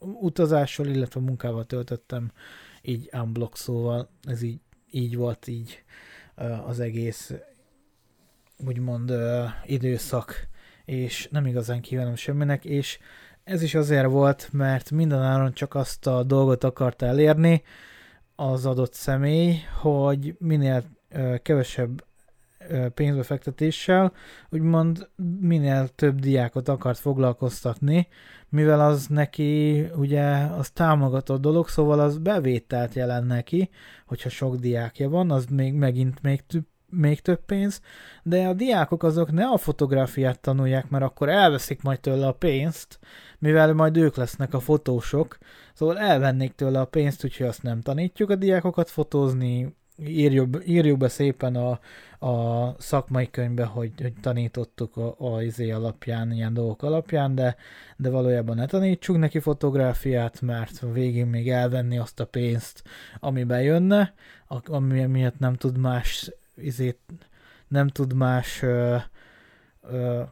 utazással, 0.00 0.86
illetve 0.86 1.20
munkával 1.20 1.64
töltöttem 1.64 2.32
így 2.82 3.10
unblock, 3.12 3.56
szóval. 3.56 4.08
Ez 4.22 4.42
így, 4.42 4.60
így 4.90 5.16
volt 5.16 5.46
így 5.46 5.82
az 6.66 6.80
egész 6.80 7.32
úgymond 8.66 9.12
időszak, 9.66 10.48
és 10.84 11.28
nem 11.30 11.46
igazán 11.46 11.80
kívánom 11.80 12.14
semminek, 12.14 12.64
és 12.64 12.98
ez 13.44 13.62
is 13.62 13.74
azért 13.74 14.08
volt, 14.08 14.48
mert 14.52 14.90
mindenáron 14.90 15.52
csak 15.52 15.74
azt 15.74 16.06
a 16.06 16.22
dolgot 16.22 16.64
akart 16.64 17.02
elérni 17.02 17.62
az 18.36 18.66
adott 18.66 18.94
személy, 18.94 19.56
hogy 19.80 20.36
minél 20.38 20.84
kevesebb 21.42 22.04
pénzbefektetéssel, 22.94 24.12
úgymond 24.50 25.08
minél 25.40 25.88
több 25.88 26.18
diákot 26.18 26.68
akart 26.68 26.98
foglalkoztatni, 26.98 28.08
mivel 28.48 28.80
az 28.80 29.06
neki 29.06 29.80
ugye 29.96 30.22
az 30.58 30.70
támogatott 30.70 31.40
dolog, 31.40 31.68
szóval 31.68 32.00
az 32.00 32.18
bevételt 32.18 32.94
jelent 32.94 33.26
neki, 33.26 33.70
hogyha 34.06 34.28
sok 34.28 34.56
diákja 34.56 35.08
van, 35.08 35.30
az 35.30 35.44
még 35.44 35.74
megint 35.74 36.22
még 36.22 36.46
több 36.46 36.64
még 36.96 37.20
több 37.20 37.44
pénz, 37.44 37.80
de 38.22 38.46
a 38.46 38.52
diákok 38.52 39.02
azok 39.02 39.32
ne 39.32 39.44
a 39.44 39.56
fotográfiát 39.56 40.40
tanulják, 40.40 40.88
mert 40.88 41.04
akkor 41.04 41.28
elveszik 41.28 41.82
majd 41.82 42.00
tőle 42.00 42.26
a 42.26 42.32
pénzt, 42.32 42.98
mivel 43.38 43.72
majd 43.72 43.96
ők 43.96 44.16
lesznek 44.16 44.54
a 44.54 44.60
fotósok, 44.60 45.38
szóval 45.74 45.98
elvennék 45.98 46.52
tőle 46.54 46.80
a 46.80 46.84
pénzt, 46.84 47.24
úgyhogy 47.24 47.46
azt 47.46 47.62
nem 47.62 47.80
tanítjuk 47.80 48.30
a 48.30 48.34
diákokat 48.34 48.90
fotózni, 48.90 49.76
írjuk, 50.06 50.62
írjuk 50.66 50.98
be 50.98 51.08
szépen 51.08 51.56
a, 51.56 51.80
a 52.22 52.74
szakmai 52.78 53.30
könyvbe, 53.30 53.64
hogy, 53.64 53.92
hogy 54.00 54.12
tanítottuk 54.20 54.96
a, 54.96 55.14
a 55.18 55.42
izé 55.42 55.70
alapján, 55.70 56.32
ilyen 56.32 56.54
dolgok 56.54 56.82
alapján, 56.82 57.34
de, 57.34 57.56
de 57.96 58.10
valójában 58.10 58.56
ne 58.56 58.66
tanítsuk 58.66 59.18
neki 59.18 59.38
fotográfiát, 59.38 60.40
mert 60.40 60.80
végén 60.92 61.26
még 61.26 61.50
elvenni 61.50 61.98
azt 61.98 62.20
a 62.20 62.26
pénzt, 62.26 62.82
ami 63.20 63.44
bejönne, 63.44 64.14
ami 64.64 65.06
miatt 65.06 65.38
nem 65.38 65.54
tud 65.54 65.78
más 65.78 66.30
izét, 66.56 66.98
nem 67.68 67.88
tud 67.88 68.14
más 68.14 68.62
ö, 68.62 68.96
ö, 69.82 70.22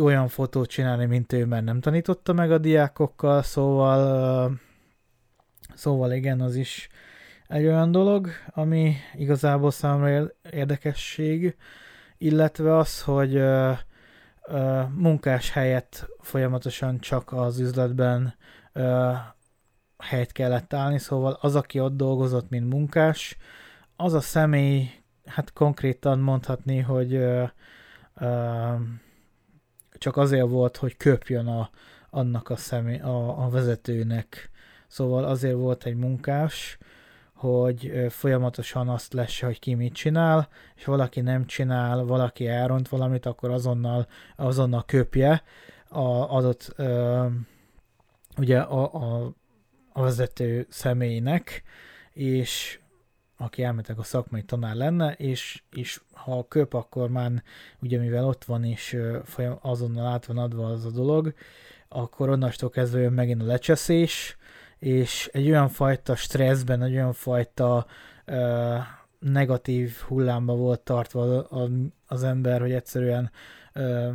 olyan 0.00 0.28
fotót 0.28 0.68
csinálni, 0.68 1.06
mint 1.06 1.32
ő, 1.32 1.44
mert 1.44 1.64
nem 1.64 1.80
tanította 1.80 2.32
meg 2.32 2.52
a 2.52 2.58
diákokkal, 2.58 3.42
szóval 3.42 3.98
ö, 3.98 4.52
szóval 5.74 6.12
igen, 6.12 6.40
az 6.40 6.56
is 6.56 6.88
egy 7.48 7.66
olyan 7.66 7.90
dolog, 7.90 8.28
ami 8.50 8.94
igazából 9.14 9.70
számomra 9.70 10.30
érdekesség, 10.50 11.56
illetve 12.18 12.76
az, 12.76 13.02
hogy 13.02 13.36
ö, 13.36 13.72
ö, 14.42 14.82
munkás 14.94 15.50
helyett 15.50 16.08
folyamatosan 16.20 16.98
csak 16.98 17.32
az 17.32 17.58
üzletben 17.58 18.34
ö, 18.72 19.12
helyet 19.98 20.32
kellett 20.32 20.72
állni, 20.72 20.98
szóval 20.98 21.38
az, 21.40 21.56
aki 21.56 21.80
ott 21.80 21.96
dolgozott, 21.96 22.48
mint 22.48 22.72
munkás, 22.72 23.36
az 23.96 24.12
a 24.12 24.20
személy, 24.20 24.90
hát 25.24 25.52
konkrétan 25.52 26.18
mondhatni, 26.18 26.78
hogy 26.78 27.14
ö, 27.14 27.44
ö, 28.14 28.74
csak 29.92 30.16
azért 30.16 30.48
volt, 30.48 30.76
hogy 30.76 30.96
köpjön 30.96 31.46
a, 31.46 31.70
annak 32.10 32.50
a, 32.50 32.56
személy, 32.56 32.98
a, 32.98 33.44
a 33.44 33.48
vezetőnek. 33.48 34.50
Szóval 34.86 35.24
azért 35.24 35.54
volt 35.54 35.84
egy 35.84 35.96
munkás, 35.96 36.78
hogy 37.38 38.06
folyamatosan 38.08 38.88
azt 38.88 39.12
lesz, 39.12 39.40
hogy 39.40 39.58
ki 39.58 39.74
mit 39.74 39.92
csinál, 39.92 40.48
és 40.76 40.84
valaki 40.84 41.20
nem 41.20 41.46
csinál, 41.46 42.04
valaki 42.04 42.46
elront 42.46 42.88
valamit, 42.88 43.26
akkor 43.26 43.50
azonnal, 43.50 44.06
azonnal 44.36 44.84
köpje 44.84 45.42
a 45.88 46.36
adott 46.36 46.72
ö, 46.76 47.26
ugye 48.36 48.58
a, 48.60 48.94
a, 48.94 49.32
a 49.92 50.02
vezető 50.02 50.66
személynek, 50.68 51.62
és 52.12 52.80
aki 53.36 53.62
elmetek 53.62 53.98
a 53.98 54.02
szakmai 54.02 54.42
tanár 54.42 54.74
lenne, 54.74 55.12
és, 55.12 55.62
és 55.70 56.00
ha 56.12 56.48
köp, 56.48 56.74
akkor 56.74 57.10
már 57.10 57.42
ugye 57.82 57.98
mivel 57.98 58.24
ott 58.24 58.44
van, 58.44 58.64
és 58.64 58.96
azonnal 59.60 60.06
át 60.06 60.26
van 60.26 60.38
adva 60.38 60.66
az 60.66 60.84
a 60.84 60.90
dolog, 60.90 61.34
akkor 61.88 62.28
onnastól 62.28 62.70
kezdve 62.70 63.00
jön 63.00 63.12
megint 63.12 63.42
a 63.42 63.46
lecseszés, 63.46 64.37
és 64.78 65.30
egy 65.32 65.48
olyan 65.48 65.68
fajta 65.68 66.16
stresszben, 66.16 66.82
egy 66.82 66.94
olyan 66.94 67.12
fajta 67.12 67.86
ö, 68.24 68.76
negatív 69.18 69.96
hullámba 70.06 70.54
volt 70.54 70.80
tartva 70.80 71.48
az 72.06 72.22
ember, 72.22 72.60
hogy 72.60 72.72
egyszerűen 72.72 73.30
ö, 73.72 74.10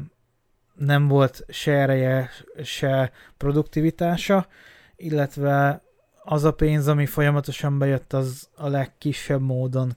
nem 0.75 1.07
volt 1.07 1.45
se 1.47 1.71
ereje, 1.71 2.29
se 2.63 3.11
produktivitása, 3.37 4.47
illetve 4.95 5.81
az 6.23 6.43
a 6.43 6.53
pénz, 6.53 6.87
ami 6.87 7.05
folyamatosan 7.05 7.79
bejött, 7.79 8.13
az 8.13 8.49
a 8.55 8.67
legkisebb 8.67 9.41
módon 9.41 9.93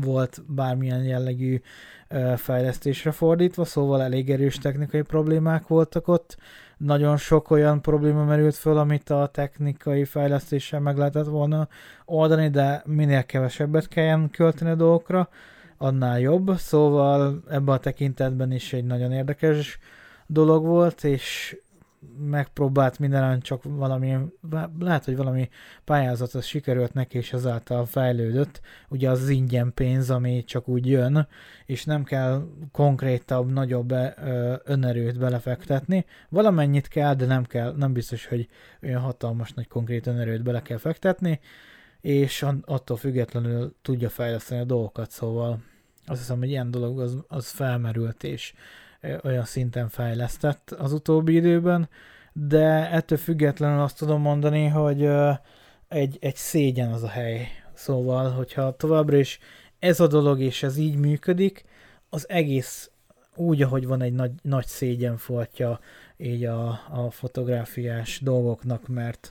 volt 0.00 0.42
bármilyen 0.46 1.04
jellegű 1.04 1.60
fejlesztésre 2.36 3.10
fordítva, 3.10 3.64
szóval 3.64 4.02
elég 4.02 4.30
erős 4.30 4.58
technikai 4.58 5.02
problémák 5.02 5.66
voltak 5.66 6.08
ott. 6.08 6.36
Nagyon 6.84 7.16
sok 7.16 7.50
olyan 7.50 7.82
probléma 7.82 8.24
merült 8.24 8.54
föl, 8.54 8.78
amit 8.78 9.10
a 9.10 9.26
technikai 9.32 10.04
fejlesztéssel 10.04 10.80
meg 10.80 10.96
lehetett 10.96 11.26
volna 11.26 11.68
oldani, 12.04 12.48
de 12.48 12.82
minél 12.84 13.24
kevesebbet 13.24 13.88
kelljen 13.88 14.30
költeni 14.30 14.70
a 14.70 14.74
dolgokra, 14.74 15.28
annál 15.78 16.20
jobb. 16.20 16.56
Szóval 16.56 17.42
ebben 17.48 17.74
a 17.74 17.78
tekintetben 17.78 18.52
is 18.52 18.72
egy 18.72 18.84
nagyon 18.84 19.12
érdekes 19.12 19.78
dolog 20.26 20.64
volt, 20.64 21.04
és 21.04 21.56
megpróbált 22.18 22.98
minden 22.98 23.40
csak 23.40 23.62
valami, 23.62 24.16
lehet, 24.78 25.04
hogy 25.04 25.16
valami 25.16 25.48
pályázat 25.84 26.34
az 26.34 26.44
sikerült 26.44 26.94
neki, 26.94 27.18
és 27.18 27.32
ezáltal 27.32 27.86
fejlődött. 27.86 28.60
Ugye 28.88 29.10
az 29.10 29.28
ingyen 29.28 29.74
pénz, 29.74 30.10
ami 30.10 30.44
csak 30.44 30.68
úgy 30.68 30.86
jön, 30.86 31.28
és 31.66 31.84
nem 31.84 32.04
kell 32.04 32.46
konkrétabb, 32.72 33.52
nagyobb 33.52 33.94
önerőt 34.64 35.18
belefektetni. 35.18 36.04
Valamennyit 36.28 36.88
kell, 36.88 37.14
de 37.14 37.26
nem 37.26 37.44
kell, 37.44 37.74
nem 37.76 37.92
biztos, 37.92 38.26
hogy 38.26 38.48
olyan 38.82 39.00
hatalmas 39.00 39.52
nagy 39.52 39.68
konkrét 39.68 40.06
önerőt 40.06 40.42
bele 40.42 40.62
kell 40.62 40.78
fektetni, 40.78 41.40
és 42.00 42.46
attól 42.64 42.96
függetlenül 42.96 43.74
tudja 43.82 44.08
fejleszteni 44.08 44.60
a 44.60 44.64
dolgokat, 44.64 45.10
szóval 45.10 45.58
azt 46.06 46.20
hiszem, 46.20 46.38
hogy 46.38 46.48
ilyen 46.48 46.70
dolog 46.70 47.00
az, 47.00 47.18
az 47.28 47.50
felmerült, 47.50 48.24
és 48.24 48.54
olyan 49.24 49.44
szinten 49.44 49.88
fejlesztett 49.88 50.70
az 50.70 50.92
utóbbi 50.92 51.34
időben, 51.34 51.88
de 52.32 52.90
ettől 52.90 53.18
függetlenül 53.18 53.80
azt 53.80 53.98
tudom 53.98 54.20
mondani, 54.20 54.66
hogy 54.66 55.08
egy, 55.88 56.16
egy 56.20 56.36
szégyen 56.36 56.92
az 56.92 57.02
a 57.02 57.08
hely. 57.08 57.48
Szóval, 57.74 58.30
hogyha 58.30 58.76
továbbra 58.76 59.16
is 59.16 59.38
ez 59.78 60.00
a 60.00 60.06
dolog 60.06 60.40
és 60.40 60.62
ez 60.62 60.76
így 60.76 60.96
működik, 60.96 61.64
az 62.08 62.28
egész 62.28 62.90
úgy, 63.36 63.62
ahogy 63.62 63.86
van 63.86 64.02
egy 64.02 64.12
nagy, 64.12 64.32
nagy 64.42 64.66
szégyenfoltja 64.66 65.80
így 66.16 66.44
a, 66.44 66.68
a 66.90 67.10
fotográfiás 67.10 68.20
dolgoknak, 68.20 68.88
mert 68.88 69.30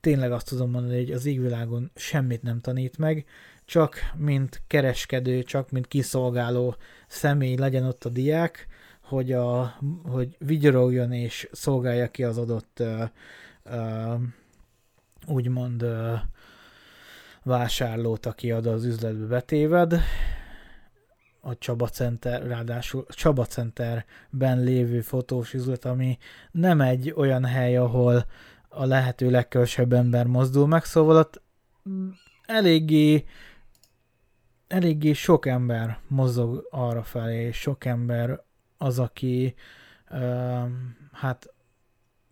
tényleg 0.00 0.32
azt 0.32 0.48
tudom 0.48 0.70
mondani, 0.70 0.96
hogy 0.96 1.12
az 1.12 1.26
égvilágon 1.26 1.90
semmit 1.94 2.42
nem 2.42 2.60
tanít 2.60 2.98
meg, 2.98 3.24
csak 3.64 3.96
mint 4.16 4.62
kereskedő, 4.66 5.42
csak 5.42 5.70
mint 5.70 5.86
kiszolgáló 5.86 6.76
személy 7.06 7.56
legyen 7.56 7.84
ott 7.84 8.04
a 8.04 8.08
diák, 8.08 8.66
hogy, 9.08 9.32
a, 9.32 9.78
hogy 10.04 10.36
vigyorogjon 10.38 11.12
és 11.12 11.48
szolgálja 11.52 12.10
ki 12.10 12.24
az 12.24 12.38
adott 12.38 12.78
uh, 12.80 13.02
uh, 13.64 14.20
úgymond 15.26 15.82
uh, 15.82 16.12
vásárlót, 17.42 18.26
aki 18.26 18.50
ad 18.50 18.66
az 18.66 18.84
üzletbe 18.84 19.26
betéved. 19.26 20.00
A 21.40 21.58
Csaba 21.58 21.88
Center, 21.88 22.46
ráadásul 22.46 23.06
Csaba 23.08 23.44
Centerben 23.44 24.62
lévő 24.62 25.00
fotós 25.00 25.54
üzlet, 25.54 25.84
ami 25.84 26.18
nem 26.50 26.80
egy 26.80 27.12
olyan 27.16 27.44
hely, 27.44 27.76
ahol 27.76 28.26
a 28.68 28.84
lehető 28.84 29.30
legkevesebb 29.30 29.92
ember 29.92 30.26
mozdul 30.26 30.66
meg, 30.66 30.84
szóval 30.84 31.16
ott 31.16 31.42
eléggé 32.46 33.24
eléggé 34.66 35.12
sok 35.12 35.46
ember 35.46 35.98
mozog 36.08 36.66
arra 36.70 37.02
felé, 37.02 37.46
és 37.46 37.56
sok 37.56 37.84
ember 37.84 38.46
az, 38.78 38.98
aki 38.98 39.54
uh, 40.10 40.68
hát 41.12 41.52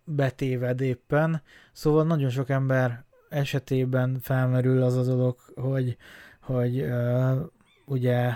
betéved 0.04 0.80
éppen. 0.80 1.42
Szóval 1.72 2.04
nagyon 2.04 2.30
sok 2.30 2.48
ember 2.48 3.04
esetében 3.28 4.18
felmerül 4.20 4.82
az 4.82 4.96
a 4.96 5.02
dolog, 5.02 5.36
hogy, 5.54 5.96
hogy 6.40 6.80
uh, 6.80 7.40
ugye 7.84 8.34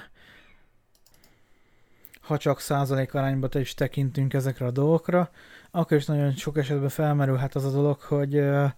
ha 2.21 2.37
csak 2.37 2.61
százalék 2.61 3.15
arányba 3.15 3.49
is 3.53 3.75
tekintünk 3.75 4.35
ezekre 4.35 4.67
a 4.67 4.71
dolgokra, 4.71 5.31
akkor 5.71 5.97
is 5.97 6.07
nagyon 6.07 6.33
sok 6.33 6.59
esetben 6.59 6.89
felmerül 6.89 7.37
hát 7.37 7.55
az 7.55 7.65
a 7.65 7.71
dolog, 7.71 8.01
hogy 8.01 8.37
uh, 8.37 8.71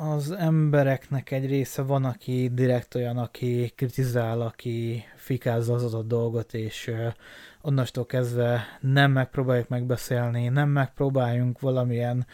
az 0.00 0.30
embereknek 0.30 1.30
egy 1.30 1.46
része 1.46 1.82
van, 1.82 2.04
aki 2.04 2.50
direkt 2.52 2.94
olyan, 2.94 3.18
aki 3.18 3.72
kritizál, 3.76 4.40
aki 4.40 5.04
fikázza 5.16 5.74
az 5.74 5.84
adott 5.84 6.08
dolgot, 6.08 6.54
és 6.54 6.92
onnastól 7.60 8.06
kezdve 8.06 8.64
nem 8.80 9.12
megpróbáljuk 9.12 9.68
megbeszélni, 9.68 10.48
nem 10.48 10.68
megpróbáljunk 10.68 11.60
valamilyen 11.60 12.26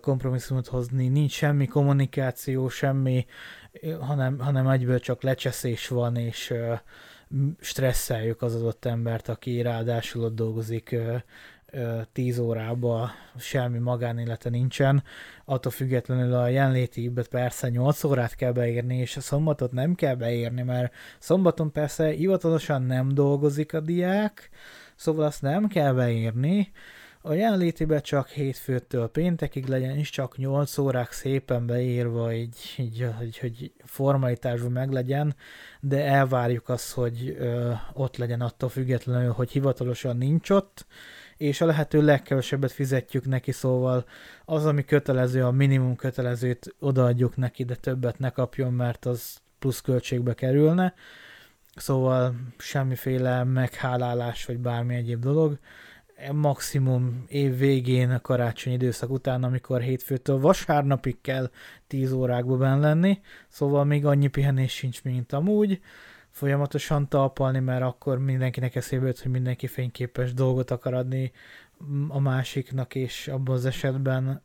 kompromisszumot 0.00 0.66
hozni, 0.66 1.08
nincs 1.08 1.32
semmi 1.32 1.66
kommunikáció, 1.66 2.68
semmi, 2.68 3.26
hanem, 4.00 4.38
hanem 4.38 4.68
egyből 4.68 5.00
csak 5.00 5.22
lecseszés 5.22 5.88
van, 5.88 6.16
és 6.16 6.54
stresszeljük 7.60 8.42
az 8.42 8.54
adott 8.54 8.84
embert, 8.84 9.28
aki 9.28 9.62
ráadásul 9.62 10.24
ott 10.24 10.34
dolgozik 10.34 10.96
10 12.12 12.38
órába 12.38 13.10
semmi 13.38 13.78
magánélete 13.78 14.50
nincsen, 14.50 15.02
attól 15.44 15.72
függetlenül 15.72 16.34
a 16.34 16.48
jelenléti 16.48 17.02
időt 17.02 17.28
persze 17.28 17.68
8 17.68 18.04
órát 18.04 18.34
kell 18.34 18.52
beírni, 18.52 18.96
és 18.96 19.16
a 19.16 19.20
szombatot 19.20 19.72
nem 19.72 19.94
kell 19.94 20.14
beírni, 20.14 20.62
mert 20.62 20.94
szombaton 21.18 21.72
persze 21.72 22.08
hivatalosan 22.08 22.82
nem 22.82 23.14
dolgozik 23.14 23.74
a 23.74 23.80
diák, 23.80 24.50
szóval 24.96 25.24
azt 25.24 25.42
nem 25.42 25.66
kell 25.68 25.92
beírni, 25.92 26.72
a 27.24 27.32
jelenlétibe 27.32 28.00
csak 28.00 28.28
hétfőtől 28.28 29.08
péntekig 29.08 29.66
legyen 29.66 29.98
is 29.98 30.10
csak 30.10 30.36
8 30.36 30.78
órák 30.78 31.12
szépen 31.12 31.66
beírva, 31.66 32.32
így, 32.32 32.56
így 32.78 33.08
hogy, 33.18 33.38
hogy 33.38 33.72
formalitásban 33.84 34.72
meglegyen, 34.72 35.34
de 35.80 36.04
elvárjuk 36.04 36.68
azt, 36.68 36.92
hogy 36.92 37.36
ö, 37.38 37.72
ott 37.92 38.16
legyen 38.16 38.40
attól 38.40 38.68
függetlenül, 38.68 39.32
hogy 39.32 39.50
hivatalosan 39.50 40.16
nincs 40.16 40.50
ott, 40.50 40.86
és 41.42 41.60
a 41.60 41.66
lehető 41.66 42.02
legkevesebbet 42.02 42.72
fizetjük 42.72 43.26
neki, 43.26 43.52
szóval 43.52 44.04
az, 44.44 44.66
ami 44.66 44.84
kötelező, 44.84 45.44
a 45.44 45.50
minimum 45.50 45.96
kötelezőt 45.96 46.74
odaadjuk 46.78 47.36
neki, 47.36 47.64
de 47.64 47.74
többet 47.74 48.18
ne 48.18 48.30
kapjon, 48.30 48.72
mert 48.72 49.04
az 49.04 49.36
plusz 49.58 49.80
költségbe 49.80 50.34
kerülne. 50.34 50.94
Szóval 51.76 52.34
semmiféle 52.58 53.44
meghálálás, 53.44 54.44
vagy 54.44 54.58
bármi 54.58 54.94
egyéb 54.94 55.20
dolog. 55.20 55.58
Maximum 56.32 57.24
év 57.28 57.58
végén, 57.58 58.10
a 58.10 58.20
karácsony 58.20 58.72
időszak 58.72 59.10
után, 59.10 59.44
amikor 59.44 59.80
hétfőtől 59.80 60.38
vasárnapig 60.38 61.20
kell 61.20 61.50
10 61.86 62.12
órákba 62.12 62.56
benn 62.56 62.80
lenni, 62.80 63.20
szóval 63.48 63.84
még 63.84 64.06
annyi 64.06 64.28
pihenés 64.28 64.72
sincs, 64.72 65.02
mint 65.02 65.32
amúgy 65.32 65.80
folyamatosan 66.32 67.08
talpalni, 67.08 67.58
mert 67.58 67.82
akkor 67.82 68.18
mindenkinek 68.18 68.74
eszébe 68.74 69.06
jut, 69.06 69.20
hogy 69.20 69.30
mindenki 69.30 69.66
fényképes 69.66 70.34
dolgot 70.34 70.70
akar 70.70 70.94
adni 70.94 71.32
a 72.08 72.18
másiknak, 72.18 72.94
és 72.94 73.28
abban 73.28 73.54
az 73.54 73.64
esetben 73.64 74.42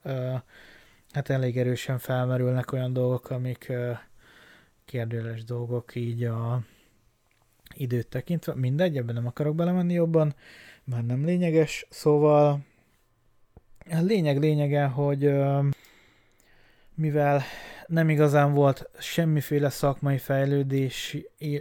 hát 1.12 1.30
elég 1.30 1.58
erősen 1.58 1.98
felmerülnek 1.98 2.72
olyan 2.72 2.94
dolgok, 2.94 3.30
amik 3.30 3.72
kérdőles 4.86 5.44
dolgok 5.44 5.96
így 5.96 6.24
a 6.24 6.62
időt 7.76 8.08
tekintve. 8.08 8.56
Mindegy, 8.56 8.98
ebben 8.98 9.16
nem 9.16 9.28
akarok 9.28 9.56
belemenni 9.56 9.94
jobban, 9.94 10.36
már 10.84 11.06
nem 11.06 11.26
lényeges, 11.26 11.86
szóval 11.90 12.60
a 13.90 14.00
lényeg 14.02 14.40
lényege, 14.40 14.86
hogy 14.86 15.26
mivel 16.98 17.42
nem 17.88 18.10
igazán 18.10 18.54
volt 18.54 18.90
semmiféle 19.00 19.70
szakmai 19.70 20.18
fejlődés, 20.18 21.18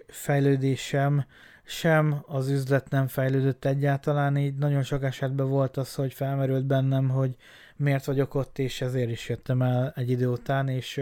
fejlődésem, 0.07 1.25
sem 1.65 2.23
az 2.27 2.49
üzlet 2.49 2.91
nem 2.91 3.07
fejlődött 3.07 3.65
egyáltalán, 3.65 4.37
így 4.37 4.55
nagyon 4.55 4.83
sok 4.83 5.03
esetben 5.03 5.49
volt 5.49 5.77
az, 5.77 5.95
hogy 5.95 6.13
felmerült 6.13 6.65
bennem, 6.65 7.09
hogy 7.09 7.37
miért 7.77 8.05
vagyok 8.05 8.35
ott, 8.35 8.59
és 8.59 8.81
ezért 8.81 9.11
is 9.11 9.29
jöttem 9.29 9.63
el 9.63 9.93
egy 9.97 10.11
idő 10.11 10.27
után, 10.27 10.69
és 10.69 11.01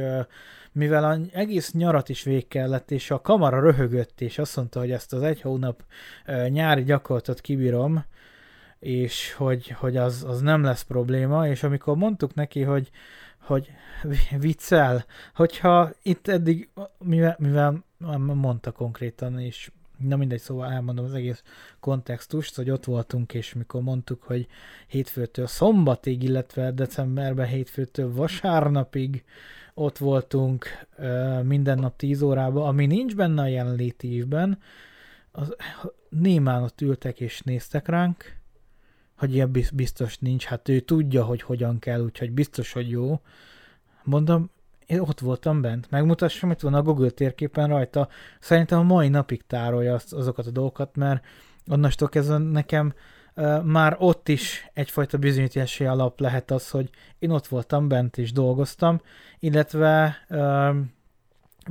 mivel 0.73 1.21
egész 1.33 1.73
nyarat 1.73 2.09
is 2.09 2.23
vég 2.23 2.49
kellett, 2.49 2.91
és 2.91 3.11
a 3.11 3.21
kamera 3.21 3.61
röhögött, 3.61 4.21
és 4.21 4.39
azt 4.39 4.57
mondta, 4.57 4.79
hogy 4.79 4.91
ezt 4.91 5.13
az 5.13 5.23
egy 5.23 5.41
hónap 5.41 5.83
nyári 6.49 6.83
gyakorlatot 6.83 7.41
kibírom, 7.41 8.05
és 8.79 9.33
hogy, 9.33 9.69
hogy 9.69 9.97
az, 9.97 10.25
az 10.29 10.41
nem 10.41 10.63
lesz 10.63 10.83
probléma, 10.83 11.49
és 11.49 11.63
amikor 11.63 11.97
mondtuk 11.97 12.35
neki, 12.35 12.63
hogy 12.63 12.91
hogy 13.47 13.71
viccel, 14.39 15.05
hogyha 15.35 15.91
itt 16.03 16.29
eddig, 16.29 16.69
mivel, 16.99 17.37
mivel 17.39 17.85
mondta 18.19 18.71
konkrétan, 18.71 19.39
és 19.39 19.71
na 19.99 20.17
mindegy, 20.17 20.41
szóval 20.41 20.71
elmondom 20.71 21.05
az 21.05 21.15
egész 21.15 21.43
kontextust, 21.81 22.57
hogy 22.57 22.71
ott 22.71 22.85
voltunk, 22.85 23.35
és 23.35 23.55
mikor 23.55 23.83
mondtuk, 23.83 24.23
hogy 24.23 24.47
hétfőtől 24.87 25.47
szombatig, 25.47 26.23
illetve 26.23 26.71
decemberben 26.71 27.47
hétfőtől 27.47 28.13
vasárnapig 28.13 29.25
ott 29.75 29.99
voltunk 29.99 30.67
minden 31.43 31.79
nap 31.79 31.97
10 31.97 32.23
órában, 32.23 32.67
ami 32.67 32.87
nincs 32.87 33.17
benne 33.17 33.43
a 33.43 33.47
jelenléti 33.47 34.13
évben, 34.13 34.59
az, 35.33 35.57
némán 36.09 36.63
ott 36.63 36.81
ültek 36.81 37.21
és 37.21 37.41
néztek 37.41 37.89
ránk, 37.89 38.37
hogy 39.17 39.35
ilyen 39.35 39.51
biztos 39.75 40.19
nincs, 40.19 40.45
hát 40.45 40.69
ő 40.69 40.81
tudja, 40.81 41.25
hogy 41.25 41.43
hogyan 41.43 41.79
kell, 41.79 42.01
úgyhogy 42.01 42.33
biztos, 42.33 42.73
hogy 42.73 42.91
jó. 42.91 43.21
Mondom, 44.03 44.51
én 44.87 45.01
ott 45.01 45.21
voltam 45.21 45.61
bent, 45.61 45.91
megmutassam, 45.91 46.51
itt 46.51 46.61
van 46.61 46.75
a 46.75 46.83
Google 46.83 47.11
térképen 47.11 47.69
rajta. 47.69 48.09
Szerintem 48.41 48.79
a 48.79 48.83
mai 48.83 49.09
napig 49.09 49.47
tárolja 49.47 49.95
az, 49.95 50.13
azokat 50.13 50.47
a 50.47 50.51
dolgokat, 50.51 50.97
mert 50.97 51.25
onnastól 51.67 52.09
kezdve 52.09 52.39
nekem 52.39 52.93
uh, 53.35 53.65
már 53.65 53.97
ott 53.99 54.29
is 54.29 54.71
egyfajta 54.73 55.19
bizonyítási 55.19 55.85
alap 55.85 56.21
lehet 56.21 56.51
az, 56.51 56.71
hogy 56.71 56.91
én 57.19 57.31
ott 57.31 57.47
voltam 57.47 57.89
bent 57.89 58.19
és 58.19 58.33
dolgoztam, 58.33 59.01
illetve 59.39 60.17
uh, 60.29 60.77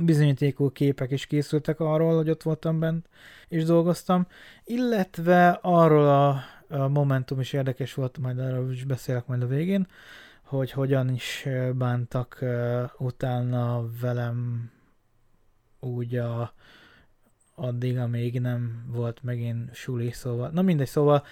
bizonyítékú 0.00 0.70
képek 0.70 1.10
is 1.10 1.26
készültek 1.26 1.80
arról, 1.80 2.16
hogy 2.16 2.30
ott 2.30 2.42
voltam 2.42 2.78
bent 2.78 3.08
és 3.48 3.64
dolgoztam, 3.64 4.26
illetve 4.64 5.58
arról 5.62 6.08
a, 6.08 6.42
Momentum 6.68 7.40
is 7.40 7.52
érdekes 7.52 7.94
volt, 7.94 8.18
majd 8.18 8.38
arról 8.38 8.72
is 8.72 8.84
beszélek 8.84 9.26
majd 9.26 9.42
a 9.42 9.46
végén, 9.46 9.86
hogy 10.42 10.70
hogyan 10.70 11.08
is 11.08 11.46
bántak 11.72 12.44
utána 12.98 13.90
velem 14.00 14.70
úgy 15.80 16.16
a, 16.16 16.52
addig, 17.54 17.98
amíg 17.98 18.40
nem 18.40 18.84
volt 18.86 19.22
megint 19.22 19.74
suli, 19.74 20.10
szóval, 20.10 20.50
na 20.50 20.62
mindegy, 20.62 20.86
szóval 20.86 21.24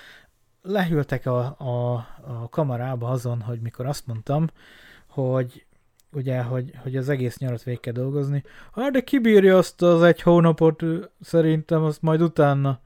lehűltek 0.62 1.26
a, 1.26 1.38
a, 1.58 1.94
a 2.26 2.48
kamarába 2.50 3.08
azon, 3.08 3.40
hogy 3.40 3.60
mikor 3.60 3.86
azt 3.86 4.06
mondtam, 4.06 4.48
hogy 5.06 5.66
ugye, 6.12 6.42
hogy, 6.42 6.72
hogy 6.82 6.96
az 6.96 7.08
egész 7.08 7.38
nyarat 7.38 7.62
végig 7.62 7.80
kell 7.80 7.92
dolgozni. 7.92 8.44
Hát 8.72 8.92
de 8.92 9.00
kibírja 9.00 9.56
azt 9.56 9.82
az 9.82 10.02
egy 10.02 10.22
hónapot, 10.22 10.82
szerintem 11.20 11.82
azt 11.82 12.02
majd 12.02 12.22
utána. 12.22 12.80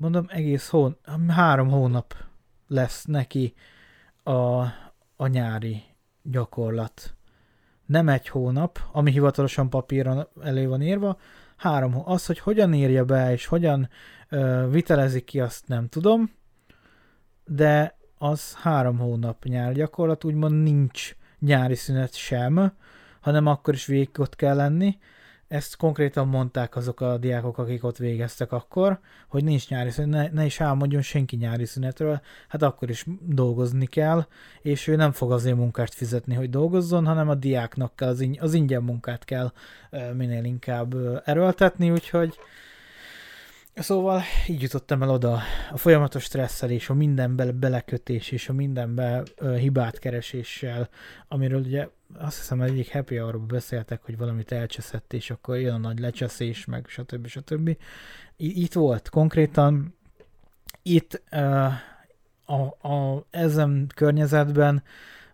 Mondom, 0.00 0.26
egész 0.28 0.68
hón, 0.68 0.96
három 1.28 1.68
hónap 1.68 2.14
lesz 2.68 3.04
neki 3.04 3.54
a, 4.22 4.60
a 5.16 5.26
nyári 5.26 5.82
gyakorlat. 6.22 7.14
Nem 7.86 8.08
egy 8.08 8.28
hónap, 8.28 8.78
ami 8.92 9.10
hivatalosan 9.10 9.70
papíron 9.70 10.28
elő 10.42 10.68
van 10.68 10.82
írva, 10.82 11.18
három. 11.56 12.02
Az, 12.04 12.26
hogy 12.26 12.38
hogyan 12.38 12.74
írja 12.74 13.04
be, 13.04 13.32
és 13.32 13.46
hogyan 13.46 13.88
ö, 14.28 14.68
vitelezik 14.70 15.24
ki, 15.24 15.40
azt 15.40 15.68
nem 15.68 15.88
tudom, 15.88 16.30
de 17.44 17.98
az 18.18 18.54
három 18.54 18.98
hónap 18.98 19.44
nyár 19.44 19.72
gyakorlat, 19.72 20.24
úgymond 20.24 20.62
nincs 20.62 21.16
nyári 21.38 21.74
szünet 21.74 22.14
sem, 22.14 22.72
hanem 23.20 23.46
akkor 23.46 23.74
is 23.74 23.86
végig 23.86 24.18
ott 24.18 24.36
kell 24.36 24.56
lenni. 24.56 24.98
Ezt 25.50 25.76
konkrétan 25.76 26.28
mondták 26.28 26.76
azok 26.76 27.00
a 27.00 27.16
diákok, 27.16 27.58
akik 27.58 27.84
ott 27.84 27.96
végeztek 27.96 28.52
akkor, 28.52 28.98
hogy 29.28 29.44
nincs 29.44 29.68
nyári 29.68 29.90
szünet, 29.90 30.32
ne, 30.32 30.40
ne 30.40 30.44
is 30.44 30.60
álmodjon 30.60 31.02
senki 31.02 31.36
nyári 31.36 31.64
szünetről, 31.64 32.20
hát 32.48 32.62
akkor 32.62 32.90
is 32.90 33.06
dolgozni 33.20 33.86
kell, 33.86 34.26
és 34.62 34.86
ő 34.86 34.96
nem 34.96 35.12
fog 35.12 35.32
azért 35.32 35.56
munkást 35.56 35.94
fizetni, 35.94 36.34
hogy 36.34 36.50
dolgozzon, 36.50 37.06
hanem 37.06 37.28
a 37.28 37.34
diáknak 37.34 37.96
kell, 37.96 38.08
az, 38.08 38.20
ing- 38.20 38.40
az 38.40 38.54
ingyen 38.54 38.82
munkát 38.82 39.24
kell 39.24 39.52
minél 40.16 40.44
inkább 40.44 40.94
erőltetni, 41.24 41.90
úgyhogy 41.90 42.38
Szóval 43.80 44.22
így 44.48 44.62
jutottam 44.62 45.02
el 45.02 45.10
oda 45.10 45.40
a 45.72 45.76
folyamatos 45.76 46.22
stresszelés, 46.22 46.90
a 46.90 46.94
mindenbe 46.94 47.52
belekötés 47.52 48.30
és 48.30 48.48
a 48.48 48.52
mindenbe 48.52 49.22
ö, 49.36 49.56
hibát 49.56 49.98
kereséssel, 49.98 50.88
amiről 51.28 51.60
ugye 51.60 51.88
azt 52.18 52.36
hiszem 52.36 52.60
egyik 52.60 52.92
happy 52.92 53.16
hour 53.16 53.40
beszéltek, 53.40 54.02
hogy 54.04 54.16
valamit 54.16 54.52
elcseszett, 54.52 55.12
és 55.12 55.30
akkor 55.30 55.58
jön 55.58 55.74
a 55.74 55.78
nagy 55.78 55.98
lecseszés, 55.98 56.64
meg 56.64 56.86
stb. 56.88 57.26
stb. 57.26 57.76
Itt 58.36 58.72
volt 58.72 59.08
konkrétan, 59.08 59.94
itt 60.82 61.22
ö, 61.30 61.66
a, 62.44 62.88
a, 62.88 63.26
ezen 63.30 63.86
környezetben 63.94 64.82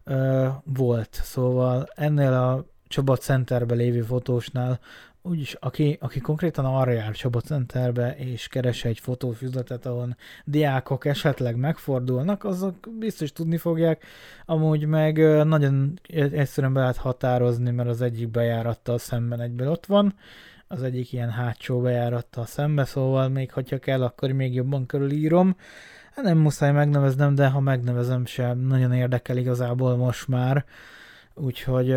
ö, 0.05 0.49
volt, 0.64 1.20
szóval 1.22 1.88
ennél 1.94 2.32
a 2.32 2.66
Csaba 2.88 3.16
Centerbe 3.16 3.74
lévő 3.74 4.03
fotósnál 4.03 4.80
úgyis, 5.29 5.55
aki, 5.61 5.97
aki 6.01 6.20
konkrétan 6.20 6.64
arra 6.64 6.91
jár 6.91 7.12
Csaba 7.12 7.41
Centerbe, 7.41 8.16
és 8.16 8.49
keres 8.49 8.85
egy 8.85 8.99
fotófüzletet, 8.99 9.87
ahol 9.87 10.16
diákok 10.45 11.05
esetleg 11.05 11.57
megfordulnak, 11.57 12.45
azok 12.45 12.74
biztos 12.99 13.33
tudni 13.33 13.57
fogják, 13.57 14.05
amúgy 14.45 14.87
meg 14.87 15.16
nagyon 15.45 16.01
egyszerűen 16.12 16.72
be 16.72 16.81
lehet 16.81 16.97
határozni, 16.97 17.70
mert 17.70 17.89
az 17.89 18.03
egyik 18.03 18.29
bejárattal 18.29 18.99
szemben 18.99 19.41
egyből 19.41 19.70
ott 19.70 19.87
van, 19.87 20.14
az 20.68 20.83
egyik 20.83 21.12
ilyen 21.12 21.31
hátsó 21.31 21.81
bejárattal 21.81 22.47
szembe, 22.47 22.85
szóval 22.85 23.29
még 23.29 23.53
hogyha 23.53 23.79
kell, 23.79 24.03
akkor 24.03 24.31
még 24.31 24.55
jobban 24.55 24.87
körülírom. 24.87 25.57
Hát 26.14 26.24
nem 26.24 26.39
muszáj 26.39 26.72
megneveznem, 26.72 27.35
de 27.35 27.49
ha 27.49 27.61
megnevezem 27.61 28.27
sem, 28.27 28.59
nagyon 28.59 28.93
érdekel 28.93 29.37
igazából 29.37 29.97
most 29.97 30.29
már. 30.29 30.64
Úgyhogy 31.35 31.97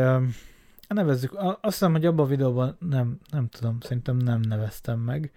nevezzük, 0.94 1.34
azt 1.36 1.60
hiszem, 1.62 1.92
hogy 1.92 2.06
abban 2.06 2.26
a 2.26 2.30
videóban 2.30 2.78
nem, 2.80 3.20
nem 3.32 3.48
tudom, 3.48 3.78
szerintem 3.80 4.18
nem 4.18 4.40
neveztem 4.40 5.00
meg, 5.00 5.32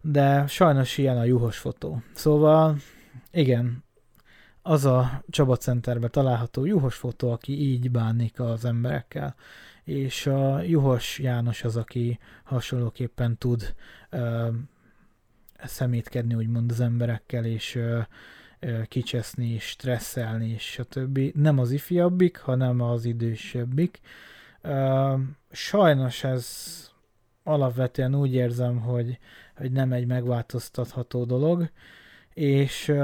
de 0.00 0.46
sajnos 0.46 0.98
ilyen 0.98 1.16
a 1.16 1.24
juhos 1.24 1.58
fotó. 1.58 2.02
Szóval, 2.14 2.76
igen, 3.30 3.84
az 4.62 4.84
a 4.84 5.24
Csaba 5.28 5.56
Centerben 5.56 6.10
található 6.10 6.64
juhos 6.64 6.94
fotó, 6.94 7.30
aki 7.30 7.60
így 7.60 7.90
bánik 7.90 8.40
az 8.40 8.64
emberekkel, 8.64 9.34
és 9.84 10.26
a 10.26 10.62
juhos 10.62 11.18
János 11.18 11.64
az, 11.64 11.76
aki 11.76 12.18
hasonlóképpen 12.44 13.38
tud 13.38 13.74
ö, 14.10 14.48
szemétkedni 15.64 16.34
úgymond 16.34 16.70
az 16.70 16.80
emberekkel, 16.80 17.44
és 17.44 17.74
ö, 17.74 18.00
ö, 18.60 18.82
kicseszni, 18.88 19.48
és 19.48 19.64
stresszelni, 19.64 20.48
és 20.48 20.62
stb. 20.62 21.18
Nem 21.34 21.58
az 21.58 21.70
ifjabbik, 21.70 22.38
hanem 22.38 22.80
az 22.80 23.04
idősebbik, 23.04 24.00
sajnos 25.50 26.24
ez 26.24 26.46
alapvetően 27.42 28.14
úgy 28.14 28.34
érzem, 28.34 28.80
hogy, 28.80 29.18
hogy 29.56 29.72
nem 29.72 29.92
egy 29.92 30.06
megváltoztatható 30.06 31.24
dolog, 31.24 31.70
és 32.34 32.94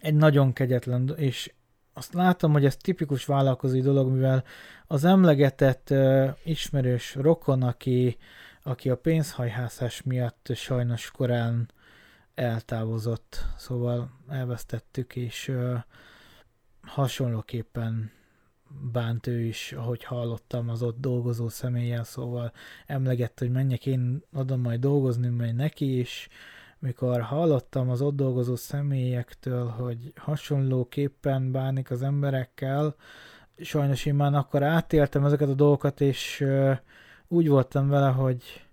egy 0.00 0.14
nagyon 0.14 0.52
kegyetlen, 0.52 1.14
és 1.16 1.52
azt 1.92 2.14
látom, 2.14 2.52
hogy 2.52 2.64
ez 2.64 2.76
tipikus 2.76 3.24
vállalkozói 3.24 3.80
dolog, 3.80 4.10
mivel 4.10 4.44
az 4.86 5.04
emlegetett 5.04 5.88
uh, 5.90 6.28
ismerős 6.44 7.14
rokon, 7.14 7.62
aki, 7.62 8.16
aki 8.62 8.90
a 8.90 8.96
pénzhajhászás 8.96 10.02
miatt 10.02 10.48
sajnos 10.54 11.10
korán 11.10 11.70
eltávozott, 12.34 13.44
szóval 13.56 14.10
elvesztettük, 14.28 15.16
és 15.16 15.48
uh, 15.48 15.78
hasonlóképpen 16.82 18.12
bánt 18.92 19.26
ő 19.26 19.40
is, 19.40 19.72
ahogy 19.72 20.04
hallottam 20.04 20.68
az 20.68 20.82
ott 20.82 21.00
dolgozó 21.00 21.48
személyen, 21.48 22.04
szóval 22.04 22.52
emlegette, 22.86 23.44
hogy 23.44 23.54
menjek 23.54 23.86
én 23.86 24.22
oda 24.32 24.56
majd 24.56 24.80
dolgozni, 24.80 25.28
majd 25.28 25.54
neki 25.54 25.98
is, 25.98 26.28
mikor 26.78 27.20
hallottam 27.20 27.90
az 27.90 28.00
ott 28.00 28.16
dolgozó 28.16 28.56
személyektől, 28.56 29.66
hogy 29.66 30.12
hasonlóképpen 30.16 31.52
bánik 31.52 31.90
az 31.90 32.02
emberekkel, 32.02 32.94
sajnos 33.56 34.06
én 34.06 34.14
már 34.14 34.34
akkor 34.34 34.62
átéltem 34.62 35.24
ezeket 35.24 35.48
a 35.48 35.54
dolgokat, 35.54 36.00
és 36.00 36.44
úgy 37.28 37.48
voltam 37.48 37.88
vele, 37.88 38.08
hogy 38.08 38.64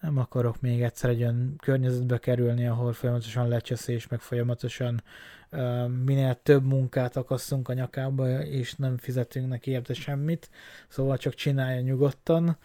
nem 0.00 0.18
akarok 0.18 0.60
még 0.60 0.82
egyszer 0.82 1.10
egy 1.10 1.20
olyan 1.20 1.54
környezetbe 1.62 2.18
kerülni, 2.18 2.66
ahol 2.66 2.92
folyamatosan 2.92 3.48
lecseszés, 3.48 4.08
meg 4.08 4.20
folyamatosan 4.20 5.02
minél 6.04 6.38
több 6.42 6.64
munkát 6.64 7.16
akasszunk 7.16 7.68
a 7.68 7.72
nyakába, 7.72 8.40
és 8.40 8.74
nem 8.74 8.96
fizetünk 8.96 9.48
neki 9.48 9.70
érte 9.70 9.94
semmit, 9.94 10.50
szóval 10.88 11.16
csak 11.16 11.34
csinálja 11.34 11.80
nyugodtan. 11.80 12.58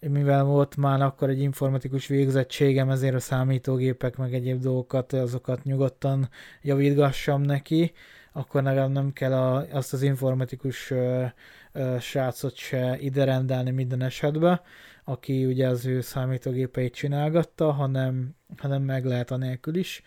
Mivel 0.00 0.44
volt 0.44 0.76
már 0.76 1.02
akkor 1.02 1.28
egy 1.28 1.40
informatikus 1.40 2.06
végzettségem, 2.06 2.90
ezért 2.90 3.14
a 3.14 3.20
számítógépek 3.20 4.16
meg 4.16 4.34
egyéb 4.34 4.60
dolgokat, 4.60 5.12
azokat 5.12 5.62
nyugodtan 5.62 6.28
javítgassam 6.62 7.42
neki, 7.42 7.92
akkor 8.32 8.62
legalább 8.62 8.90
nem 8.90 9.12
kell 9.12 9.32
a, 9.32 9.66
azt 9.70 9.92
az 9.92 10.02
informatikus 10.02 10.90
ö, 10.90 11.24
ö, 11.72 11.96
srácot 12.00 12.56
se 12.56 12.98
ide 13.00 13.24
rendelni 13.24 13.70
minden 13.70 14.02
esetben, 14.02 14.60
aki 15.04 15.46
ugye 15.46 15.68
az 15.68 15.86
ő 15.86 16.00
számítógépeit 16.00 16.94
csinálgatta, 16.94 17.72
hanem, 17.72 18.34
hanem 18.56 18.82
meg 18.82 19.04
lehet 19.04 19.30
anélkül 19.30 19.74
is. 19.74 20.02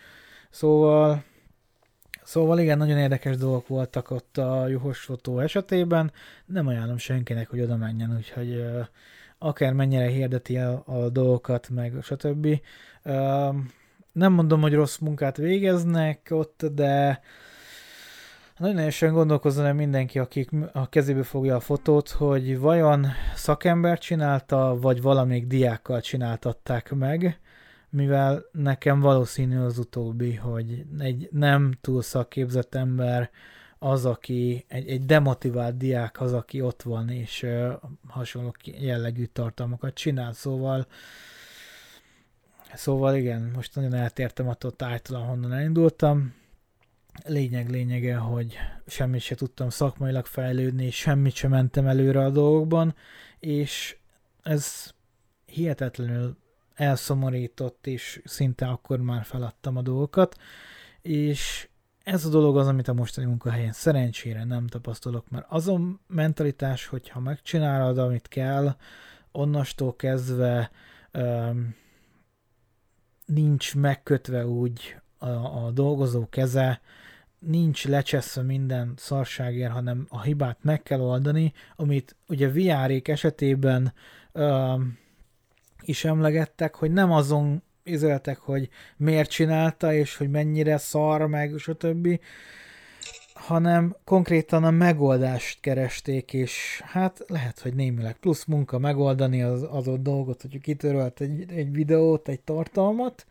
Szóval 0.50 1.24
Szóval 2.30 2.60
igen, 2.60 2.78
nagyon 2.78 2.98
érdekes 2.98 3.38
dolgok 3.38 3.68
voltak 3.68 4.12
ott 4.12 4.38
a 4.38 4.68
juhos 4.68 5.00
fotó 5.00 5.40
esetében. 5.40 6.12
Nem 6.46 6.68
ajánlom 6.68 6.98
senkinek, 6.98 7.50
hogy 7.50 7.62
oda 7.62 7.78
menjen, 7.78 8.16
úgyhogy 8.16 8.66
akár 9.38 9.74
mennyire 9.74 10.08
hirdeti 10.08 10.58
a, 10.58 10.84
a 10.86 11.10
dolgokat, 11.10 11.70
meg 11.70 11.94
stb. 12.02 12.46
Uh, 13.04 13.56
nem 14.12 14.34
mondom, 14.34 14.62
hogy 14.62 14.74
rossz 14.74 14.98
munkát 14.98 15.38
végeznek 15.38 16.28
ott, 16.30 16.66
de 16.74 17.22
nagyon 18.58 18.78
erősen 18.78 19.14
gondolkozzon 19.14 19.76
mindenki, 19.76 20.20
akik 20.20 20.50
a 20.74 20.90
kezébe 20.90 21.24
fogja 21.24 21.56
a 21.56 21.60
fotót, 21.60 22.10
hogy 22.10 22.60
vajon 22.60 23.08
szakember 23.36 23.98
csinálta, 23.98 24.78
vagy 24.82 25.02
valamelyik 25.02 25.48
diákkal 25.48 26.02
csináltatták 26.02 26.94
meg, 26.94 27.40
mivel 27.90 28.44
nekem 28.52 29.00
valószínű 29.00 29.58
az 29.58 29.78
utóbbi, 29.78 30.36
hogy 30.36 30.86
egy 31.00 31.30
nem 31.32 31.78
túl 31.82 32.02
szakképzett 32.02 32.76
ember 32.76 33.30
az, 33.80 34.06
aki 34.06 34.66
egy, 34.68 34.88
egy 34.88 35.06
demotivált 35.06 35.78
diák 35.78 36.22
az, 36.22 36.34
aki 36.34 36.62
ott 36.62 36.82
van, 36.82 37.10
és 37.10 37.44
uh, 37.44 37.74
hasonló 38.08 38.56
jellegű 38.64 39.26
tartalmakat 39.26 39.94
csinál, 39.94 40.34
szóval 40.34 40.88
Szóval 42.74 43.16
igen, 43.16 43.52
most 43.56 43.76
nagyon 43.76 43.94
eltértem 43.94 44.48
attól 44.48 44.76
tájtól, 44.76 45.18
ahonnan 45.18 45.54
elindultam. 45.54 46.34
Lényeg 47.26 47.70
lényege, 47.70 48.16
hogy 48.16 48.58
semmit 48.88 49.22
se 49.22 49.36
tudtam 49.36 49.70
szakmailag 49.70 50.26
fejlődni, 50.26 50.86
és 50.86 50.96
semmit 50.96 51.34
sem 51.34 51.50
mentem 51.50 51.88
előre 51.88 52.24
a 52.24 52.30
dolgokban, 52.30 52.96
és 53.40 53.98
ez 54.44 54.94
hihetetlenül 55.46 56.38
elszomorított, 56.80 57.88
és 57.88 58.22
szinte 58.26 58.68
akkor 58.68 59.00
már 59.00 59.24
feladtam 59.24 59.78
a 59.78 59.82
dolgokat, 59.82 60.36
és 61.02 61.70
ez 62.04 62.26
a 62.26 62.30
dolog 62.30 62.58
az, 62.58 62.68
amit 62.68 62.88
a 62.88 62.94
mostani 62.94 63.28
munkahelyen 63.28 63.72
szerencsére 63.72 64.44
nem 64.44 64.68
tapasztalok, 64.68 65.30
mert 65.30 65.46
az 65.50 65.68
a 65.68 65.80
mentalitás, 66.08 66.86
hogyha 66.86 67.20
megcsinálod, 67.20 67.98
amit 67.98 68.28
kell, 68.28 68.76
onnastól 69.32 69.96
kezdve 69.96 70.72
um, 71.14 71.76
nincs 73.26 73.76
megkötve 73.76 74.48
úgy 74.48 74.96
a, 75.18 75.28
a 75.66 75.72
dolgozó 75.72 76.30
keze, 76.30 76.82
nincs 77.40 77.88
lecseszve 77.88 78.42
minden 78.42 78.94
szarságért, 78.98 79.72
hanem 79.72 80.06
a 80.10 80.22
hibát 80.22 80.58
meg 80.62 80.84
kell 80.84 81.00
oldani, 81.00 81.54
amit 81.76 82.16
ugye 82.28 82.50
VR-ék 82.50 83.08
esetében 83.08 83.94
um, 84.34 84.98
is 85.82 86.06
emlegettek, 86.06 86.76
hogy 86.76 86.92
nem 86.92 87.12
azon 87.12 87.64
izéltek, 87.84 88.38
hogy 88.38 88.70
miért 88.98 89.30
csinálta, 89.30 89.94
és 89.94 90.18
hogy 90.18 90.30
mennyire 90.30 90.78
szar, 90.78 91.28
meg 91.28 91.58
stb., 91.58 92.20
hanem 93.34 93.96
konkrétan 94.04 94.64
a 94.64 94.72
megoldást 94.72 95.60
keresték, 95.62 96.34
és 96.34 96.82
hát 96.86 97.24
lehet, 97.28 97.60
hogy 97.60 97.74
némileg 97.74 98.18
plusz 98.18 98.46
munka 98.46 98.80
megoldani 98.80 99.44
az 99.44 99.64
adott 99.64 100.02
dolgot, 100.04 100.42
hogy 100.42 100.62
kitörölt 100.62 101.22
egy, 101.22 101.52
egy 101.52 101.72
videót, 101.72 102.28
egy 102.28 102.42
tartalmat, 102.42 103.26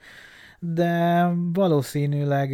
de 0.58 1.24
valószínűleg 1.52 2.52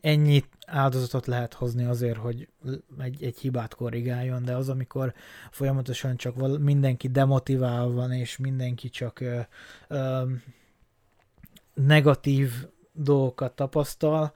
ennyit 0.00 0.48
áldozatot 0.66 1.26
lehet 1.26 1.54
hozni 1.54 1.84
azért, 1.84 2.16
hogy 2.16 2.48
egy, 2.98 3.22
egy 3.22 3.38
hibát 3.38 3.74
korrigáljon, 3.74 4.44
de 4.44 4.54
az, 4.54 4.68
amikor 4.68 5.14
folyamatosan 5.50 6.16
csak 6.16 6.34
val- 6.34 6.58
mindenki 6.58 7.08
demotiválva 7.08 7.92
van, 7.92 8.12
és 8.12 8.36
mindenki 8.36 8.88
csak 8.88 9.20
ö, 9.20 9.40
ö, 9.88 10.22
negatív 11.74 12.52
dolgokat 12.92 13.52
tapasztal, 13.52 14.32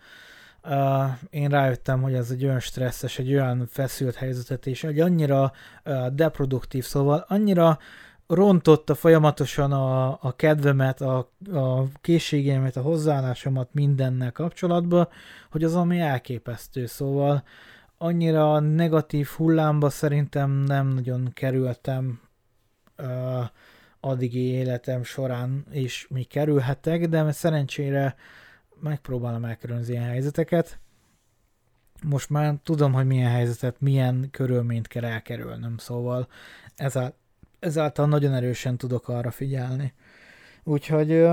Uh, 0.65 1.05
én 1.31 1.49
rájöttem, 1.49 2.03
hogy 2.03 2.15
ez 2.15 2.31
egy 2.31 2.45
olyan 2.45 2.61
stresszes, 2.61 3.19
egy 3.19 3.33
olyan 3.33 3.67
feszült 3.71 4.15
helyzetet, 4.15 4.67
és 4.67 4.85
egy 4.85 5.01
annyira 5.01 5.53
uh, 5.85 6.07
deproduktív, 6.07 6.85
szóval 6.85 7.25
annyira 7.29 7.79
rontotta 8.35 8.95
folyamatosan 8.95 9.73
a, 9.73 10.09
a 10.09 10.37
kedvemet, 10.37 11.01
a, 11.01 11.31
a 11.53 11.85
készségemet, 12.01 12.77
a 12.77 12.81
hozzáállásomat 12.81 13.69
mindennel 13.73 14.33
kapcsolatban, 14.33 15.09
hogy 15.51 15.65
az 15.65 15.75
ami 15.75 15.99
elképesztő. 15.99 16.87
Szóval 16.87 17.43
annyira 17.99 18.59
negatív 18.59 19.27
hullámba 19.27 19.91
szerintem 19.91 20.51
nem 20.51 20.89
nagyon 20.89 21.31
kerültem 21.35 22.21
uh, 22.99 23.45
addigi 24.01 24.47
életem 24.47 25.03
során, 25.03 25.67
és 25.71 26.07
mi 26.09 26.23
kerülhetek, 26.23 27.09
de 27.09 27.33
szerencsére 27.33 28.17
megpróbálom 28.81 29.45
elkerülni 29.45 29.83
az 29.83 29.89
ilyen 29.89 30.05
helyzeteket. 30.05 30.79
Most 32.05 32.31
már 32.31 32.55
tudom, 32.63 32.93
hogy 32.93 33.07
milyen 33.07 33.31
helyzetet, 33.31 33.81
milyen 33.81 34.29
körülményt 34.31 34.87
kell 34.89 35.05
elkerülnöm, 35.05 35.77
szóval 35.79 36.29
ezáltal 36.77 37.21
ezáltal 37.63 38.07
nagyon 38.07 38.35
erősen 38.35 38.77
tudok 38.77 39.09
arra 39.09 39.31
figyelni. 39.31 39.95
Úgyhogy 40.65 41.27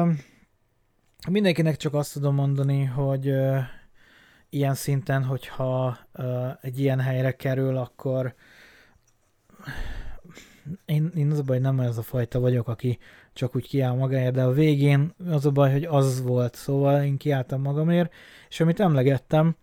mindenkinek 1.30 1.78
csak 1.78 1.94
azt 1.94 2.14
tudom 2.14 2.36
mondani, 2.36 2.84
hogy 2.84 3.34
ilyen 4.50 4.74
szinten, 4.74 5.24
hogyha 5.24 5.98
egy 6.62 6.80
ilyen 6.80 7.00
helyre 7.00 7.32
kerül, 7.32 7.78
akkor 7.78 8.36
én, 10.86 11.12
én 11.16 11.32
az 11.32 11.40
a 11.40 11.44
baj, 11.44 11.60
nem 11.60 11.80
az 11.80 11.98
a 11.98 12.02
fajta 12.02 12.40
vagyok, 12.40 12.68
aki 12.68 12.98
csak 13.34 13.56
úgy 13.56 13.68
kiáll 13.68 13.96
magáért, 13.96 14.34
de 14.34 14.44
a 14.44 14.52
végén 14.52 15.14
az 15.30 15.46
a 15.46 15.52
baj, 15.52 15.72
hogy 15.72 15.84
az 15.84 16.22
volt, 16.22 16.56
szóval 16.56 17.04
én 17.04 17.18
kiálltam 17.18 17.62
magamért, 17.62 18.14
és 18.50 18.60
amit 18.60 18.80
emlegettem, 18.80 19.56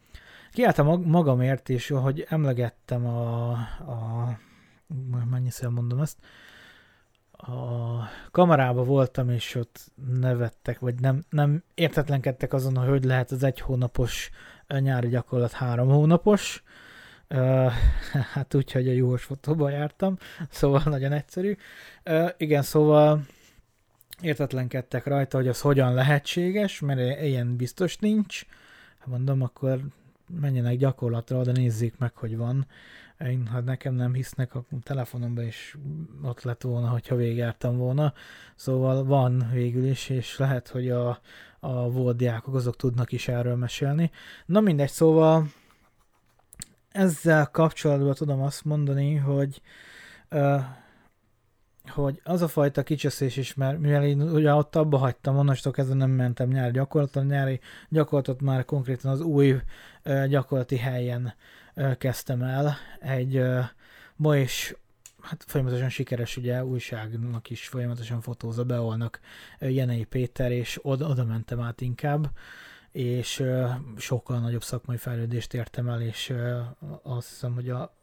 kiálltam 0.53 1.03
magamért, 1.03 1.69
és 1.69 1.89
hogy 1.89 2.27
emlegettem 2.29 3.07
a, 3.07 3.51
a 3.51 4.39
mennyiszer 5.31 5.69
mondom 5.69 6.01
ezt, 6.01 6.19
a 7.37 8.09
kamerába 8.31 8.85
voltam, 8.85 9.31
és 9.31 9.55
ott 9.55 9.93
nevettek, 10.21 10.79
vagy 10.79 11.01
nem, 11.01 11.23
nem 11.31 11.63
értetlenkedtek 11.75 12.53
azon, 12.53 12.77
hogy 12.77 12.89
hogy 12.89 13.05
lehet 13.05 13.31
az 13.31 13.43
egy 13.43 13.61
hónapos 13.61 14.31
nyári 14.69 15.09
gyakorlat 15.09 15.53
három 15.53 15.89
hónapos. 15.89 16.63
Uh, 17.31 17.73
hát 18.33 18.55
úgy, 18.55 18.73
hogy 18.73 18.89
a 18.89 18.93
jóos 18.93 19.25
fotóba 19.25 19.71
jártam, 19.71 20.19
szóval 20.51 20.83
nagyon 20.85 21.13
egyszerű. 21.13 21.57
Uh, 22.05 22.31
igen, 22.37 22.63
szóval 22.63 23.27
értetlenkedtek 24.21 25.07
rajta, 25.07 25.37
hogy 25.37 25.49
az 25.49 25.61
hogyan 25.61 25.95
lehetséges, 25.95 26.81
mert 26.81 27.23
ilyen 27.23 27.57
biztos 27.57 27.97
nincs. 27.97 28.43
Hát 28.99 29.07
mondom, 29.07 29.43
akkor 29.43 29.81
menjenek 30.41 30.77
gyakorlatra, 30.77 31.43
de 31.43 31.53
nézzék 31.53 31.99
meg, 31.99 32.17
hogy 32.17 32.37
van. 32.37 32.67
Én, 33.21 33.47
ha 33.47 33.61
nekem 33.61 33.95
nem 33.95 34.15
hisznek, 34.15 34.55
a 34.55 34.65
telefonomban 34.83 35.45
is 35.45 35.77
ott 36.23 36.43
lett 36.43 36.63
volna, 36.63 36.89
hogyha 36.89 37.17
végigjártam 37.17 37.77
volna. 37.77 38.13
Szóval 38.55 39.05
van 39.05 39.49
végül 39.53 39.85
is, 39.85 40.09
és 40.09 40.39
lehet, 40.39 40.69
hogy 40.69 40.91
a, 40.91 41.21
a 41.61 41.91
volt 41.91 42.17
diákok 42.17 42.55
azok 42.55 42.77
tudnak 42.77 43.13
is 43.13 43.29
erről 43.29 43.57
mesélni. 43.57 44.11
Na 44.47 44.61
mindegy, 44.61 44.91
szóval 44.91 45.47
ezzel 46.89 47.51
kapcsolatban 47.51 48.15
tudom 48.15 48.43
azt 48.43 48.65
mondani, 48.65 49.15
hogy 49.15 49.61
uh, 50.31 50.61
hogy 51.89 52.21
az 52.25 52.43
a 52.43 52.49
fajta 52.49 52.83
kicseszés 52.83 53.37
is, 53.37 53.55
mert 53.55 53.79
mivel 53.79 54.05
én 54.05 54.23
ugye 54.23 54.55
ott 54.55 54.77
abba 54.77 54.97
hagytam, 54.97 55.37
onnastól 55.37 55.73
kezdve 55.73 55.95
nem 55.95 56.11
mentem 56.11 56.49
nyári 56.49 56.73
gyakorlatra, 56.73 57.23
nyári 57.23 57.61
gyakorlatot 57.89 58.41
már 58.41 58.65
konkrétan 58.65 59.11
az 59.11 59.21
új 59.21 59.61
gyakorlati 60.29 60.77
helyen 60.77 61.35
kezdtem 61.99 62.43
el. 62.43 62.77
Egy 63.01 63.43
ma 64.17 64.37
is 64.37 64.75
hát 65.21 65.45
folyamatosan 65.47 65.89
sikeres 65.89 66.37
ugye 66.37 66.65
újságnak 66.65 67.51
is 67.51 67.69
folyamatosan 67.69 68.21
fotózza 68.21 68.65
Beolnak 68.65 69.21
Jenei 69.59 70.05
Péter, 70.05 70.53
és 70.53 70.79
oda, 70.83 71.09
oda 71.09 71.25
mentem 71.25 71.61
át 71.61 71.81
inkább, 71.81 72.31
és 72.93 73.45
sokkal 73.97 74.41
nagyobb 74.41 74.63
szakmai 74.63 74.97
fejlődést 74.97 75.55
értem 75.55 75.89
el, 75.89 76.01
és 76.01 76.35
azt 77.03 77.29
hiszem, 77.29 77.55
hogy 77.55 77.71
a 77.71 77.95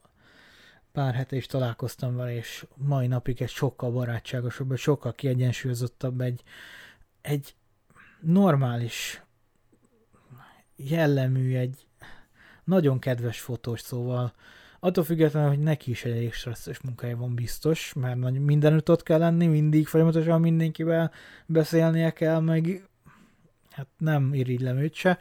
pár 0.93 1.13
hete 1.13 1.35
is 1.35 1.45
találkoztam 1.45 2.15
vele, 2.15 2.35
és 2.35 2.65
mai 2.75 3.07
napig 3.07 3.41
egy 3.41 3.49
sokkal 3.49 3.91
barátságosabb, 3.91 4.71
egy 4.71 4.77
sokkal 4.77 5.13
kiegyensúlyozottabb, 5.13 6.21
egy, 6.21 6.43
egy 7.21 7.55
normális 8.21 9.23
jellemű, 10.75 11.55
egy, 11.55 11.87
nagyon 12.63 12.99
kedves 12.99 13.39
fotós, 13.39 13.81
szóval 13.81 14.33
attól 14.79 15.03
függetlenül, 15.03 15.49
hogy 15.49 15.59
neki 15.59 15.91
is 15.91 16.05
egy 16.05 16.11
elég 16.11 16.33
stresszes 16.33 16.81
munkája 16.81 17.17
van 17.17 17.35
biztos, 17.35 17.93
mert 17.93 18.39
mindenütt 18.39 18.89
ott 18.89 19.03
kell 19.03 19.19
lenni, 19.19 19.47
mindig 19.47 19.87
folyamatosan 19.87 20.41
mindenkivel 20.41 21.11
beszélnie 21.45 22.11
kell, 22.11 22.39
meg 22.39 22.87
hát 23.69 23.87
nem 23.97 24.33
irigylem 24.33 24.77
őt 24.77 24.93
se. 24.93 25.17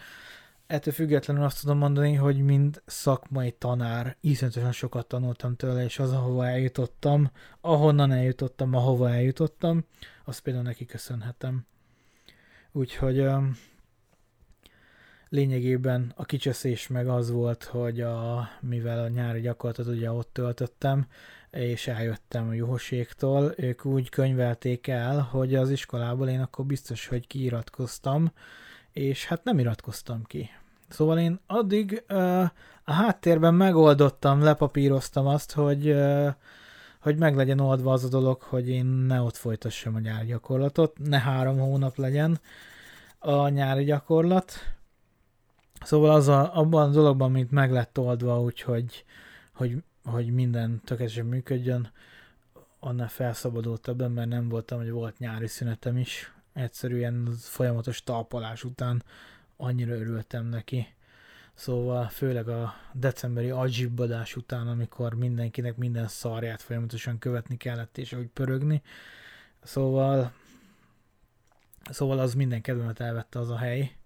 Ettől 0.73 0.93
függetlenül 0.93 1.43
azt 1.45 1.61
tudom 1.61 1.79
mondani, 1.79 2.15
hogy 2.15 2.39
mind 2.45 2.83
szakmai 2.87 3.51
tanár 3.51 4.17
iszonyatosan 4.21 4.73
sokat 4.73 5.07
tanultam 5.07 5.57
tőle, 5.57 5.85
és 5.85 5.99
az, 5.99 6.13
ahova 6.13 6.47
eljutottam, 6.47 7.31
ahonnan 7.61 8.13
eljutottam, 8.13 8.75
ahova 8.75 9.11
eljutottam, 9.11 9.85
azt 10.25 10.41
például 10.41 10.65
neki 10.65 10.87
köszönhetem. 10.87 11.67
Úgyhogy 12.71 13.27
lényegében 15.29 16.13
a 16.17 16.25
kicseszés 16.25 16.89
meg 16.89 17.09
az 17.09 17.31
volt, 17.31 17.65
hogy 17.65 18.01
a, 18.01 18.49
mivel 18.61 18.99
a 18.99 19.09
nyári 19.09 19.41
gyakorlatot 19.41 19.95
ugye 19.95 20.13
ott 20.13 20.33
töltöttem, 20.33 21.07
és 21.51 21.87
eljöttem 21.87 22.49
a 22.49 22.53
juhoséktól, 22.53 23.55
ők 23.57 23.85
úgy 23.85 24.09
könyvelték 24.09 24.87
el, 24.87 25.21
hogy 25.21 25.55
az 25.55 25.71
iskolából 25.71 26.29
én 26.29 26.41
akkor 26.41 26.65
biztos, 26.65 27.07
hogy 27.07 27.27
kiiratkoztam, 27.27 28.33
és 28.93 29.27
hát 29.27 29.45
nem 29.45 29.59
iratkoztam 29.59 30.23
ki. 30.25 30.51
Szóval 30.93 31.19
én 31.19 31.41
addig 31.47 32.05
uh, 32.09 32.43
a 32.85 32.93
háttérben 32.93 33.55
megoldottam, 33.55 34.43
lepapíroztam 34.43 35.27
azt, 35.27 35.53
hogy, 35.53 35.89
uh, 35.89 36.29
hogy 37.01 37.19
meg 37.19 37.37
legyen 37.37 37.61
oldva 37.61 37.93
az 37.93 38.05
a 38.05 38.09
dolog, 38.09 38.41
hogy 38.43 38.69
én 38.69 38.85
ne 38.87 39.21
ott 39.21 39.37
folytassam 39.37 39.95
a 39.95 39.99
nyári 39.99 40.27
gyakorlatot, 40.27 40.99
ne 40.99 41.19
három 41.21 41.59
hónap 41.59 41.97
legyen 41.97 42.41
a 43.19 43.49
nyári 43.49 43.85
gyakorlat, 43.85 44.53
Szóval 45.85 46.11
az 46.11 46.29
a, 46.29 46.57
abban 46.57 46.89
a 46.89 46.93
dologban, 46.93 47.31
mint 47.31 47.51
meg 47.51 47.73
lett 47.73 47.99
oldva, 47.99 48.41
úgyhogy 48.41 49.05
hogy, 49.53 49.77
hogy 50.05 50.33
minden 50.33 50.81
tökéletesen 50.85 51.27
működjön, 51.27 51.91
annál 52.81 53.09
felszabadultabb 53.09 54.01
ember 54.01 54.27
nem 54.27 54.49
voltam, 54.49 54.79
hogy 54.79 54.91
volt 54.91 55.19
nyári 55.19 55.47
szünetem 55.47 55.97
is. 55.97 56.33
Egyszerűen 56.53 57.29
folyamatos 57.39 58.03
talpalás 58.03 58.65
után 58.65 59.03
annyira 59.63 59.95
örültem 59.95 60.47
neki. 60.47 60.95
Szóval 61.55 62.09
főleg 62.09 62.49
a 62.49 62.75
decemberi 62.93 63.51
agyibbadás 63.51 64.37
után, 64.37 64.69
amikor 64.69 65.15
mindenkinek 65.15 65.77
minden 65.77 66.09
szarját 66.09 66.63
folyamatosan 66.63 67.19
követni 67.19 67.57
kellett, 67.57 67.99
és 67.99 68.13
úgy 68.13 68.29
pörögni. 68.29 68.83
Szóval, 69.63 70.33
szóval 71.91 72.19
az 72.19 72.35
minden 72.35 72.61
kedvemet 72.61 73.01
elvette 73.01 73.39
az 73.39 73.51
a 73.51 73.57
hely, 73.57 73.97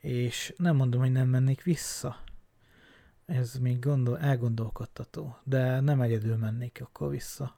és 0.00 0.54
nem 0.56 0.76
mondom, 0.76 1.00
hogy 1.00 1.12
nem 1.12 1.28
mennék 1.28 1.62
vissza. 1.62 2.20
Ez 3.26 3.54
még 3.54 3.78
gondol, 3.78 4.18
elgondolkodtató, 4.18 5.36
de 5.44 5.80
nem 5.80 6.00
egyedül 6.00 6.36
mennék 6.36 6.78
akkor 6.82 7.10
vissza. 7.10 7.56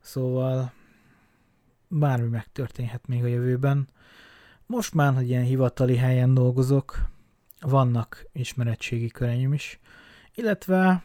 Szóval 0.00 0.72
bármi 1.88 2.28
megtörténhet 2.28 3.06
még 3.06 3.24
a 3.24 3.26
jövőben. 3.26 3.88
Most 4.68 4.94
már, 4.94 5.14
hogy 5.14 5.28
ilyen 5.28 5.42
hivatali 5.42 5.96
helyen 5.96 6.34
dolgozok, 6.34 7.08
vannak 7.60 8.26
ismeretségi 8.32 9.08
köreim 9.08 9.52
is, 9.52 9.80
illetve 10.34 11.02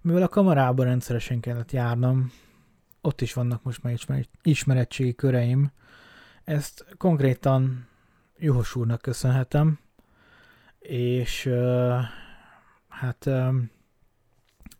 mivel 0.00 0.22
a 0.22 0.28
kamarában 0.28 0.84
rendszeresen 0.86 1.40
kellett 1.40 1.72
járnom, 1.72 2.32
ott 3.00 3.20
is 3.20 3.32
vannak 3.32 3.62
most 3.62 3.82
már 3.82 4.26
ismeretségi 4.42 5.14
köreim, 5.14 5.70
ezt 6.44 6.84
konkrétan 6.96 7.88
Juhos 8.38 8.74
úrnak 8.74 9.00
köszönhetem, 9.00 9.78
és 10.78 11.46
uh, 11.46 12.00
hát 12.88 13.26
uh, 13.26 13.54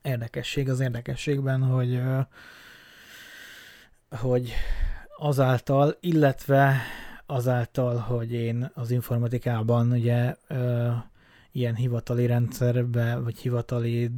érdekesség 0.02 0.68
az 0.68 0.80
érdekességben, 0.80 1.62
hogy 1.62 1.94
uh, 1.94 2.26
hogy 4.08 4.52
azáltal, 5.16 5.96
illetve 6.00 6.80
azáltal, 7.30 7.96
hogy 7.96 8.32
én 8.32 8.70
az 8.74 8.90
informatikában 8.90 9.90
ugye 9.90 10.36
ö, 10.48 10.90
ilyen 11.52 11.74
hivatali 11.74 12.26
rendszerbe, 12.26 13.16
vagy 13.16 13.38
hivatali 13.38 14.10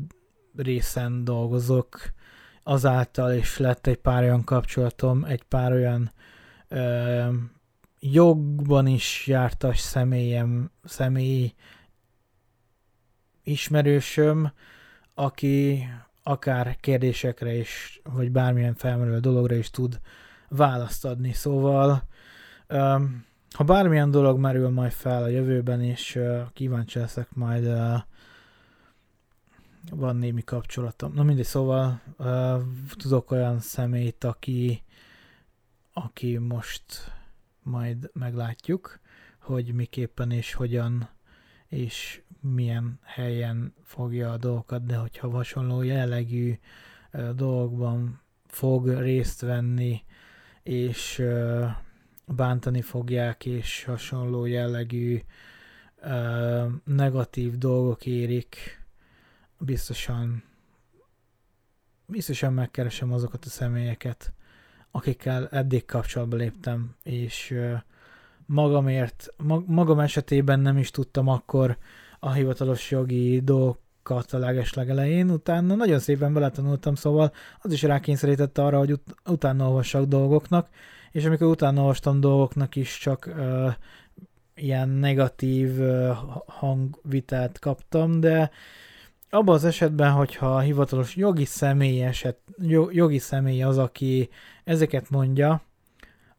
részen 0.57 1.25
dolgozok, 1.25 1.99
azáltal 2.63 3.33
is 3.33 3.59
lett 3.59 3.87
egy 3.87 3.97
pár 3.97 4.23
olyan 4.23 4.45
kapcsolatom, 4.45 5.25
egy 5.25 5.43
pár 5.43 5.73
olyan 5.73 6.13
ö, 6.69 7.29
jogban 8.01 8.87
is 8.87 9.27
jártas 9.27 9.79
személyem, 9.79 10.71
személy 10.85 11.55
ismerősöm, 13.43 14.53
aki 15.15 15.89
akár 16.23 16.77
kérdésekre 16.81 17.55
is, 17.55 18.01
vagy 18.05 18.31
bármilyen 18.31 18.75
felmerülő 18.75 19.19
dologra 19.19 19.55
is 19.55 19.71
tud 19.71 20.01
választ 20.49 21.05
adni. 21.05 21.33
Szóval 21.33 22.09
ha 23.51 23.64
bármilyen 23.66 24.11
dolog 24.11 24.39
merül 24.39 24.68
majd 24.68 24.93
fel 24.93 25.23
a 25.23 25.29
jövőben, 25.29 25.83
és 25.83 26.18
kíváncsi 26.53 26.99
leszek 26.99 27.35
majd 27.35 27.71
van 29.91 30.16
némi 30.16 30.43
kapcsolatom. 30.43 31.12
Na 31.14 31.23
mindegy, 31.23 31.45
szóval 31.45 32.01
tudok 32.97 33.31
olyan 33.31 33.61
személyt, 33.61 34.25
aki, 34.25 34.83
aki 35.93 36.39
most 36.39 37.12
majd 37.62 38.11
meglátjuk, 38.12 39.01
hogy 39.39 39.75
miképpen 39.75 40.31
és 40.31 40.55
hogyan 40.55 41.09
és 41.66 42.23
milyen 42.41 42.99
helyen 43.03 43.75
fogja 43.83 44.33
a 44.33 44.37
dolgokat, 44.37 44.87
de 44.87 44.97
hogyha 44.97 45.31
hasonló 45.31 45.83
jellegű 45.83 46.59
dolgokban 47.35 48.21
fog 48.47 48.89
részt 48.89 49.41
venni, 49.41 50.03
és 50.62 51.23
bántani 52.37 52.83
fogják, 52.83 53.47
és 53.47 53.85
hasonló 53.85 54.47
jellegű 54.47 55.20
negatív 56.85 57.59
dolgok 57.59 58.07
érik, 58.07 58.85
biztosan 59.59 60.43
biztosan 62.11 62.53
megkeresem 62.53 63.12
azokat 63.12 63.45
a 63.45 63.49
személyeket, 63.49 64.33
akikkel 64.91 65.49
eddig 65.49 65.85
kapcsolatba 65.85 66.37
léptem, 66.37 66.95
és 67.03 67.59
magamért, 68.47 69.35
magam 69.66 69.99
esetében 69.99 70.61
nem 70.61 70.78
is 70.78 70.91
tudtam 70.91 71.28
akkor 71.28 71.78
a 72.18 72.33
hivatalos 72.33 72.91
jogi 72.91 73.41
dolgokat 73.41 74.33
a 74.33 74.39
leges 74.39 74.74
legelején, 74.74 75.31
utána 75.31 75.74
nagyon 75.74 75.99
szépen 75.99 76.33
beletanultam, 76.33 76.95
szóval 76.95 77.33
az 77.59 77.72
is 77.72 77.83
rákényszerített 77.83 78.59
arra, 78.59 78.78
hogy 78.78 78.93
ut- 78.93 79.14
utána 79.24 79.66
olvassak 79.66 80.05
dolgoknak, 80.05 80.68
és 81.11 81.25
amikor 81.25 81.47
utána 81.47 81.81
olvastam 81.81 82.21
dolgoknak 82.21 82.77
is 82.77 82.99
csak 82.99 83.31
uh, 83.37 83.75
ilyen 84.55 84.89
negatív 84.89 85.81
uh, 85.81 86.17
hangvitát 86.47 87.59
kaptam, 87.59 88.21
de 88.21 88.51
abban 89.31 89.55
az 89.55 89.65
esetben, 89.65 90.13
hogyha 90.13 90.55
a 90.55 90.61
hivatalos 90.61 91.17
jogi 91.17 91.45
személy 91.45 92.03
eset, 92.03 92.39
jogi 92.91 93.19
személy 93.19 93.63
az, 93.63 93.79
aki 93.79 94.29
ezeket 94.65 95.11
mondja, 95.11 95.63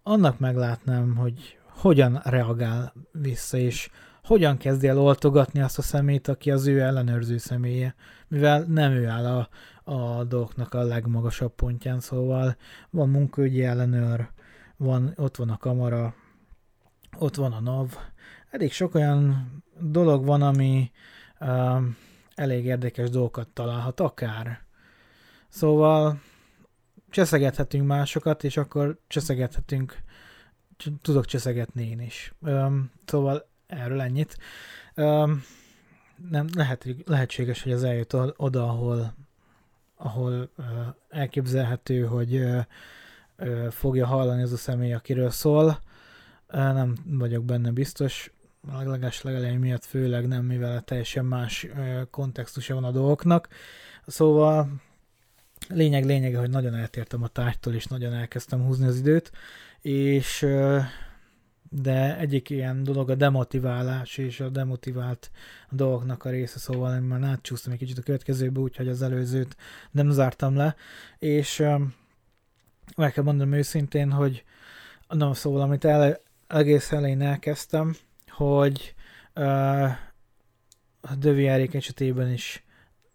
annak 0.03 0.39
meglátnám, 0.39 1.15
hogy 1.15 1.57
hogyan 1.67 2.21
reagál 2.23 2.93
vissza, 3.11 3.57
és 3.57 3.89
hogyan 4.23 4.57
kezdi 4.57 4.87
el 4.87 4.99
oltogatni 4.99 5.61
azt 5.61 5.77
a 5.77 5.81
szemét, 5.81 6.27
aki 6.27 6.51
az 6.51 6.67
ő 6.67 6.81
ellenőrző 6.81 7.37
személye, 7.37 7.95
mivel 8.27 8.63
nem 8.67 8.91
ő 8.91 9.07
áll 9.07 9.25
a, 9.25 9.49
a 9.91 10.23
dolgoknak 10.23 10.73
a 10.73 10.83
legmagasabb 10.83 11.55
pontján, 11.55 11.99
szóval 11.99 12.55
van 12.89 13.09
munkaügyi 13.09 13.63
ellenőr, 13.63 14.29
van, 14.81 15.13
ott 15.15 15.35
van 15.35 15.49
a 15.49 15.57
kamera, 15.57 16.13
ott 17.17 17.35
van 17.35 17.53
a 17.53 17.59
NAV, 17.59 17.97
elég 18.49 18.71
sok 18.71 18.95
olyan 18.95 19.51
dolog 19.79 20.25
van, 20.25 20.41
ami 20.41 20.91
uh, 21.39 21.81
elég 22.35 22.65
érdekes 22.65 23.09
dolgokat 23.09 23.47
találhat, 23.47 23.99
akár. 23.99 24.61
Szóval 25.49 26.21
cseszegethetünk 27.09 27.87
másokat, 27.87 28.43
és 28.43 28.57
akkor 28.57 28.99
cseszegethetünk 29.07 30.03
tudok 31.01 31.25
cseszegetni 31.25 31.89
én 31.89 31.99
is. 31.99 32.33
Um, 32.39 32.91
szóval 33.05 33.49
erről 33.67 34.01
ennyit. 34.01 34.37
Um, 34.95 35.43
nem, 36.29 36.47
lehet, 36.55 36.87
lehetséges, 37.05 37.63
hogy 37.63 37.71
az 37.71 37.83
eljut 37.83 38.13
oda, 38.35 38.63
ahol, 38.63 39.13
ahol 39.95 40.49
uh, 40.57 40.65
elképzelhető, 41.09 42.05
hogy 42.05 42.35
uh, 42.35 42.65
fogja 43.69 44.05
hallani 44.05 44.41
az 44.41 44.51
a 44.51 44.57
személy, 44.57 44.93
akiről 44.93 45.29
szól. 45.29 45.81
Nem 46.47 46.95
vagyok 47.05 47.43
benne 47.45 47.71
biztos, 47.71 48.31
a 48.67 48.83
leges 48.83 49.21
legelején 49.21 49.59
miatt 49.59 49.85
főleg 49.85 50.27
nem, 50.27 50.45
mivel 50.45 50.81
teljesen 50.81 51.25
más 51.25 51.67
kontextusa 52.09 52.73
van 52.73 52.83
a 52.83 52.91
dolgoknak. 52.91 53.47
Szóval 54.07 54.69
lényeg 55.69 56.05
lényege, 56.05 56.39
hogy 56.39 56.49
nagyon 56.49 56.75
eltértem 56.75 57.23
a 57.23 57.27
tárgytól, 57.27 57.73
és 57.73 57.85
nagyon 57.85 58.13
elkezdtem 58.13 58.65
húzni 58.65 58.87
az 58.87 58.97
időt, 58.97 59.31
és 59.81 60.47
de 61.69 62.17
egyik 62.17 62.49
ilyen 62.49 62.83
dolog 62.83 63.09
a 63.09 63.15
demotiválás 63.15 64.17
és 64.17 64.39
a 64.39 64.49
demotivált 64.49 65.31
dolgoknak 65.69 66.25
a 66.25 66.29
része, 66.29 66.59
szóval 66.59 66.95
én 66.95 67.01
már 67.01 67.23
átcsúsztam 67.23 67.71
egy 67.71 67.77
kicsit 67.77 67.97
a 67.97 68.01
következőbe, 68.01 68.59
úgyhogy 68.59 68.87
az 68.87 69.01
előzőt 69.01 69.55
nem 69.91 70.09
zártam 70.09 70.55
le, 70.55 70.75
és 71.17 71.63
meg 72.95 73.11
kell 73.11 73.23
mondanom 73.23 73.53
őszintén, 73.53 74.11
hogy 74.11 74.43
na, 75.07 75.33
szóval 75.33 75.61
amit 75.61 75.85
el, 75.85 76.19
egész 76.47 76.91
elején 76.91 77.21
elkezdtem, 77.21 77.95
hogy 78.27 78.95
uh, 79.35 79.83
a 81.01 81.15
Döviárék 81.17 81.73
esetében 81.73 82.31
is 82.31 82.63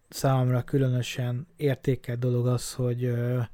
számomra 0.09 0.63
különösen 0.63 1.46
értékelt 1.57 2.18
dolog 2.18 2.46
az, 2.46 2.75
hogy 2.75 3.05
uh, 3.05 3.45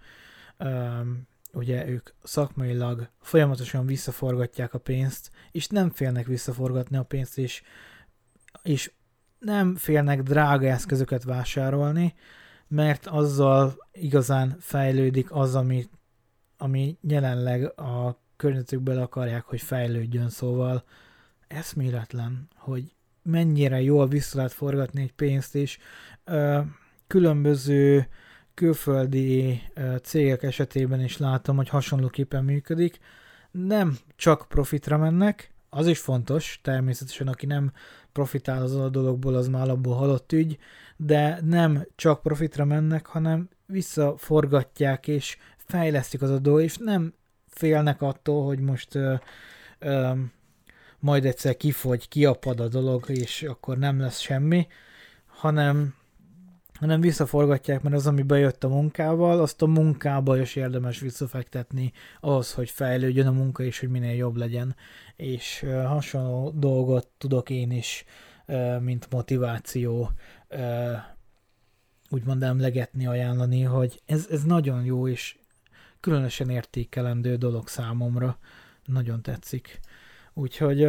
um, 0.59 1.27
ugye 1.53 1.89
ők 1.89 2.11
szakmailag 2.23 3.09
folyamatosan 3.21 3.87
visszaforgatják 3.87 4.75
a 4.75 4.79
pénzt, 4.79 5.31
és 5.51 5.67
nem 5.67 5.91
félnek 5.91 6.27
visszaforgatni 6.27 6.97
a 6.97 7.03
pénzt, 7.03 7.39
és, 7.39 7.63
és 8.63 8.93
nem 9.39 9.77
félnek 9.77 10.23
drága 10.23 10.67
eszközöket 10.67 11.25
vásárolni, 11.25 12.15
mert 12.69 13.07
azzal 13.07 13.77
igazán 13.93 14.57
fejlődik 14.61 15.33
az, 15.33 15.55
ami, 15.55 15.89
ami 16.63 16.97
jelenleg 17.01 17.81
a 17.81 18.21
környezetükből 18.37 18.99
akarják, 18.99 19.45
hogy 19.45 19.61
fejlődjön, 19.61 20.29
szóval 20.29 20.85
eszméletlen, 21.49 22.49
hogy 22.57 22.95
mennyire 23.23 23.81
jól 23.81 24.09
vissza 24.09 24.37
lehet 24.37 24.53
forgatni 24.53 25.03
egy 25.03 25.13
pénzt, 25.13 25.59
ö, 26.25 26.61
különböző 27.07 28.09
külföldi 28.55 29.63
cégek 30.03 30.43
esetében 30.43 31.01
is 31.01 31.17
látom, 31.17 31.57
hogy 31.57 31.69
hasonlóképpen 31.69 32.45
működik. 32.45 32.99
Nem 33.51 33.97
csak 34.17 34.47
profitra 34.49 34.99
mennek, 34.99 35.53
az 35.71 35.87
is 35.87 35.99
fontos, 35.99 36.61
természetesen 36.63 37.29
aki 37.29 37.47
nem 37.47 37.73
profitál 38.13 38.63
az 38.63 38.75
a 38.75 38.89
dologból, 38.89 39.35
az 39.35 39.49
már 39.49 39.69
abból 39.69 39.95
halott 39.95 40.33
ügy, 40.33 40.59
de 40.97 41.39
nem 41.45 41.87
csak 41.95 42.23
profitra 42.23 42.65
mennek, 42.65 43.07
hanem 43.07 43.49
visszaforgatják 43.67 45.09
és 45.09 45.37
fejlesztik 45.73 46.23
az 46.23 46.31
a 46.31 46.39
dolog, 46.39 46.63
és 46.63 46.77
nem 46.77 47.15
félnek 47.47 48.03
attól, 48.03 48.45
hogy 48.45 48.59
most 48.59 48.95
ö, 48.95 49.15
ö, 49.79 50.13
majd 50.99 51.25
egyszer 51.25 51.57
kifogy, 51.57 52.09
kiapad 52.09 52.61
a 52.61 52.69
dolog, 52.69 53.09
és 53.09 53.43
akkor 53.43 53.79
nem 53.79 54.01
lesz 54.01 54.19
semmi, 54.19 54.67
hanem 55.27 55.95
hanem 56.73 57.01
visszaforgatják, 57.01 57.83
mert 57.83 57.95
az, 57.95 58.07
ami 58.07 58.23
bejött 58.23 58.65
a 58.65 58.69
munkával, 58.69 59.41
azt 59.41 59.63
a 59.63 59.67
munkába 59.67 60.41
is 60.41 60.57
érdemes 60.57 61.01
visszafektetni 61.01 61.93
ahhoz, 62.21 62.53
hogy 62.53 62.71
fejlődjön 62.71 63.27
a 63.27 63.33
munka, 63.33 63.63
és 63.63 63.81
hogy 63.81 63.89
minél 63.89 64.15
jobb 64.15 64.37
legyen. 64.37 64.77
És 65.17 65.63
uh, 65.67 65.85
hasonló 65.85 66.51
dolgot 66.51 67.09
tudok 67.19 67.51
én 67.51 67.71
is, 67.71 68.05
uh, 68.47 68.81
mint 68.81 69.11
motiváció 69.11 70.11
uh, 70.51 70.97
úgymond 72.11 72.43
emlegetni, 72.43 73.07
ajánlani, 73.07 73.63
hogy 73.63 74.01
ez, 74.07 74.27
ez 74.31 74.43
nagyon 74.45 74.85
jó, 74.85 75.09
és 75.09 75.37
különösen 76.03 76.51
értékelendő 76.51 77.37
dolog 77.37 77.69
számomra. 77.69 78.39
Nagyon 78.85 79.23
tetszik. 79.23 79.81
Úgyhogy 80.35 80.83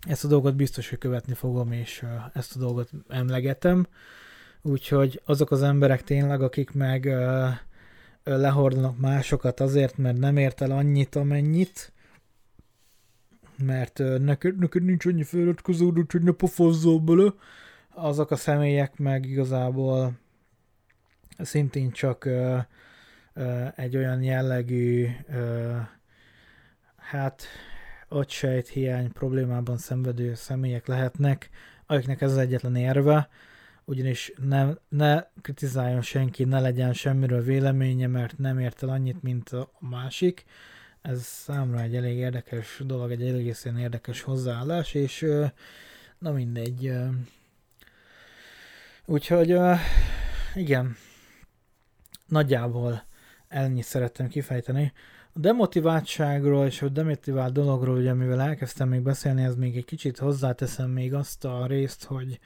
ezt 0.00 0.24
a 0.24 0.28
dolgot 0.28 0.56
biztos, 0.56 0.88
hogy 0.88 0.98
követni 0.98 1.34
fogom, 1.34 1.72
és 1.72 2.04
ezt 2.32 2.56
a 2.56 2.58
dolgot 2.58 2.90
emlegetem. 3.08 3.86
Úgyhogy 4.62 5.20
azok 5.24 5.50
az 5.50 5.62
emberek 5.62 6.04
tényleg, 6.04 6.42
akik 6.42 6.70
meg 6.70 7.04
lehordanak 8.24 8.98
másokat 8.98 9.60
azért, 9.60 9.96
mert 9.96 10.18
nem 10.18 10.36
ért 10.36 10.60
el 10.60 10.70
annyit, 10.70 11.14
amennyit, 11.14 11.92
mert 13.64 13.98
neked, 14.18 14.58
neked 14.58 14.82
nincs 14.82 15.06
annyi 15.06 15.22
feliratkozódott, 15.22 16.12
hogy 16.12 16.22
ne 16.22 16.32
pofozzol 16.32 17.00
bele, 17.00 17.32
azok 17.94 18.30
a 18.30 18.36
személyek 18.36 18.98
meg 18.98 19.26
igazából 19.26 20.12
szintén 21.38 21.90
csak 21.90 22.28
egy 23.76 23.96
olyan 23.96 24.22
jellegű 24.22 25.08
hát 26.96 27.42
agysejt 28.08 28.68
hiány 28.68 29.12
problémában 29.12 29.78
szenvedő 29.78 30.34
személyek 30.34 30.86
lehetnek, 30.86 31.50
akiknek 31.86 32.20
ez 32.20 32.30
az 32.30 32.36
egyetlen 32.36 32.76
érve, 32.76 33.28
ugyanis 33.84 34.32
ne, 34.36 34.66
ne 34.88 35.24
kritizáljon 35.42 36.02
senki, 36.02 36.44
ne 36.44 36.60
legyen 36.60 36.92
semmiről 36.92 37.42
véleménye, 37.42 38.06
mert 38.06 38.38
nem 38.38 38.58
ért 38.58 38.82
el 38.82 38.88
annyit, 38.88 39.22
mint 39.22 39.48
a 39.48 39.70
másik. 39.78 40.44
Ez 41.02 41.22
számra 41.22 41.80
egy 41.80 41.96
elég 41.96 42.16
érdekes 42.16 42.82
dolog, 42.86 43.10
egy 43.10 43.22
egészen 43.22 43.78
érdekes 43.78 44.20
hozzáállás, 44.20 44.94
és 44.94 45.26
na 46.18 46.32
mindegy. 46.32 46.92
Úgyhogy 49.04 49.56
igen, 50.54 50.96
nagyjából 52.26 53.04
ennyit 53.52 53.84
szerettem 53.84 54.28
kifejteni. 54.28 54.92
A 55.34 55.38
demotiváltságról 55.38 56.66
és 56.66 56.82
a 56.82 56.88
demotivált 56.88 57.52
dologról, 57.52 57.96
ugye 57.96 58.14
mivel 58.14 58.40
elkezdtem 58.40 58.88
még 58.88 59.00
beszélni, 59.00 59.42
ez 59.42 59.54
még 59.54 59.76
egy 59.76 59.84
kicsit 59.84 60.18
hozzáteszem 60.18 60.90
még 60.90 61.14
azt 61.14 61.44
a 61.44 61.66
részt, 61.66 62.04
hogy 62.04 62.40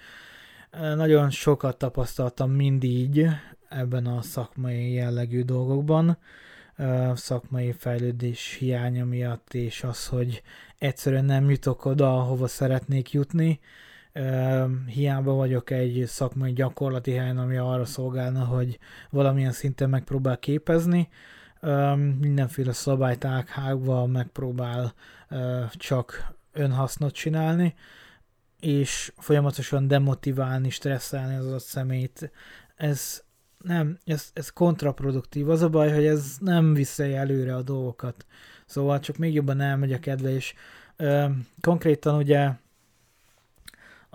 nagyon 0.70 1.30
sokat 1.30 1.78
tapasztaltam 1.78 2.50
mindig 2.50 3.26
ebben 3.68 4.06
a 4.06 4.22
szakmai 4.22 4.92
jellegű 4.92 5.42
dolgokban, 5.42 6.18
szakmai 7.14 7.72
fejlődés 7.72 8.56
hiánya 8.58 9.04
miatt, 9.04 9.54
és 9.54 9.82
az, 9.82 10.06
hogy 10.06 10.42
egyszerűen 10.78 11.24
nem 11.24 11.50
jutok 11.50 11.84
oda, 11.84 12.18
ahova 12.18 12.46
szeretnék 12.46 13.12
jutni. 13.12 13.60
Hiába 14.86 15.32
vagyok 15.32 15.70
egy 15.70 16.04
szakmai 16.06 16.52
gyakorlati 16.52 17.12
helyen, 17.12 17.38
ami 17.38 17.56
arra 17.56 17.84
szolgálna, 17.84 18.44
hogy 18.44 18.78
valamilyen 19.10 19.52
szinten 19.52 19.90
megpróbál 19.90 20.38
képezni, 20.38 21.08
mindenféle 22.20 22.72
szabályt 22.72 23.24
ághágva 23.24 24.06
megpróbál 24.06 24.94
csak 25.70 26.34
önhasznot 26.52 27.14
csinálni, 27.14 27.74
és 28.60 29.12
folyamatosan 29.16 29.88
demotiválni, 29.88 30.70
stresszelni 30.70 31.34
az 31.34 31.46
adott 31.46 31.62
szemét. 31.62 32.30
Ez 32.76 33.22
nem, 33.58 33.98
ez, 34.04 34.30
ez 34.32 34.50
kontraproduktív. 34.50 35.50
Az 35.50 35.62
a 35.62 35.68
baj, 35.68 35.92
hogy 35.92 36.06
ez 36.06 36.36
nem 36.40 36.74
viszi 36.74 37.14
előre 37.14 37.54
a 37.54 37.62
dolgokat. 37.62 38.26
Szóval 38.66 39.00
csak 39.00 39.16
még 39.16 39.34
jobban 39.34 39.60
elmegy 39.60 39.92
a 39.92 39.98
kedve, 39.98 40.30
és 40.30 40.54
ö, 40.96 41.26
konkrétan 41.60 42.16
ugye 42.16 42.50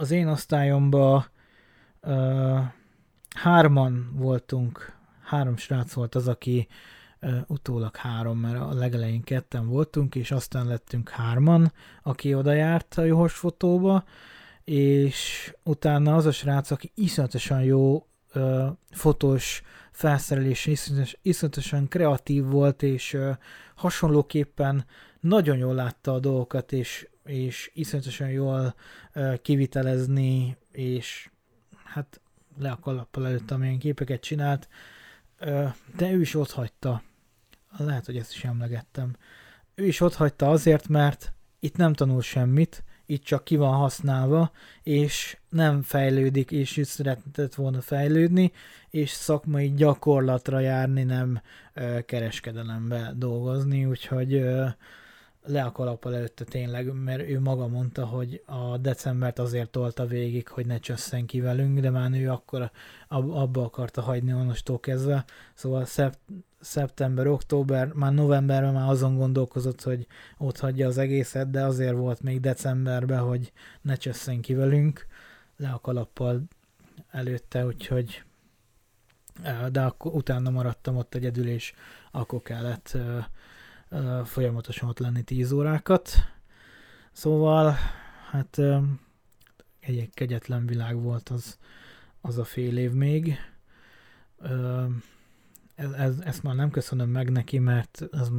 az 0.02 0.11
én 0.11 0.28
osztályomban 0.28 1.26
ö, 2.02 2.57
hárman 3.36 4.11
voltunk, 4.14 4.95
három 5.23 5.57
srác 5.57 5.94
volt 5.94 6.15
az, 6.15 6.28
aki 6.28 6.68
ö, 7.19 7.38
utólag 7.48 7.95
három, 7.95 8.40
mert 8.40 8.60
a 8.60 8.73
legelején 8.73 9.22
ketten 9.22 9.68
voltunk, 9.68 10.15
és 10.15 10.32
aztán 10.32 10.68
lettünk 10.68 11.10
hárman, 11.10 11.73
aki 12.03 12.34
oda 12.34 12.53
járt 12.53 12.98
a 12.98 13.03
Johos 13.03 13.34
fotóba, 13.34 14.03
és 14.64 15.53
utána 15.64 16.15
az 16.15 16.26
a 16.26 16.32
srác, 16.32 16.72
aki 16.72 16.91
iszonyatosan 16.95 17.64
jó 17.64 18.07
ö, 18.34 18.68
fotós 18.91 19.61
felszerelés, 19.91 20.65
iszonyatos, 20.65 21.18
iszonyatosan 21.22 21.88
kreatív 21.88 22.45
volt, 22.45 22.84
és 22.84 23.14
ö, 23.14 23.32
hasonlóképpen 23.76 24.86
nagyon 25.19 25.57
jól 25.57 25.76
látta 25.76 26.14
a 26.14 26.19
dolgokat, 26.19 26.72
és, 26.72 27.10
és 27.26 27.72
iszonyatosan 27.73 28.30
jól 28.30 28.76
kivitelezni, 29.41 30.57
és 30.72 31.30
hát 31.84 32.22
le 32.57 32.72
a 32.72 32.80
kalappal 32.80 33.27
előtt, 33.27 33.52
amilyen 33.52 33.80
képeket 33.80 34.22
csinált, 34.22 34.68
de 35.95 36.11
ő 36.11 36.22
is 36.22 36.35
ott 36.35 36.52
hagyta. 36.52 37.03
Lehet, 37.77 38.06
hogy 38.06 38.18
ezt 38.18 38.34
is 38.34 38.43
emlegettem. 38.43 39.15
Ő 39.76 39.85
is 39.85 40.02
ott 40.02 40.15
hagyta 40.15 40.49
azért, 40.49 40.88
mert 40.88 41.34
itt 41.60 41.77
nem 41.77 41.93
tanul 41.93 42.22
semmit, 42.22 42.84
itt 43.06 43.23
csak 43.23 43.43
ki 43.43 43.56
van 43.56 43.73
használva, 43.73 44.52
és 44.84 45.38
nem 45.49 45.81
fejlődik, 45.81 46.52
és 46.52 46.77
is 46.77 46.88
szeretett 46.88 47.56
volna 47.56 47.81
fejlődni, 47.81 48.52
és 48.89 49.10
szakmai 49.10 49.73
gyakorlatra 49.73 50.60
járni, 50.60 51.03
nem 51.03 51.41
ö, 51.73 51.99
kereskedelembe 52.06 53.14
dolgozni, 53.15 53.85
úgyhogy 53.85 54.34
ö, 54.34 54.68
le 55.43 55.63
a 55.63 55.72
kalappal 55.72 56.15
előtte 56.15 56.43
tényleg, 56.43 56.93
mert 56.93 57.30
ő 57.30 57.39
maga 57.39 57.68
mondta, 57.68 58.05
hogy 58.05 58.43
a 58.45 58.77
decembert 58.77 59.39
azért 59.39 59.69
tolta 59.69 60.05
végig, 60.05 60.47
hogy 60.47 60.65
ne 60.65 60.77
csösszen 60.77 61.26
ki 61.26 61.41
velünk, 61.41 61.80
de 61.80 61.89
már 61.89 62.11
ő 62.11 62.30
akkor 62.30 62.72
abba 63.07 63.63
akarta 63.63 64.01
hagyni 64.01 64.34
onnastól 64.34 64.80
kezdve. 64.80 65.26
Szóval 65.53 65.85
szeptember, 66.59 67.27
október, 67.27 67.93
már 67.93 68.13
novemberben 68.13 68.73
már 68.73 68.89
azon 68.89 69.18
gondolkozott, 69.18 69.84
hogy 69.84 70.07
ott 70.38 70.59
hagyja 70.59 70.88
az 70.88 70.97
egészet, 70.97 71.49
de 71.49 71.63
azért 71.63 71.95
volt 71.95 72.22
még 72.22 72.39
decemberben, 72.39 73.19
hogy 73.19 73.51
ne 73.81 73.95
csösszen 73.95 74.41
ki 74.41 74.53
velünk, 74.53 75.05
le 75.57 75.69
a 75.69 75.80
kalappal 75.80 76.43
előtte, 77.09 77.65
úgyhogy 77.65 78.23
de 79.72 79.81
akkor 79.81 80.13
utána 80.13 80.49
maradtam 80.49 80.97
ott 80.97 81.15
egyedül, 81.15 81.47
és 81.47 81.73
akkor 82.11 82.41
kellett 82.41 82.97
folyamatosan 84.23 84.89
ott 84.89 84.99
lenni 84.99 85.23
10 85.23 85.51
órákat. 85.51 86.11
Szóval, 87.11 87.76
hát 88.31 88.59
egy 89.80 90.09
kegyetlen 90.13 90.65
világ 90.65 91.01
volt 91.01 91.30
az, 91.30 91.57
az 92.22 92.38
a 92.38 92.43
fél 92.43 92.77
év 92.77 92.91
még. 92.91 93.35
Ez, 95.76 95.91
ez, 95.91 96.19
ezt 96.19 96.43
már 96.43 96.55
nem 96.55 96.69
köszönöm 96.69 97.09
meg 97.09 97.30
neki, 97.30 97.59
mert 97.59 98.07
ez, 98.11 98.30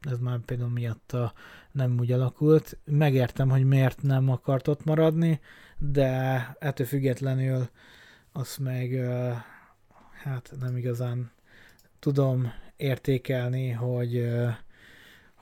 ez 0.00 0.18
már 0.18 0.38
például 0.38 0.70
miatta 0.70 1.32
nem 1.72 1.98
úgy 1.98 2.12
alakult. 2.12 2.78
Megértem, 2.84 3.48
hogy 3.50 3.64
miért 3.64 4.02
nem 4.02 4.28
akart 4.28 4.68
ott 4.68 4.84
maradni, 4.84 5.40
de 5.78 6.56
ettől 6.58 6.86
függetlenül 6.86 7.68
azt 8.32 8.58
meg 8.58 9.10
hát 10.22 10.54
nem 10.60 10.76
igazán 10.76 11.30
tudom 11.98 12.52
értékelni, 12.76 13.70
hogy 13.70 14.28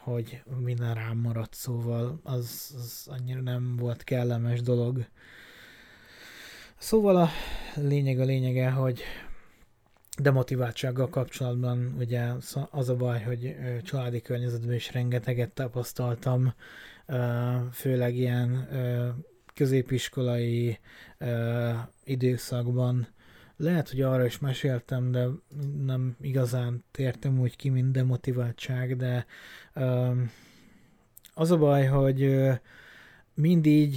hogy 0.01 0.43
minden 0.59 0.95
rám 0.95 1.17
maradt, 1.17 1.55
szóval 1.55 2.21
az, 2.23 2.75
az 2.77 3.07
annyira 3.07 3.41
nem 3.41 3.77
volt 3.77 4.05
kellemes 4.05 4.61
dolog. 4.61 5.07
Szóval 6.79 7.17
a 7.17 7.29
lényeg 7.75 8.21
a 8.21 8.25
lényege, 8.25 8.71
hogy 8.71 9.03
demotiváltsággal 10.21 11.09
kapcsolatban 11.09 11.95
ugye 11.99 12.33
az 12.71 12.89
a 12.89 12.97
baj, 12.97 13.23
hogy 13.23 13.57
családi 13.83 14.21
környezetben 14.21 14.75
is 14.75 14.93
rengeteget 14.93 15.51
tapasztaltam, 15.51 16.55
főleg 17.73 18.17
ilyen 18.17 18.69
középiskolai 19.55 20.79
időszakban, 22.05 23.09
lehet, 23.61 23.91
hogy 23.91 24.01
arra 24.01 24.25
is 24.25 24.39
meséltem, 24.39 25.11
de 25.11 25.27
nem 25.85 26.17
igazán 26.21 26.85
tértem 26.91 27.41
úgy 27.41 27.57
ki, 27.57 27.69
mint 27.69 27.93
demotiváltság, 27.93 28.97
de 28.97 29.27
az 31.35 31.51
a 31.51 31.57
baj, 31.57 31.87
hogy 31.87 32.37
mindig 33.35 33.95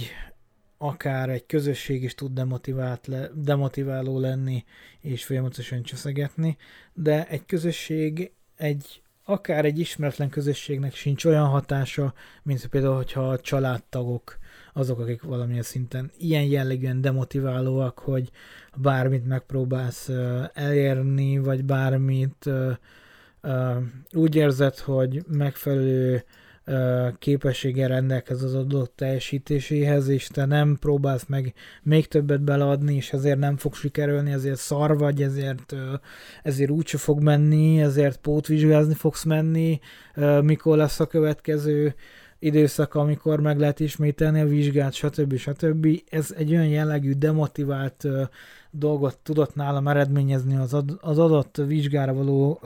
akár 0.78 1.28
egy 1.28 1.46
közösség 1.46 2.02
is 2.02 2.14
tud 2.14 2.32
demotivált 2.32 3.06
le, 3.06 3.30
demotiváló 3.34 4.18
lenni, 4.18 4.64
és 5.00 5.24
folyamatosan 5.24 5.82
cseszegetni, 5.82 6.56
de 6.92 7.28
egy 7.28 7.46
közösség 7.46 8.32
egy 8.56 9.02
akár 9.24 9.64
egy 9.64 9.78
ismeretlen 9.78 10.28
közösségnek 10.28 10.94
sincs 10.94 11.24
olyan 11.24 11.46
hatása, 11.46 12.14
mint 12.42 12.66
például, 12.66 12.94
hogyha 12.94 13.28
a 13.28 13.40
családtagok 13.40 14.38
azok, 14.76 14.98
akik 14.98 15.22
valamilyen 15.22 15.62
szinten 15.62 16.10
ilyen 16.18 16.44
jellegűen 16.44 17.00
demotiválóak, 17.00 17.98
hogy 17.98 18.30
bármit 18.76 19.26
megpróbálsz 19.26 20.10
elérni, 20.54 21.38
vagy 21.38 21.64
bármit 21.64 22.50
úgy 24.12 24.34
érzed, 24.34 24.78
hogy 24.78 25.22
megfelelő 25.28 26.24
képességgel 27.18 27.88
rendelkez 27.88 28.42
az 28.42 28.54
adott 28.54 28.92
teljesítéséhez, 28.96 30.08
és 30.08 30.26
te 30.26 30.44
nem 30.44 30.76
próbálsz 30.80 31.26
meg 31.26 31.54
még 31.82 32.08
többet 32.08 32.42
beleadni, 32.42 32.94
és 32.94 33.12
ezért 33.12 33.38
nem 33.38 33.56
fog 33.56 33.74
sikerülni, 33.74 34.32
ezért 34.32 34.58
szar 34.58 34.98
vagy, 34.98 35.22
ezért, 35.22 35.74
ezért 36.42 36.70
úgyse 36.70 36.98
fog 36.98 37.22
menni, 37.22 37.80
ezért 37.80 38.20
pótvizsgázni 38.20 38.94
fogsz 38.94 39.24
menni, 39.24 39.80
mikor 40.40 40.76
lesz 40.76 41.00
a 41.00 41.06
következő 41.06 41.94
időszak, 42.44 42.94
amikor 42.94 43.40
meg 43.40 43.58
lehet 43.58 43.80
ismételni 43.80 44.40
a 44.40 44.46
vizsgát, 44.46 44.92
stb. 44.92 45.36
stb. 45.36 45.86
Ez 46.10 46.34
egy 46.36 46.50
olyan 46.50 46.68
jellegű 46.68 47.12
demotivált 47.12 48.06
dolgot 48.70 49.18
tudott 49.18 49.54
nálam 49.54 49.88
eredményezni 49.88 50.56
az, 50.56 50.74
ad, 50.74 50.98
az 51.00 51.18
adott 51.18 51.56
vizsgára 51.56 52.12
való 52.12 52.60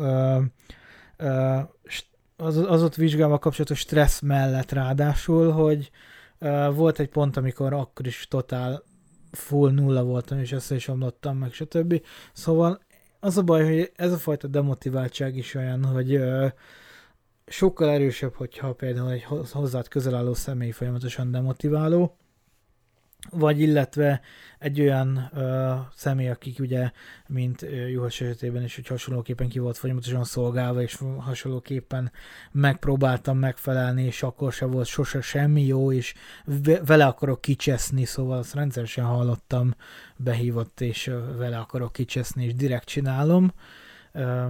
az, 2.39 2.57
az 2.57 2.83
ott 2.83 2.95
vizsgával 2.95 3.39
kapcsolatos 3.39 3.79
stressz 3.79 4.21
mellett 4.21 4.73
ráadásul, 4.73 5.51
hogy 5.51 5.91
uh, 6.41 6.75
volt 6.75 6.99
egy 6.99 7.09
pont, 7.09 7.37
amikor 7.37 7.73
akkor 7.73 8.07
is 8.07 8.27
totál 8.31 8.83
full 9.31 9.73
nulla 9.73 10.03
voltam, 10.03 10.39
és 10.39 10.53
össze 10.53 10.75
is 10.75 10.89
omlottam 10.89 11.37
meg, 11.37 11.53
stb. 11.53 12.03
Szóval 12.33 12.81
az 13.21 13.39
a 13.39 13.43
baj, 13.43 13.65
hogy 13.65 13.93
ez 13.97 14.13
a 14.13 14.17
fajta 14.17 14.47
demotiváltság 14.47 15.37
is 15.37 15.55
olyan, 15.55 15.85
hogy 15.85 16.17
uh, 16.17 16.51
sokkal 17.49 17.91
erősebb, 17.91 18.35
hogyha 18.35 18.73
például 18.73 19.11
egy 19.11 19.25
hozzád 19.53 19.89
közel 19.89 20.15
álló 20.15 20.35
személy 20.35 20.71
folyamatosan 20.71 21.31
demotiváló, 21.31 22.17
vagy 23.31 23.61
illetve 23.61 24.21
egy 24.59 24.81
olyan 24.81 25.31
ö, 25.35 25.75
személy, 25.95 26.29
akik 26.29 26.59
ugye, 26.59 26.91
mint 27.27 27.67
Juhas 27.91 28.21
esetében 28.21 28.63
is, 28.63 28.75
hogy 28.75 28.87
hasonlóképpen 28.87 29.49
ki 29.49 29.59
volt 29.59 29.77
folyamatosan 29.77 30.25
szolgálva, 30.25 30.83
és 30.83 30.99
hasonlóképpen 31.19 32.13
megpróbáltam 32.53 33.39
megfelelni, 33.39 34.03
és 34.03 34.23
akkor 34.23 34.53
se 34.53 34.65
volt 34.65 34.87
sose 34.87 35.21
semmi 35.21 35.67
jó, 35.67 35.93
és 35.93 36.15
vele 36.87 37.07
akarok 37.07 37.41
kicseszni, 37.41 38.05
szóval 38.05 38.39
azt 38.39 38.55
rendszeresen 38.55 39.05
hallottam, 39.05 39.75
behívott, 40.17 40.81
és 40.81 41.11
vele 41.37 41.59
akarok 41.59 41.93
kicseszni, 41.93 42.45
és 42.45 42.55
direkt 42.55 42.87
csinálom. 42.87 43.53
Ö, 44.13 44.47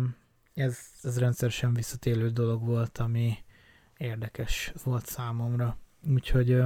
ez, 0.58 0.78
ez 1.02 1.18
rendszeresen 1.18 1.74
visszatérő 1.74 2.30
dolog 2.30 2.64
volt, 2.64 2.98
ami 2.98 3.38
érdekes 3.96 4.72
volt 4.84 5.06
számomra. 5.06 5.78
Úgyhogy 6.08 6.62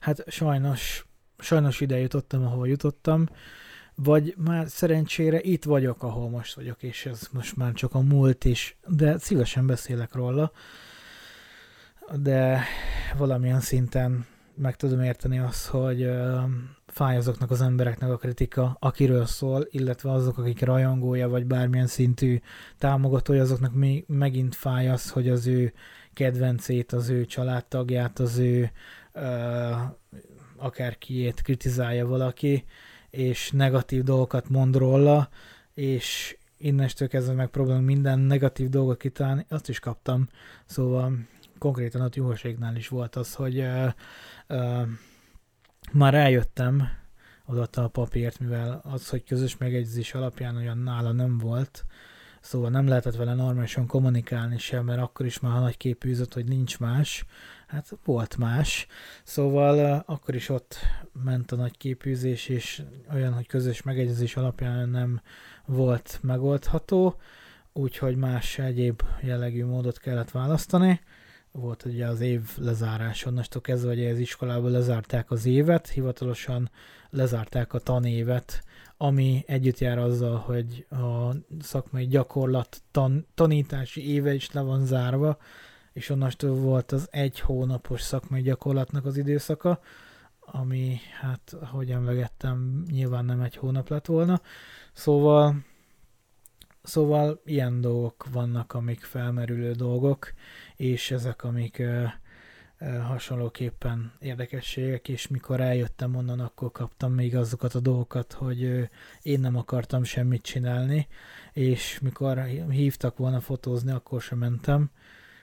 hát 0.00 0.30
sajnos, 0.30 1.06
sajnos 1.38 1.80
ide 1.80 1.98
jutottam, 1.98 2.46
ahol 2.46 2.68
jutottam, 2.68 3.28
vagy 3.94 4.34
már 4.36 4.68
szerencsére 4.68 5.40
itt 5.40 5.64
vagyok, 5.64 6.02
ahol 6.02 6.28
most 6.28 6.54
vagyok, 6.54 6.82
és 6.82 7.06
ez 7.06 7.28
most 7.32 7.56
már 7.56 7.72
csak 7.72 7.94
a 7.94 8.00
múlt 8.00 8.44
is, 8.44 8.76
de 8.86 9.18
szívesen 9.18 9.66
beszélek 9.66 10.14
róla, 10.14 10.52
de 12.12 12.64
valamilyen 13.16 13.60
szinten 13.60 14.26
meg 14.56 14.76
tudom 14.76 15.00
érteni 15.00 15.38
azt, 15.38 15.66
hogy 15.66 16.10
fáj 16.86 17.16
azoknak 17.16 17.50
az 17.50 17.60
embereknek 17.60 18.10
a 18.10 18.16
kritika, 18.16 18.76
akiről 18.80 19.26
szól, 19.26 19.66
illetve 19.70 20.10
azok, 20.10 20.38
akik 20.38 20.60
rajongója, 20.60 21.28
vagy 21.28 21.46
bármilyen 21.46 21.86
szintű 21.86 22.40
támogatója, 22.78 23.42
azoknak 23.42 23.74
mi, 23.74 24.04
megint 24.06 24.54
fáj 24.54 24.88
az, 24.88 25.10
hogy 25.10 25.28
az 25.28 25.46
ő 25.46 25.72
kedvencét, 26.12 26.92
az 26.92 27.08
ő 27.08 27.26
családtagját, 27.26 28.18
az 28.18 28.38
ő 28.38 28.70
akárkiét 30.56 31.42
kritizálja 31.42 32.06
valaki, 32.06 32.64
és 33.10 33.50
negatív 33.50 34.02
dolgokat 34.02 34.48
mond 34.48 34.76
róla, 34.76 35.28
és 35.74 36.36
innestől 36.56 37.08
kezdve 37.08 37.34
megpróbálunk 37.34 37.86
minden 37.86 38.18
negatív 38.18 38.68
dolgot 38.68 38.96
kitalálni, 38.96 39.46
azt 39.48 39.68
is 39.68 39.78
kaptam. 39.78 40.28
Szóval 40.66 41.18
konkrétan 41.58 42.00
a 42.00 42.08
juhoségnál 42.12 42.76
is 42.76 42.88
volt 42.88 43.16
az, 43.16 43.34
hogy 43.34 43.58
uh, 43.58 43.92
már 45.92 46.14
eljöttem 46.14 46.88
odatta 47.46 47.84
a 47.84 47.88
papírt, 47.88 48.38
mivel 48.38 48.80
az, 48.84 49.08
hogy 49.08 49.24
közös 49.24 49.56
megegyezés 49.56 50.14
alapján 50.14 50.56
olyan 50.56 50.78
nála 50.78 51.12
nem 51.12 51.38
volt, 51.38 51.84
szóval 52.40 52.70
nem 52.70 52.88
lehetett 52.88 53.16
vele 53.16 53.34
normálisan 53.34 53.86
kommunikálni 53.86 54.58
sem, 54.58 54.84
mert 54.84 55.00
akkor 55.00 55.26
is 55.26 55.40
már 55.40 55.60
nagy 55.60 55.76
képűzött, 55.76 56.34
hogy 56.34 56.44
nincs 56.44 56.78
más, 56.78 57.24
hát 57.66 57.98
volt 58.04 58.36
más, 58.36 58.86
szóval 59.22 60.02
akkor 60.06 60.34
is 60.34 60.48
ott 60.48 60.78
ment 61.24 61.52
a 61.52 61.56
nagy 61.56 61.76
képűzés, 61.76 62.48
és 62.48 62.82
olyan, 63.12 63.32
hogy 63.32 63.46
közös 63.46 63.82
megegyezés 63.82 64.36
alapján 64.36 64.88
nem 64.88 65.20
volt 65.66 66.18
megoldható, 66.22 67.20
úgyhogy 67.72 68.16
más 68.16 68.58
egyéb 68.58 69.02
jellegű 69.20 69.64
módot 69.64 69.98
kellett 69.98 70.30
választani. 70.30 71.00
Volt 71.58 71.84
ugye 71.84 72.06
az 72.06 72.20
év 72.20 72.40
lezárás, 72.56 73.24
onnastól 73.24 73.60
kezdve, 73.60 73.88
hogy 73.88 74.06
az 74.06 74.18
iskolában 74.18 74.70
lezárták 74.70 75.30
az 75.30 75.46
évet, 75.46 75.88
hivatalosan 75.88 76.70
lezárták 77.10 77.72
a 77.72 77.78
tanévet, 77.78 78.64
ami 78.96 79.44
együtt 79.46 79.78
jár 79.78 79.98
azzal, 79.98 80.36
hogy 80.36 80.86
a 80.90 81.34
szakmai 81.60 82.06
gyakorlat 82.06 82.82
tan- 82.90 83.26
tanítási 83.34 84.12
éve 84.12 84.34
is 84.34 84.52
le 84.52 84.60
van 84.60 84.86
zárva, 84.86 85.38
és 85.92 86.10
onnastól 86.10 86.54
volt 86.54 86.92
az 86.92 87.08
egy 87.10 87.40
hónapos 87.40 88.00
szakmai 88.00 88.42
gyakorlatnak 88.42 89.04
az 89.04 89.16
időszaka, 89.16 89.80
ami, 90.40 90.96
hát, 91.20 91.56
ahogy 91.60 91.90
emlegettem, 91.90 92.84
nyilván 92.90 93.24
nem 93.24 93.40
egy 93.40 93.56
hónap 93.56 93.88
lett 93.88 94.06
volna. 94.06 94.40
Szóval, 94.92 95.56
szóval 96.84 97.40
ilyen 97.44 97.80
dolgok 97.80 98.26
vannak, 98.32 98.72
amik 98.72 99.00
felmerülő 99.00 99.72
dolgok, 99.72 100.32
és 100.76 101.10
ezek, 101.10 101.44
amik 101.44 101.78
ö, 101.78 102.04
ö, 102.78 102.86
hasonlóképpen 102.86 104.12
érdekességek, 104.20 105.08
és 105.08 105.28
mikor 105.28 105.60
eljöttem 105.60 106.14
onnan, 106.16 106.40
akkor 106.40 106.72
kaptam 106.72 107.12
még 107.12 107.36
azokat 107.36 107.74
a 107.74 107.80
dolgokat, 107.80 108.32
hogy 108.32 108.62
ö, 108.62 108.82
én 109.22 109.40
nem 109.40 109.56
akartam 109.56 110.04
semmit 110.04 110.42
csinálni, 110.42 111.06
és 111.52 111.98
mikor 112.02 112.42
hívtak 112.70 113.16
volna 113.16 113.40
fotózni, 113.40 113.92
akkor 113.92 114.20
sem 114.20 114.38
mentem, 114.38 114.90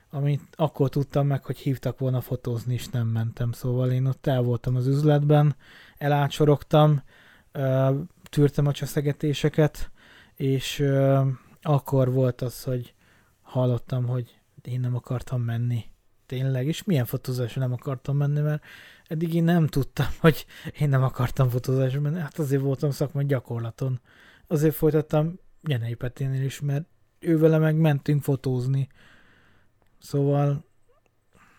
amit 0.10 0.42
akkor 0.56 0.90
tudtam 0.90 1.28
meg, 1.28 1.46
hogy 1.46 1.58
hívtak 1.58 2.00
volna 2.00 2.22
fotózni, 2.22 2.74
és 2.74 2.88
nem 2.88 3.08
mentem. 3.08 3.52
Szóval 3.52 3.92
én 3.92 4.06
ott 4.06 4.28
el 4.28 4.42
voltam 4.42 4.76
az 4.76 4.88
üzletben, 4.88 5.56
elácsorogtam, 5.98 7.02
tűrtem 8.30 8.68
a 8.68 8.72
cseszegetéseket, 8.72 9.92
és 10.42 10.84
akkor 11.62 12.12
volt 12.12 12.42
az, 12.42 12.64
hogy 12.64 12.94
hallottam, 13.42 14.06
hogy 14.06 14.40
én 14.62 14.80
nem 14.80 14.96
akartam 14.96 15.42
menni. 15.42 15.84
Tényleg, 16.26 16.68
és 16.68 16.84
milyen 16.84 17.06
fotózásra 17.06 17.62
nem 17.62 17.74
akartam 17.74 18.18
menni, 18.18 18.40
mert 18.40 18.64
eddig 19.08 19.34
én 19.34 19.44
nem 19.44 19.68
tudtam, 19.68 20.08
hogy 20.20 20.46
én 20.80 20.90
nem 20.90 21.04
akartam 21.04 21.50
fotózásra 21.50 22.00
menni. 22.00 22.20
Hát 22.20 22.40
azért 22.40 22.62
voltam 22.62 22.92
szakmai 22.92 23.26
gyakorlaton. 23.26 24.00
Azért 24.48 24.76
folytattam 24.76 25.40
Jenei 25.62 25.94
Peténél 25.94 26.44
is, 26.44 26.60
mert 26.60 26.86
ő 27.20 27.38
vele 27.38 27.58
meg 27.58 27.76
mentünk 27.76 28.24
fotózni 28.24 28.90
Szóval 30.02 30.66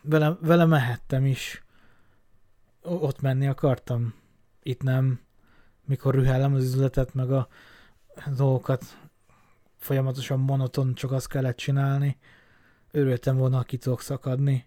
vele, 0.02 0.36
vele 0.40 0.64
mehettem 0.64 1.26
is. 1.26 1.64
Ott 2.82 3.20
menni 3.20 3.46
akartam. 3.46 4.14
Itt 4.62 4.82
nem. 4.82 5.20
Mikor 5.84 6.14
rühellem 6.14 6.54
az 6.54 6.64
üzletet, 6.64 7.14
meg 7.14 7.32
a 7.32 7.48
dolgokat 8.36 8.98
folyamatosan 9.76 10.40
monoton, 10.40 10.94
csak 10.94 11.12
azt 11.12 11.28
kellett 11.28 11.56
csinálni. 11.56 12.16
Örültem 12.90 13.36
volna, 13.36 13.56
ha 13.56 13.62
ki 13.62 13.76
tudok 13.76 14.00
szakadni. 14.00 14.66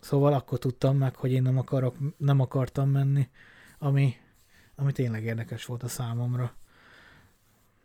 Szóval 0.00 0.32
akkor 0.32 0.58
tudtam 0.58 0.96
meg, 0.96 1.16
hogy 1.16 1.32
én 1.32 1.42
nem, 1.42 1.58
akarok, 1.58 1.96
nem 2.16 2.40
akartam 2.40 2.90
menni, 2.90 3.28
ami, 3.78 4.14
ami 4.74 4.92
tényleg 4.92 5.24
érdekes 5.24 5.64
volt 5.64 5.82
a 5.82 5.88
számomra. 5.88 6.54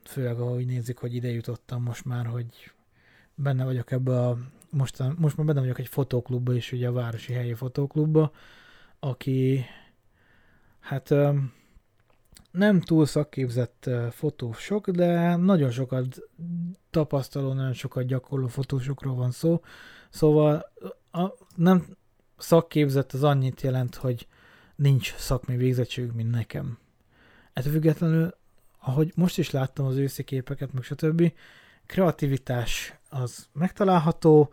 Főleg, 0.03 0.39
ahogy 0.39 0.65
nézik, 0.65 0.97
hogy 0.97 1.15
ide 1.15 1.29
jutottam 1.29 1.84
most 1.84 2.05
már, 2.05 2.25
hogy 2.25 2.71
benne 3.35 3.63
vagyok 3.63 3.91
ebbe 3.91 4.19
a, 4.19 4.38
most, 4.69 5.03
most 5.17 5.38
már 5.38 5.45
benne 5.45 5.59
vagyok 5.59 5.79
egy 5.79 5.88
fotóklubba 5.88 6.53
is, 6.53 6.71
ugye 6.71 6.88
a 6.88 6.91
Városi 6.91 7.34
Helyi 7.34 7.53
Fotóklubba, 7.53 8.31
aki 8.99 9.65
hát 10.79 11.13
nem 12.52 12.82
túl 12.82 13.06
szakképzett 13.06 13.90
fotósok, 14.11 14.90
de 14.90 15.36
nagyon 15.36 15.72
sokat 15.72 16.22
tapasztaló, 16.90 17.53
nagyon 17.53 17.74
sokat 17.74 18.06
gyakorló 18.06 18.48
fotósokról 18.48 19.15
van 19.15 19.32
szó. 19.32 19.61
Szóval 20.10 20.72
a, 21.11 21.26
nem 21.56 21.86
szakképzett 22.38 23.14
az 23.14 23.24
annyit 23.24 23.61
jelent, 23.61 23.95
hogy 23.95 24.28
nincs 24.76 25.15
szakmai 25.15 25.57
végzettség, 25.57 26.11
mint 26.11 26.32
nekem. 26.32 26.78
Ettől 27.53 27.72
függetlenül, 27.72 28.36
ahogy 28.80 29.11
most 29.15 29.38
is 29.38 29.52
láttam 29.52 29.86
az 29.86 29.95
őszi 29.95 30.24
képeket, 30.24 30.74
meg 30.74 30.84
stb., 30.84 31.32
kreativitás 31.86 32.99
az 33.10 33.48
megtalálható, 33.53 34.49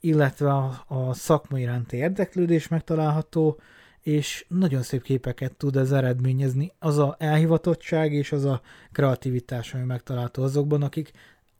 illetve 0.00 0.52
a, 0.52 0.84
a 0.86 1.12
szakma 1.14 1.58
iránti 1.58 1.96
érdeklődés 1.96 2.68
megtalálható, 2.68 3.60
és 4.04 4.44
nagyon 4.48 4.82
szép 4.82 5.02
képeket 5.02 5.56
tud 5.56 5.76
ez 5.76 5.92
eredményezni. 5.92 6.72
Az 6.78 6.98
a 6.98 7.16
elhivatottság 7.18 8.12
és 8.12 8.32
az 8.32 8.44
a 8.44 8.60
kreativitás, 8.92 9.74
ami 9.74 9.84
megtalálható 9.84 10.42
azokban, 10.42 10.82
akik 10.82 11.10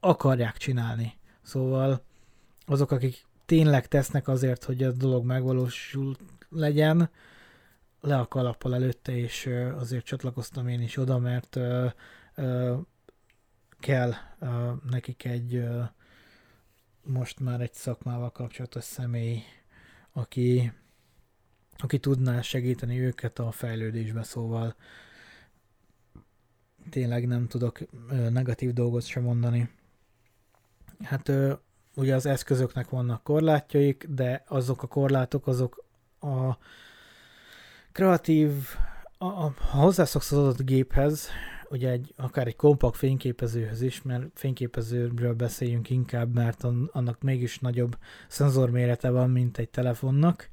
akarják 0.01 0.57
csinálni. 0.57 1.13
Szóval 1.43 2.05
azok, 2.67 2.91
akik 2.91 3.25
tényleg 3.47 3.89
tesznek 3.89 4.29
azért, 4.29 4.65
hogy 4.65 4.83
a 4.83 4.93
dolog 4.93 5.25
megvalósul 5.25 6.17
legyen, 6.49 7.11
le 8.01 8.19
a 8.19 8.29
kalappal 8.29 8.75
előtte, 8.75 9.17
és 9.17 9.51
azért 9.79 10.05
csatlakoztam 10.05 10.69
én 10.69 10.81
is 10.81 10.97
oda, 10.97 11.19
mert 11.19 11.59
kell 13.81 14.13
nekik 14.91 15.25
egy 15.25 15.65
most 17.03 17.41
már 17.41 17.61
egy 17.61 17.75
szakmával 17.75 18.31
kapcsolatos 18.31 18.85
személy, 18.85 19.43
aki, 20.13 20.73
aki 21.79 21.99
tudná 21.99 22.41
segíteni 22.41 23.01
őket 23.01 23.39
a 23.39 23.51
fejlődésbe, 23.51 24.23
szóval 24.23 24.75
tényleg 26.91 27.27
nem 27.27 27.47
tudok 27.47 27.79
negatív 28.31 28.73
dolgot 28.73 29.05
sem 29.05 29.23
mondani. 29.23 29.71
Hát 31.03 31.33
ugye 31.95 32.15
az 32.15 32.27
eszközöknek 32.27 32.89
vannak 32.89 33.23
korlátjaik, 33.23 34.07
de 34.09 34.45
azok 34.49 34.83
a 34.83 34.87
korlátok, 34.87 35.47
azok 35.47 35.85
a 36.21 36.59
kreatív, 37.93 38.53
a, 39.19 39.25
a, 39.25 39.55
ha 39.71 39.79
hozzászoksz 39.79 40.33
az 40.33 40.39
adott 40.39 40.63
géphez, 40.63 41.29
ugye 41.69 41.91
egy, 41.91 42.15
akár 42.17 42.47
egy 42.47 42.57
kompakt 42.57 42.97
fényképezőhöz 42.97 43.83
is, 43.83 44.03
mert 44.03 44.27
fényképezőről 44.35 45.35
beszéljünk 45.35 45.91
inkább, 45.91 46.35
mert 46.35 46.65
annak 46.93 47.23
mégis 47.23 47.59
nagyobb 47.59 47.99
szenzormérete 48.29 49.11
van, 49.11 49.31
mint 49.31 49.59
egy 49.59 49.71
telefonnak, 49.71 50.51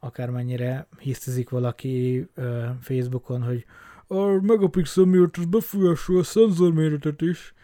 akármennyire 0.00 0.86
hisztizik 0.98 1.50
valaki 1.50 2.26
uh, 2.36 2.64
Facebookon, 2.80 3.42
hogy 3.42 3.64
a 4.06 4.24
megapixel 4.42 5.04
miatt 5.04 5.36
az 5.36 5.44
befolyásol 5.44 6.18
a 6.18 6.22
szenzorméretet 6.22 7.20
is. 7.20 7.54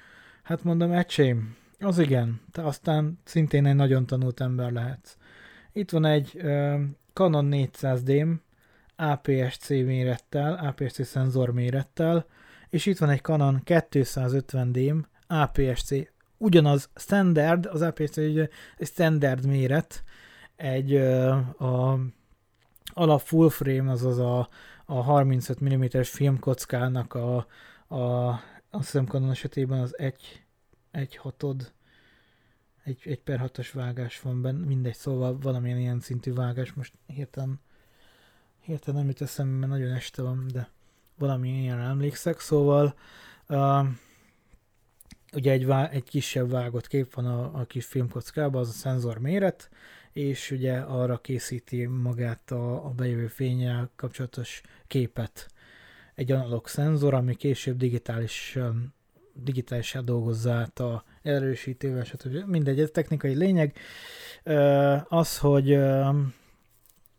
Hát 0.42 0.64
mondom, 0.64 0.92
ecsém, 0.92 1.56
az 1.80 1.98
igen, 1.98 2.40
te 2.52 2.62
aztán 2.62 3.18
szintén 3.24 3.66
egy 3.66 3.74
nagyon 3.74 4.06
tanult 4.06 4.40
ember 4.40 4.72
lehetsz. 4.72 5.16
Itt 5.72 5.90
van 5.90 6.04
egy 6.04 6.32
uh, 6.34 6.80
Canon 7.12 7.48
400D-m, 7.50 8.34
APS-C 8.96 9.68
mérettel, 9.68 10.54
APS-C 10.54 11.06
szenzor 11.06 11.50
mérettel, 11.50 12.26
és 12.68 12.86
itt 12.86 12.98
van 12.98 13.10
egy 13.10 13.22
Canon 13.22 13.62
250D-m, 13.64 15.04
APS-C, 15.26 15.90
ugyanaz 16.36 16.90
standard, 16.94 17.66
az 17.66 17.82
APS-C 17.82 18.16
egy, 18.16 18.48
standard 18.78 19.46
méret, 19.46 20.02
egy 20.56 20.94
a 21.58 21.98
alap 22.98 23.20
full 23.20 23.48
frame, 23.48 23.90
azaz 23.90 24.18
a, 24.18 24.48
a 24.85 24.94
35 25.02 25.60
mm-es 25.64 26.10
filmkockának 26.10 27.14
a, 27.14 27.36
a 27.97 28.31
azt 28.70 28.90
hiszem 28.90 29.31
esetében 29.31 29.81
az 29.81 29.98
1, 29.98 30.44
1 30.90 31.16
hatod, 31.16 31.73
egy, 32.85 33.01
egy 33.05 33.20
per 33.20 33.39
6 33.39 33.70
vágás 33.70 34.20
van 34.20 34.43
benne, 34.43 34.64
mindegy, 34.66 34.94
szóval 34.94 35.39
valamilyen 35.39 35.78
ilyen 35.78 36.01
szintű 36.01 36.32
vágás, 36.32 36.73
most 36.73 36.93
hirtelen, 37.06 37.60
hirtelen 38.60 38.98
nem 39.01 39.09
jut 39.09 39.20
eszembe, 39.20 39.66
mert 39.66 39.81
nagyon 39.81 39.97
este 39.97 40.23
van, 40.23 40.47
de 40.52 40.70
valami 41.18 41.48
ilyen 41.48 41.81
emlékszek, 41.81 42.40
szóval 42.40 42.94
uh, 43.48 43.86
ugye 45.32 45.52
egy, 45.52 45.66
vá- 45.66 45.93
egy 45.93 46.05
kisebb 46.05 46.51
vágott 46.51 46.86
kép 46.86 47.14
van 47.14 47.27
a, 47.27 47.60
a 47.60 47.64
kis 47.64 47.86
filmkockában, 47.86 48.60
az 48.60 48.68
a 48.68 48.73
szenzor 48.73 49.18
méret, 49.18 49.70
és 50.16 50.51
ugye 50.51 50.78
arra 50.78 51.18
készíti 51.18 51.86
magát 51.86 52.51
a, 52.51 52.86
a 52.86 52.90
bejövő 52.90 53.26
fényel 53.26 53.90
kapcsolatos 53.97 54.60
képet. 54.86 55.48
Egy 56.14 56.32
analóg 56.32 56.68
szenzor, 56.68 57.14
ami 57.14 57.34
később 57.34 57.76
digitális 57.76 58.59
digitálisan 59.32 60.05
dolgozza 60.05 60.52
át 60.52 60.80
a 60.80 61.05
erősítővel, 61.22 62.05
stb. 62.05 62.48
Mindegy, 62.48 62.80
ez 62.80 62.90
technikai 62.93 63.34
lényeg. 63.34 63.78
Az, 65.09 65.38
hogy 65.38 65.72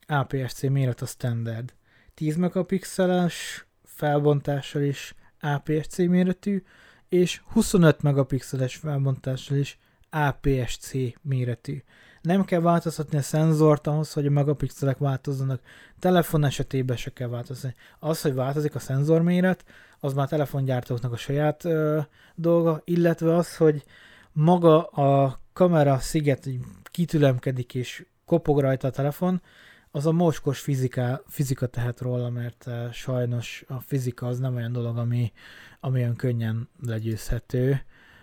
APS-C 0.08 0.62
méret 0.62 1.02
a 1.02 1.06
standard. 1.06 1.74
10 2.14 2.36
megapixeles 2.36 3.66
felbontással 3.84 4.82
is 4.82 5.16
APS-C 5.40 5.98
méretű, 5.98 6.64
és 7.10 7.42
25 7.46 8.02
megapixeles 8.02 8.76
felbontással 8.76 9.58
is 9.58 9.80
APS-C 10.10 10.92
méretű. 11.22 11.84
Nem 12.28 12.46
kell 12.46 12.60
változtatni 12.60 13.18
a 13.18 13.22
szenzort 13.22 13.88
ahhoz, 13.88 14.14
hogy 14.14 14.26
a 14.26 14.30
megapixelek 14.30 14.98
változzanak. 14.98 15.62
Telefon 16.00 16.44
esetében 16.44 16.98
se 16.98 17.14
kell 17.14 17.28
változni. 17.28 17.76
Az, 18.00 18.22
hogy 18.22 18.34
változik 18.34 18.76
a 18.76 18.80
szenzorméret, 18.80 19.66
az 20.00 20.14
már 20.14 20.26
a 20.26 20.30
telefongyártóknak 20.30 21.12
a 21.12 21.18
saját 21.18 21.66
ö, 21.66 22.00
dolga, 22.36 22.82
illetve 22.86 23.36
az, 23.36 23.58
hogy 23.58 23.84
maga 24.32 24.84
a 24.84 25.40
kamera 25.54 26.00
sziget 26.00 26.50
kitülemkedik 26.84 27.76
és 27.76 28.06
kopog 28.26 28.60
rajta 28.60 28.88
a 28.88 28.92
telefon, 28.92 29.42
az 29.92 30.06
a 30.06 30.12
moskos 30.12 30.60
fizika, 30.60 31.24
fizika 31.28 31.68
tehet 31.68 32.02
róla, 32.02 32.30
mert 32.30 32.66
uh, 32.68 32.92
sajnos 32.92 33.64
a 33.68 33.80
fizika 33.80 34.28
az 34.28 34.40
nem 34.40 34.56
olyan 34.56 34.72
dolog, 34.72 34.98
ami, 34.98 35.32
ami 35.80 36.00
olyan 36.00 36.16
könnyen 36.16 36.70
legyőzhető. 36.86 37.82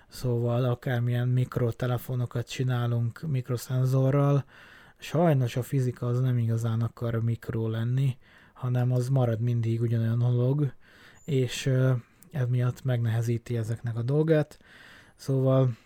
Szóval 0.09 0.65
akármilyen 0.65 1.29
mikrotelefonokat 1.29 2.49
csinálunk 2.49 3.21
mikroszenzorral, 3.27 4.45
sajnos 4.99 5.57
a 5.57 5.63
fizika 5.63 6.07
az 6.07 6.21
nem 6.21 6.39
igazán 6.39 6.81
akar 6.81 7.23
mikro 7.23 7.69
lenni, 7.69 8.19
hanem 8.53 8.93
az 8.93 9.09
marad 9.09 9.41
mindig 9.41 9.81
ugyanolyan 9.81 10.19
dolog, 10.19 10.73
és 11.25 11.71
emiatt 12.31 12.85
megnehezíti 12.85 13.57
ezeknek 13.57 13.97
a 13.97 14.03
dolgát. 14.03 14.59
Szóval 15.17 15.77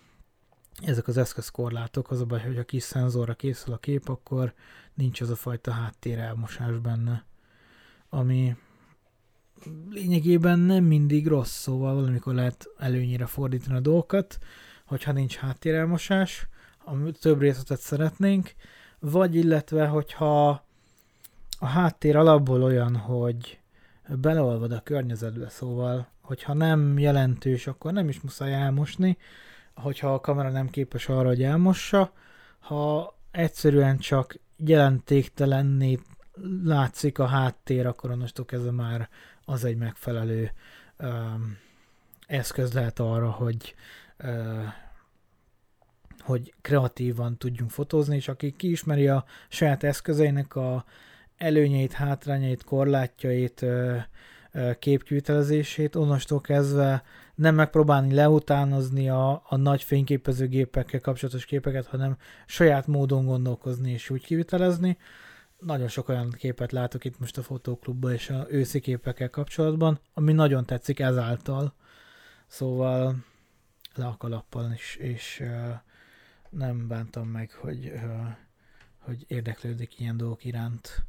ezek 0.85 1.07
az 1.07 1.17
eszközkorlátok, 1.17 2.11
az 2.11 2.21
a 2.21 2.25
baj, 2.25 2.41
hogy 2.41 2.57
a 2.57 2.63
kis 2.63 2.83
szenzorra 2.83 3.33
készül 3.33 3.73
a 3.73 3.77
kép, 3.77 4.09
akkor 4.09 4.53
nincs 4.93 5.21
az 5.21 5.29
a 5.29 5.35
fajta 5.35 5.71
háttér 5.71 6.19
elmosás 6.19 6.77
benne, 6.77 7.25
ami 8.09 8.55
lényegében 9.89 10.59
nem 10.59 10.83
mindig 10.83 11.27
rossz, 11.27 11.61
szóval 11.61 11.95
valamikor 11.95 12.33
lehet 12.33 12.69
előnyire 12.77 13.25
fordítani 13.25 13.77
a 13.77 13.79
dolgokat, 13.79 14.37
hogyha 14.85 15.11
nincs 15.11 15.35
háttérelmosás, 15.35 16.47
több 17.19 17.39
részletet 17.39 17.79
szeretnénk, 17.79 18.53
vagy 18.99 19.35
illetve, 19.35 19.87
hogyha 19.87 20.63
a 21.59 21.65
háttér 21.65 22.15
alapból 22.15 22.63
olyan, 22.63 22.95
hogy 22.95 23.59
beleolvad 24.07 24.71
a 24.71 24.81
környezetbe, 24.83 25.49
szóval, 25.49 26.07
hogyha 26.21 26.53
nem 26.53 26.99
jelentős, 26.99 27.67
akkor 27.67 27.93
nem 27.93 28.09
is 28.09 28.21
muszáj 28.21 28.53
elmosni, 28.53 29.17
hogyha 29.75 30.13
a 30.13 30.19
kamera 30.19 30.49
nem 30.49 30.69
képes 30.69 31.09
arra, 31.09 31.27
hogy 31.27 31.43
elmossa, 31.43 32.11
ha 32.59 33.17
egyszerűen 33.31 33.97
csak 33.97 34.39
jelentéktelenné 34.57 35.99
látszik 36.63 37.19
a 37.19 37.25
háttér, 37.25 37.85
akkor 37.85 38.11
onnastól 38.11 38.45
kezdve 38.45 38.71
már 38.71 39.09
az 39.49 39.63
egy 39.63 39.77
megfelelő 39.77 40.51
um, 40.99 41.57
eszköz 42.27 42.73
lehet 42.73 42.99
arra, 42.99 43.31
hogy 43.31 43.75
uh, 44.23 44.63
hogy 46.19 46.53
kreatívan 46.61 47.37
tudjunk 47.37 47.71
fotózni, 47.71 48.15
és 48.15 48.27
aki 48.27 48.51
kiismeri 48.51 49.07
a 49.07 49.25
saját 49.47 49.83
eszközeinek 49.83 50.55
a 50.55 50.85
előnyeit, 51.37 51.91
hátrányait, 51.91 52.63
korlátjait, 52.63 53.61
uh, 53.61 54.01
képkivitelezését, 54.79 55.95
onnastól 55.95 56.41
kezdve 56.41 57.03
nem 57.35 57.55
megpróbálni 57.55 58.13
leutánozni 58.13 59.09
a, 59.09 59.41
a 59.49 59.55
nagy 59.55 59.83
fényképezőgépekkel 59.83 60.99
kapcsolatos 60.99 61.45
képeket, 61.45 61.85
hanem 61.85 62.17
saját 62.45 62.87
módon 62.87 63.25
gondolkozni 63.25 63.91
és 63.91 64.09
úgy 64.09 64.25
kivitelezni. 64.25 64.97
Nagyon 65.59 65.87
sok 65.87 66.09
olyan 66.09 66.31
képet 66.31 66.71
látok 66.71 67.05
itt 67.05 67.19
most 67.19 67.37
a 67.37 67.43
fotóklubban 67.43 68.13
és 68.13 68.29
a 68.29 68.45
őszi 68.49 68.79
képekkel 68.79 69.29
kapcsolatban, 69.29 69.99
ami 70.13 70.33
nagyon 70.33 70.65
tetszik 70.65 70.99
ezáltal. 70.99 71.73
Szóval 72.47 73.15
le 73.95 74.05
a 74.05 74.17
kalappal 74.17 74.71
is, 74.71 74.95
és 74.95 75.39
uh, 75.41 75.69
nem 76.49 76.87
bántam 76.87 77.27
meg, 77.27 77.51
hogy, 77.51 77.85
uh, 77.85 78.27
hogy 78.97 79.25
érdeklődik 79.27 79.99
ilyen 79.99 80.17
dolgok 80.17 80.45
iránt. 80.45 81.05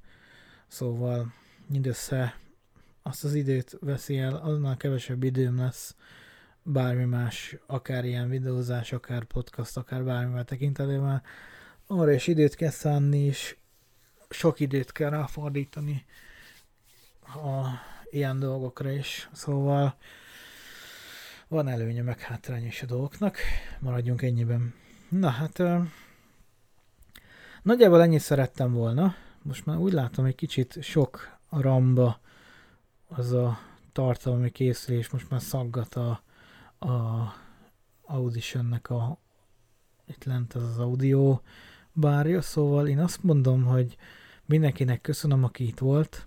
Szóval 0.67 1.35
mindössze 1.67 2.39
azt 3.03 3.25
az 3.25 3.35
időt 3.35 3.77
veszi 3.81 4.19
el, 4.19 4.37
annál 4.37 4.77
kevesebb 4.77 5.23
időm 5.23 5.57
lesz 5.57 5.97
bármi 6.63 7.05
más, 7.05 7.57
akár 7.67 8.05
ilyen 8.05 8.29
videózás, 8.29 8.93
akár 8.93 9.25
podcast, 9.25 9.77
akár 9.77 10.05
bármivel 10.05 10.45
tekintetében. 10.45 11.23
Arra 11.87 12.13
is 12.13 12.27
időt 12.27 12.55
kell 12.55 12.71
szánni, 12.71 13.19
és 13.19 13.57
sok 14.31 14.61
időt 14.61 14.93
kell 14.93 15.11
ráfordítani 15.11 16.05
a 17.23 17.67
ilyen 18.11 18.39
dolgokra 18.39 18.91
is. 18.91 19.29
Szóval 19.33 19.97
van 21.49 21.69
előnye 21.69 22.03
meg 22.03 22.21
hátránya 22.21 22.67
is 22.67 22.83
a 22.83 22.87
dolgoknak. 22.87 23.39
Maradjunk 23.79 24.23
ennyiben. 24.23 24.75
Na 25.09 25.29
hát, 25.29 25.63
nagyjából 27.63 28.03
ennyit 28.03 28.21
szerettem 28.21 28.73
volna. 28.73 29.15
Most 29.43 29.67
már 29.67 29.77
úgy 29.77 29.93
látom, 29.93 30.25
egy 30.25 30.35
kicsit 30.35 30.83
sok 30.83 31.39
a 31.49 31.61
ramba 31.61 32.21
az 33.09 33.33
a 33.33 33.59
tartalmi 33.93 34.51
készülés, 34.51 35.11
most 35.11 35.31
már 35.31 35.41
szaggat 35.41 35.95
a, 35.95 36.23
a 36.79 37.33
Auditionnek 38.03 38.91
a 38.91 39.19
itt 40.07 40.25
lent 40.25 40.55
az 40.55 40.63
az 40.63 40.79
audio 40.79 41.41
bárja, 41.93 42.41
szóval 42.41 42.89
én 42.89 42.99
azt 42.99 43.23
mondom, 43.23 43.65
hogy 43.65 43.97
mindenkinek 44.51 45.01
köszönöm, 45.01 45.45
aki 45.45 45.67
itt 45.67 45.79
volt, 45.79 46.27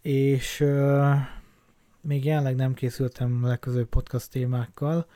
és 0.00 0.60
uh, 0.60 1.14
még 2.00 2.24
jelenleg 2.24 2.56
nem 2.56 2.74
készültem 2.74 3.44
legközőbb 3.44 3.88
podcast 3.88 4.30
témákkal, 4.30 5.06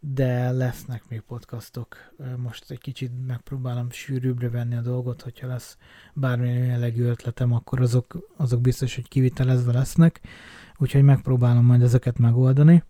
de 0.00 0.50
lesznek 0.50 1.02
még 1.08 1.20
podcastok. 1.20 1.96
Most 2.36 2.70
egy 2.70 2.78
kicsit 2.78 3.26
megpróbálom 3.26 3.90
sűrűbbre 3.90 4.50
venni 4.50 4.76
a 4.76 4.80
dolgot, 4.80 5.22
hogyha 5.22 5.46
lesz 5.46 5.76
bármilyen 6.14 6.64
jellegű 6.66 7.04
ötletem, 7.04 7.52
akkor 7.52 7.80
azok, 7.80 8.32
azok 8.36 8.60
biztos, 8.60 8.94
hogy 8.94 9.08
kivitelezve 9.08 9.72
lesznek, 9.72 10.20
úgyhogy 10.76 11.02
megpróbálom 11.02 11.64
majd 11.64 11.82
ezeket 11.82 12.18
megoldani, 12.18 12.82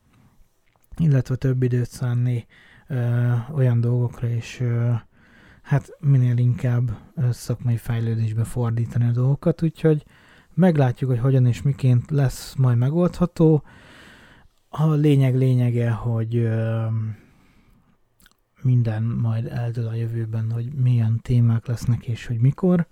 illetve 0.96 1.36
több 1.36 1.62
időt 1.62 1.90
szánni 1.90 2.46
ö, 2.86 3.32
olyan 3.54 3.80
dolgokra, 3.80 4.28
és 4.28 4.60
ö, 4.60 4.92
hát 5.62 5.96
minél 6.00 6.36
inkább 6.36 6.98
ö, 7.14 7.32
szakmai 7.32 7.76
fejlődésbe 7.76 8.44
fordítani 8.44 9.08
a 9.08 9.10
dolgokat, 9.10 9.62
úgyhogy 9.62 10.04
meglátjuk, 10.54 11.10
hogy 11.10 11.18
hogyan 11.18 11.46
és 11.46 11.62
miként 11.62 12.10
lesz 12.10 12.54
majd 12.54 12.78
megoldható. 12.78 13.62
A 14.68 14.90
lényeg 14.90 15.36
lényege, 15.36 15.90
hogy 15.90 16.36
ö, 16.36 16.86
minden 18.62 19.02
majd 19.02 19.46
eldől 19.46 19.86
a 19.86 19.94
jövőben, 19.94 20.50
hogy 20.50 20.72
milyen 20.72 21.20
témák 21.22 21.66
lesznek 21.66 22.06
és 22.06 22.26
hogy 22.26 22.38
mikor. 22.38 22.86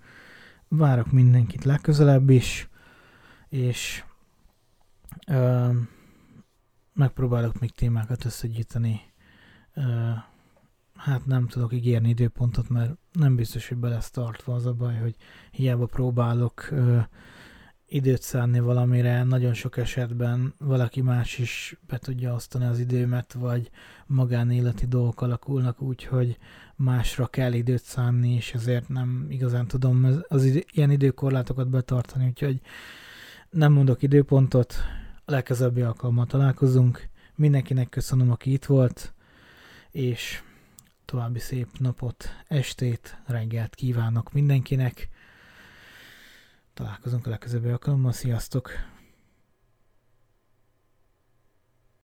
Várok 0.67 1.11
mindenkit 1.11 1.63
legközelebb 1.63 2.29
is, 2.29 2.69
és 3.49 4.03
ö, 5.27 5.69
megpróbálok 6.93 7.59
még 7.59 7.71
témákat 7.71 8.25
összegyűjteni 8.25 9.01
hát 11.03 11.25
nem 11.25 11.47
tudok 11.47 11.73
ígérni 11.73 12.09
időpontot, 12.09 12.69
mert 12.69 12.97
nem 13.11 13.35
biztos, 13.35 13.67
hogy 13.67 13.77
be 13.77 13.89
lesz 13.89 14.09
tartva 14.09 14.53
az 14.53 14.65
a 14.65 14.73
baj, 14.73 14.95
hogy 14.95 15.15
hiába 15.51 15.85
próbálok 15.85 16.67
ö, 16.71 16.99
időt 17.87 18.21
szánni 18.21 18.59
valamire, 18.59 19.23
nagyon 19.23 19.53
sok 19.53 19.77
esetben 19.77 20.53
valaki 20.57 21.01
más 21.01 21.37
is 21.37 21.79
be 21.87 21.97
tudja 21.97 22.33
osztani 22.33 22.65
az 22.65 22.79
időmet, 22.79 23.33
vagy 23.33 23.69
magánéleti 24.05 24.85
dolgok 24.85 25.21
alakulnak 25.21 25.81
úgy, 25.81 26.03
hogy 26.03 26.37
másra 26.75 27.27
kell 27.27 27.53
időt 27.53 27.83
szánni, 27.83 28.33
és 28.33 28.53
ezért 28.53 28.89
nem 28.89 29.25
igazán 29.29 29.67
tudom 29.67 30.07
az, 30.27 30.43
idő, 30.43 30.63
ilyen 30.71 30.91
időkorlátokat 30.91 31.69
betartani, 31.69 32.25
úgyhogy 32.25 32.61
nem 33.49 33.71
mondok 33.71 34.01
időpontot, 34.01 34.75
a 35.25 35.31
legközelebbi 35.31 35.81
alkalommal 35.81 36.25
találkozunk. 36.25 37.09
Mindenkinek 37.35 37.89
köszönöm, 37.89 38.31
aki 38.31 38.51
itt 38.51 38.65
volt, 38.65 39.13
és 39.91 40.41
további 41.11 41.39
szép 41.39 41.67
napot, 41.77 42.29
estét, 42.47 43.17
reggelt 43.25 43.75
kívánok 43.75 44.31
mindenkinek. 44.31 45.09
Találkozunk 46.73 47.27
a 47.27 47.29
legközelebbi 47.29 47.69
alkalommal, 47.69 48.11
sziasztok! 48.11 48.71